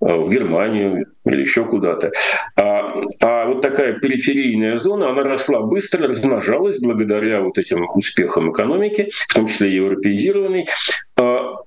а, 0.00 0.16
в 0.16 0.30
Германию 0.30 1.06
или 1.24 1.40
еще 1.40 1.64
куда-то. 1.64 2.12
А, 2.56 3.02
а 3.20 3.46
вот 3.46 3.62
такая 3.62 3.94
периферийная 3.94 4.76
зона, 4.76 5.10
она 5.10 5.22
росла 5.22 5.62
быстро, 5.62 6.08
размножалась 6.08 6.78
благодаря 6.78 7.40
вот 7.40 7.56
этим 7.56 7.86
успехам 7.94 8.52
экономики, 8.52 9.10
в 9.12 9.32
том 9.32 9.46
числе 9.46 9.74
европеизированной. 9.74 10.66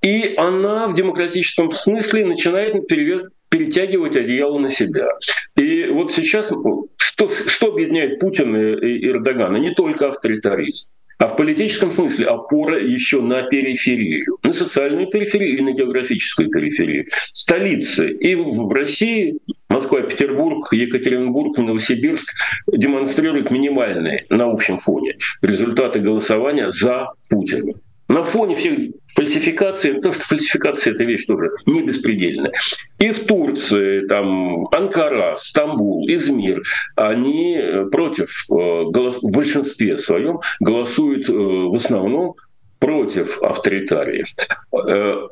И 0.02 0.34
она 0.38 0.88
в 0.88 0.96
демократическом 0.96 1.72
смысле 1.72 2.26
начинает 2.26 2.88
перетягивать 2.88 4.16
одеяло 4.16 4.60
на 4.60 4.70
себя. 4.70 5.08
И 5.56 5.86
вот 5.86 6.14
сейчас 6.14 6.52
что, 6.98 7.28
что 7.30 7.68
объединяет 7.68 8.20
Путина 8.20 8.76
и 8.76 9.08
Эрдогана? 9.08 9.58
Не 9.58 9.74
только 9.74 10.10
авторитаризм. 10.10 10.92
А 11.20 11.28
в 11.28 11.36
политическом 11.36 11.92
смысле 11.92 12.28
опора 12.28 12.80
еще 12.80 13.22
на 13.22 13.42
периферию, 13.42 14.38
на 14.44 14.54
социальную 14.54 15.08
периферию 15.08 15.58
и 15.58 15.62
на 15.62 15.72
географическую 15.72 16.52
периферию. 16.52 17.06
Столицы 17.34 18.12
и 18.12 18.36
в 18.36 18.72
России, 18.72 19.40
Москва, 19.68 20.02
Петербург, 20.02 20.72
Екатеринбург, 20.72 21.58
Новосибирск 21.58 22.32
демонстрируют 22.72 23.50
минимальные 23.50 24.26
на 24.30 24.46
общем 24.46 24.78
фоне 24.78 25.18
результаты 25.42 26.00
голосования 26.00 26.70
за 26.70 27.08
Путина 27.30 27.74
на 28.08 28.24
фоне 28.24 28.56
всех 28.56 28.80
фальсификаций, 29.14 29.96
потому 29.96 30.14
что 30.14 30.24
фальсификация 30.24 30.94
это 30.94 31.04
вещь 31.04 31.26
тоже 31.26 31.50
не 31.66 31.82
беспредельная. 31.82 32.54
И 33.00 33.12
в 33.12 33.26
Турции, 33.26 34.08
там, 34.08 34.68
Анкара, 34.68 35.36
Стамбул, 35.38 36.08
Измир, 36.08 36.64
они 36.96 37.60
против, 37.92 38.30
э, 38.52 38.54
в 38.54 39.32
большинстве 39.32 39.98
своем 39.98 40.40
голосуют 40.60 41.30
э, 41.30 41.34
в 41.34 41.76
основном 41.76 42.36
против 42.80 43.42
авторитариев. 43.42 44.28
Э, 44.74 45.28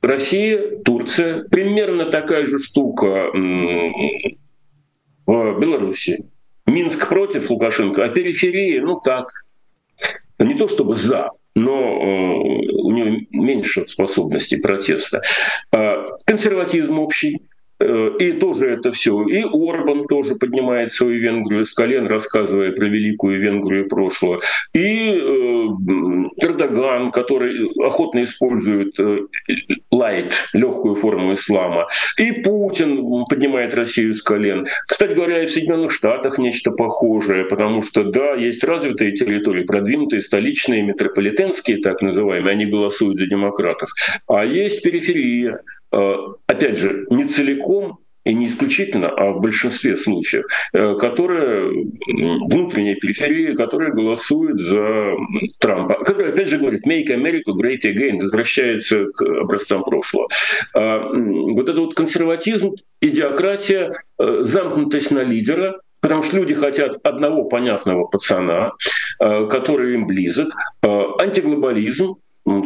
Россия, 0.00 0.78
Турция, 0.84 1.42
примерно 1.44 2.06
такая 2.06 2.46
же 2.46 2.60
штука 2.60 3.30
в 5.26 5.60
Беларуси. 5.60 6.24
Минск 6.66 7.08
против 7.08 7.50
Лукашенко, 7.50 8.04
а 8.04 8.08
периферии, 8.08 8.78
ну 8.78 9.00
так, 9.00 9.30
не 10.38 10.54
то 10.54 10.68
чтобы 10.68 10.94
за, 10.94 11.30
но 11.54 11.72
э, 11.72 12.72
у 12.82 12.90
него 12.90 13.16
меньше 13.30 13.86
способностей 13.88 14.56
протеста. 14.56 15.22
А 15.72 16.06
консерватизм 16.24 16.98
общий, 16.98 17.42
Э, 17.80 18.10
и 18.18 18.32
тоже 18.32 18.70
это 18.70 18.90
все. 18.90 19.22
И 19.24 19.42
Орбан 19.42 20.04
тоже 20.06 20.34
поднимает 20.34 20.92
свою 20.92 21.20
Венгрию 21.20 21.64
с 21.64 21.72
колен, 21.72 22.06
рассказывая 22.06 22.72
про 22.72 22.86
великую 22.86 23.40
Венгрию 23.40 23.88
прошлого. 23.88 24.40
И 24.74 25.12
э, 25.12 25.66
Эрдоган, 26.44 27.12
который 27.12 27.70
охотно 27.84 28.24
использует 28.24 28.94
лайт, 29.98 30.32
легкую 30.52 30.94
форму 30.94 31.34
ислама. 31.34 31.88
И 32.16 32.32
Путин 32.32 33.24
поднимает 33.28 33.74
Россию 33.74 34.14
с 34.14 34.22
колен. 34.22 34.66
Кстати 34.86 35.12
говоря, 35.12 35.42
и 35.42 35.46
в 35.46 35.50
Соединенных 35.50 35.92
Штатах 35.92 36.38
нечто 36.38 36.70
похожее, 36.70 37.44
потому 37.44 37.82
что, 37.82 38.04
да, 38.04 38.34
есть 38.34 38.64
развитые 38.64 39.12
территории, 39.12 39.64
продвинутые, 39.64 40.22
столичные, 40.22 40.82
метрополитенские, 40.82 41.78
так 41.78 42.02
называемые, 42.02 42.52
они 42.52 42.66
голосуют 42.66 43.18
за 43.18 43.26
демократов. 43.26 43.90
А 44.26 44.44
есть 44.44 44.82
периферия, 44.82 45.60
Э, 45.90 46.16
опять 46.46 46.78
же, 46.78 47.06
не 47.10 47.24
целиком 47.24 47.98
и 48.24 48.34
не 48.34 48.48
исключительно, 48.48 49.08
а 49.08 49.32
в 49.32 49.40
большинстве 49.40 49.96
случаев, 49.96 50.44
э, 50.72 50.94
которые 50.96 51.86
внутренняя 52.06 52.94
периферия, 52.96 53.54
которая 53.54 53.90
голосует 53.90 54.60
за 54.60 55.14
Трампа, 55.58 55.94
который 56.04 56.30
опять 56.30 56.48
же 56.48 56.58
говорит 56.58 56.86
«Make 56.86 57.08
America 57.08 57.54
Great 57.54 57.82
Again», 57.84 58.20
возвращается 58.20 59.06
к 59.06 59.22
образцам 59.22 59.82
прошлого. 59.82 60.28
А, 60.74 61.10
вот 61.12 61.68
это 61.68 61.80
вот 61.80 61.94
консерватизм, 61.94 62.74
идиократия, 63.00 63.94
э, 64.18 64.40
замкнутость 64.42 65.10
на 65.10 65.22
лидера, 65.22 65.80
Потому 66.00 66.22
что 66.22 66.36
люди 66.36 66.54
хотят 66.54 66.96
одного 67.02 67.46
понятного 67.46 68.06
пацана, 68.06 68.70
который 69.18 69.94
им 69.94 70.06
близок, 70.06 70.54
антиглобализм, 70.80 72.14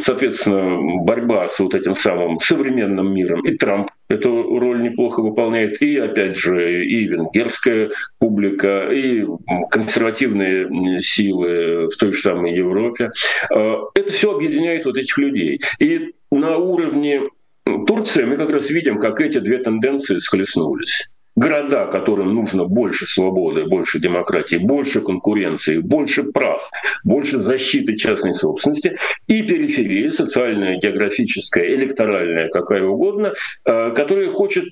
соответственно, 0.01 1.03
борьба 1.03 1.47
с 1.47 1.59
вот 1.59 1.75
этим 1.75 1.95
самым 1.95 2.39
современным 2.39 3.13
миром. 3.13 3.45
И 3.45 3.55
Трамп 3.57 3.89
эту 4.09 4.59
роль 4.59 4.81
неплохо 4.81 5.21
выполняет, 5.21 5.81
и, 5.81 5.97
опять 5.97 6.37
же, 6.37 6.85
и 6.85 7.05
венгерская 7.05 7.91
публика, 8.19 8.89
и 8.91 9.25
консервативные 9.69 11.01
силы 11.01 11.87
в 11.87 11.97
той 11.97 12.13
же 12.13 12.19
самой 12.19 12.53
Европе. 12.53 13.11
А, 13.49 13.81
это 13.95 14.11
все 14.11 14.33
объединяет 14.35 14.85
вот 14.85 14.97
этих 14.97 15.17
людей. 15.17 15.61
И 15.79 16.13
на 16.31 16.57
уровне 16.57 17.21
Турции 17.87 18.23
мы 18.23 18.37
как 18.37 18.49
раз 18.49 18.69
видим, 18.69 18.99
как 18.99 19.21
эти 19.21 19.39
две 19.39 19.57
тенденции 19.57 20.19
схлестнулись 20.19 21.12
города, 21.35 21.87
которым 21.87 22.33
нужно 22.33 22.65
больше 22.65 23.05
свободы, 23.07 23.65
больше 23.65 23.99
демократии, 23.99 24.57
больше 24.57 25.01
конкуренции, 25.01 25.79
больше 25.79 26.23
прав, 26.23 26.69
больше 27.03 27.39
защиты 27.39 27.95
частной 27.95 28.33
собственности, 28.33 28.97
и 29.27 29.41
периферия, 29.41 30.11
социальная, 30.11 30.77
географическая, 30.77 31.65
электоральная, 31.73 32.49
какая 32.49 32.83
угодно, 32.83 33.33
э, 33.65 33.91
которая 33.95 34.29
хочет 34.29 34.65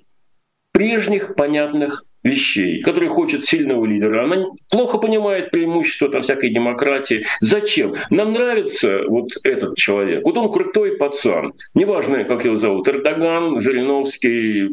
прежних 0.71 1.35
понятных 1.35 2.03
вещей, 2.23 2.81
которая 2.81 3.09
хочет 3.09 3.45
сильного 3.45 3.85
лидера. 3.85 4.23
Она 4.23 4.45
плохо 4.69 4.97
понимает 4.97 5.51
преимущества 5.51 6.09
там, 6.09 6.21
всякой 6.21 6.51
демократии. 6.51 7.25
Зачем? 7.39 7.95
Нам 8.09 8.33
нравится 8.33 9.01
вот 9.07 9.29
этот 9.43 9.75
человек. 9.75 10.23
Вот 10.23 10.37
он 10.37 10.51
крутой 10.51 10.97
пацан. 10.97 11.53
Неважно, 11.73 12.23
как 12.23 12.45
его 12.45 12.57
зовут. 12.57 12.87
Эрдоган, 12.87 13.59
Жириновский, 13.59 14.69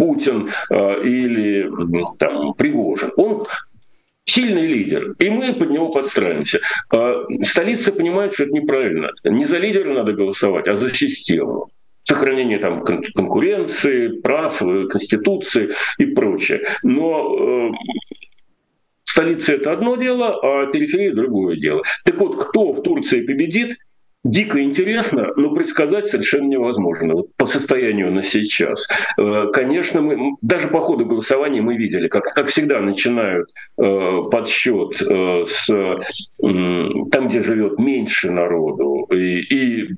Путин 0.00 0.48
э, 0.70 1.04
или 1.04 1.70
там, 2.18 2.54
Пригожин. 2.54 3.10
Он 3.18 3.46
сильный 4.24 4.66
лидер, 4.66 5.14
и 5.18 5.28
мы 5.28 5.52
под 5.52 5.70
него 5.70 5.90
подстраиваемся. 5.90 6.60
Э, 6.94 7.24
столица 7.42 7.92
понимает, 7.92 8.32
что 8.32 8.44
это 8.44 8.52
неправильно. 8.52 9.10
Не 9.24 9.44
за 9.44 9.58
лидера 9.58 9.92
надо 9.92 10.14
голосовать, 10.14 10.68
а 10.68 10.76
за 10.76 10.88
систему 10.94 11.68
сохранение 12.02 12.58
там 12.58 12.82
конкуренции, 12.82 14.20
прав, 14.20 14.62
э, 14.62 14.86
конституции 14.88 15.70
и 15.98 16.06
прочее. 16.06 16.62
Но 16.82 17.68
э, 17.68 17.70
столица 19.04 19.52
это 19.52 19.72
одно 19.72 19.96
дело, 19.96 20.38
а 20.42 20.72
периферия 20.72 21.12
другое 21.12 21.56
дело. 21.56 21.82
Так 22.06 22.18
вот, 22.18 22.42
кто 22.42 22.72
в 22.72 22.82
Турции 22.82 23.20
победит, 23.20 23.76
дико 24.24 24.62
интересно, 24.62 25.28
но 25.36 25.54
предсказать 25.54 26.06
совершенно 26.06 26.48
невозможно 26.48 27.14
вот 27.14 27.34
по 27.36 27.46
состоянию 27.46 28.12
на 28.12 28.22
сейчас. 28.22 28.88
Э, 29.18 29.46
конечно, 29.52 30.02
мы 30.02 30.36
даже 30.42 30.68
по 30.68 30.80
ходу 30.80 31.06
голосования 31.06 31.62
мы 31.62 31.76
видели, 31.76 32.08
как, 32.08 32.24
как 32.24 32.48
всегда 32.48 32.80
начинают 32.80 33.48
э, 33.78 34.22
подсчет 34.30 35.00
э, 35.02 35.44
с 35.46 35.70
э, 35.70 35.98
там, 37.10 37.28
где 37.28 37.42
живет 37.42 37.78
меньше 37.78 38.30
народу, 38.30 39.06
и, 39.10 39.40
и 39.40 39.88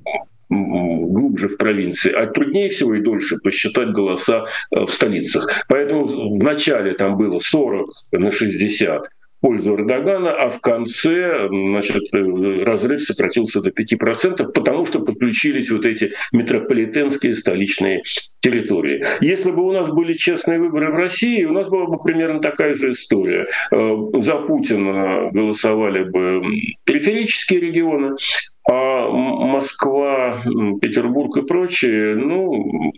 глубже 0.49 1.47
в 1.47 1.57
провинции, 1.57 2.11
а 2.11 2.27
труднее 2.27 2.69
всего 2.69 2.95
и 2.95 3.01
дольше 3.01 3.37
посчитать 3.37 3.89
голоса 3.89 4.45
э, 4.71 4.85
в 4.85 4.89
столицах. 4.89 5.49
Поэтому 5.67 6.05
в 6.05 6.43
начале 6.43 6.93
там 6.93 7.17
было 7.17 7.39
40 7.39 7.89
на 8.11 8.31
60 8.31 9.07
пользу 9.43 9.75
Эрдогана, 9.75 10.31
а 10.31 10.47
в 10.47 10.61
конце 10.61 11.49
значит, 11.49 12.03
э, 12.13 12.63
разрыв 12.63 13.01
сократился 13.01 13.59
до 13.59 13.71
5%, 13.71 14.53
потому 14.53 14.85
что 14.85 15.01
подключились 15.01 15.69
вот 15.69 15.85
эти 15.85 16.13
метрополитенские 16.31 17.35
столичные 17.35 18.03
территории. 18.39 19.03
Если 19.19 19.51
бы 19.51 19.63
у 19.63 19.73
нас 19.73 19.89
были 19.89 20.13
честные 20.13 20.59
выборы 20.59 20.91
в 20.91 20.95
России, 20.95 21.43
у 21.43 21.51
нас 21.51 21.67
была 21.67 21.87
бы 21.87 21.99
примерно 21.99 22.39
такая 22.39 22.73
же 22.73 22.91
история. 22.91 23.45
Э, 23.71 23.97
за 24.13 24.35
Путина 24.35 25.29
голосовали 25.33 26.05
бы 26.05 26.41
периферические 26.85 27.59
регионы, 27.59 28.15
а 28.65 29.09
Москва, 29.09 30.41
Петербург 30.81 31.35
и 31.35 31.41
прочие, 31.41 32.15
ну, 32.15 32.93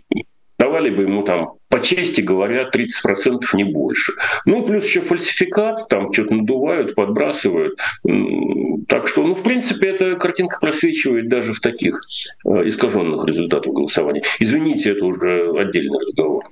давали 0.60 0.90
бы 0.90 1.02
ему 1.02 1.22
там, 1.22 1.54
по 1.68 1.80
чести 1.80 2.20
говоря, 2.20 2.70
30% 2.72 3.40
не 3.54 3.64
больше. 3.64 4.12
Ну, 4.44 4.64
плюс 4.64 4.86
еще 4.86 5.00
фальсификат, 5.00 5.88
там 5.88 6.12
что-то 6.12 6.34
надувают, 6.34 6.94
подбрасывают. 6.94 7.78
Так 8.88 9.08
что, 9.08 9.24
ну, 9.24 9.34
в 9.34 9.42
принципе, 9.42 9.88
эта 9.88 10.14
картинка 10.16 10.58
просвечивает 10.60 11.28
даже 11.28 11.52
в 11.52 11.60
таких 11.60 12.00
э, 12.44 12.68
искаженных 12.68 13.26
результатах 13.26 13.72
голосования. 13.72 14.22
Извините, 14.38 14.92
это 14.92 15.04
уже 15.04 15.52
отдельный 15.58 15.98
разговор. 15.98 16.44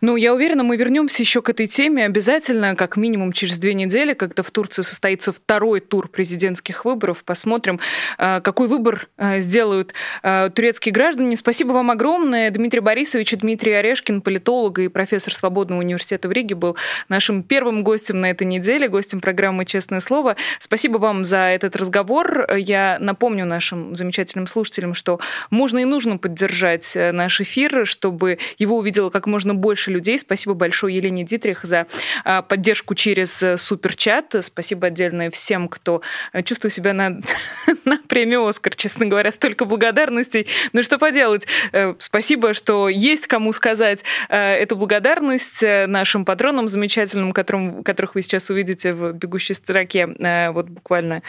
Ну, 0.00 0.14
я 0.14 0.32
уверена, 0.32 0.62
мы 0.62 0.76
вернемся 0.76 1.22
еще 1.22 1.42
к 1.42 1.50
этой 1.50 1.66
теме 1.66 2.04
обязательно, 2.04 2.76
как 2.76 2.96
минимум 2.96 3.32
через 3.32 3.58
две 3.58 3.74
недели, 3.74 4.14
когда 4.14 4.44
в 4.44 4.50
Турции 4.52 4.82
состоится 4.82 5.32
второй 5.32 5.80
тур 5.80 6.08
президентских 6.08 6.84
выборов. 6.84 7.24
Посмотрим, 7.24 7.80
э, 8.18 8.40
какой 8.40 8.68
выбор 8.68 9.08
э, 9.16 9.40
сделают 9.40 9.94
турецкие 10.22 10.92
граждане. 10.92 11.36
Спасибо 11.36 11.72
вам 11.72 11.90
огромное. 11.90 12.50
Дмитрий 12.50 12.80
Борисович 12.80 13.32
и 13.32 13.36
Дмитрий 13.36 13.72
Орешкин, 13.72 14.20
политолог 14.20 14.43
и 14.44 14.88
профессор 14.88 15.34
Свободного 15.34 15.80
университета 15.80 16.28
в 16.28 16.32
Риге, 16.32 16.54
был 16.54 16.76
нашим 17.08 17.42
первым 17.42 17.82
гостем 17.82 18.20
на 18.20 18.30
этой 18.30 18.46
неделе, 18.46 18.88
гостем 18.88 19.20
программы 19.20 19.64
«Честное 19.64 20.00
слово». 20.00 20.36
Спасибо 20.58 20.98
вам 20.98 21.24
за 21.24 21.38
этот 21.38 21.76
разговор. 21.76 22.46
Я 22.56 22.98
напомню 23.00 23.46
нашим 23.46 23.96
замечательным 23.96 24.46
слушателям, 24.46 24.94
что 24.94 25.18
можно 25.50 25.78
и 25.78 25.84
нужно 25.84 26.18
поддержать 26.18 26.94
наш 26.94 27.40
эфир, 27.40 27.86
чтобы 27.86 28.38
его 28.58 28.76
увидело 28.76 29.10
как 29.10 29.26
можно 29.26 29.54
больше 29.54 29.90
людей. 29.90 30.18
Спасибо 30.18 30.54
большое 30.54 30.96
Елене 30.96 31.24
Дитрих 31.24 31.64
за 31.64 31.86
а, 32.24 32.42
поддержку 32.42 32.94
через 32.94 33.42
э, 33.42 33.56
суперчат. 33.56 34.34
Спасибо 34.40 34.88
отдельное 34.88 35.30
всем, 35.30 35.68
кто 35.68 36.02
э, 36.32 36.42
чувствует 36.42 36.72
себя 36.72 36.92
на, 36.92 37.20
на 37.84 37.98
премию 38.08 38.46
«Оскар», 38.46 38.74
честно 38.74 39.06
говоря. 39.06 39.32
Столько 39.32 39.64
благодарностей. 39.64 40.46
Ну 40.72 40.82
что 40.82 40.98
поделать. 40.98 41.46
Э, 41.72 41.94
спасибо, 41.98 42.54
что 42.54 42.88
есть 42.88 43.26
кому 43.26 43.52
сказать 43.52 44.04
эту 44.34 44.76
благодарность 44.76 45.62
нашим 45.62 46.24
патронам 46.24 46.68
замечательным, 46.68 47.32
которым, 47.32 47.84
которых 47.84 48.14
вы 48.14 48.22
сейчас 48.22 48.50
увидите 48.50 48.92
в 48.92 49.12
бегущей 49.12 49.54
строке 49.54 50.06
вот 50.52 50.68
буквально 50.68 51.22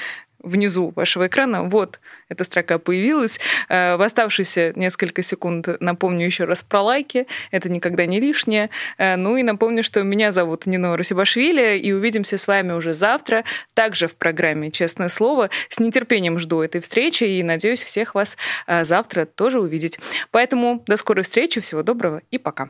внизу 0.45 0.93
вашего 0.95 1.27
экрана. 1.27 1.63
Вот 1.63 1.99
эта 2.29 2.43
строка 2.43 2.77
появилась. 2.79 3.39
Э, 3.67 3.97
в 3.97 4.01
оставшиеся 4.01 4.73
несколько 4.75 5.21
секунд 5.21 5.67
напомню 5.81 6.25
еще 6.25 6.45
раз 6.45 6.63
про 6.63 6.81
лайки. 6.81 7.27
Это 7.51 7.69
никогда 7.69 8.05
не 8.05 8.19
лишнее. 8.19 8.69
Э, 8.97 9.15
ну 9.15 9.35
и 9.35 9.43
напомню, 9.43 9.83
что 9.83 10.03
меня 10.03 10.31
зовут 10.31 10.65
Нина 10.65 10.95
Расибашвили, 10.95 11.77
и 11.77 11.91
увидимся 11.91 12.37
с 12.37 12.47
вами 12.47 12.71
уже 12.71 12.93
завтра, 12.93 13.43
также 13.73 14.07
в 14.07 14.15
программе 14.15 14.71
«Честное 14.71 15.09
слово». 15.09 15.49
С 15.69 15.79
нетерпением 15.79 16.39
жду 16.39 16.61
этой 16.61 16.79
встречи 16.79 17.23
и 17.23 17.43
надеюсь 17.43 17.83
всех 17.83 18.15
вас 18.15 18.37
э, 18.67 18.85
завтра 18.85 19.25
тоже 19.25 19.59
увидеть. 19.59 19.99
Поэтому 20.31 20.83
до 20.87 20.95
скорой 20.95 21.23
встречи, 21.23 21.59
всего 21.59 21.81
доброго 21.81 22.21
и 22.29 22.37
пока. 22.37 22.69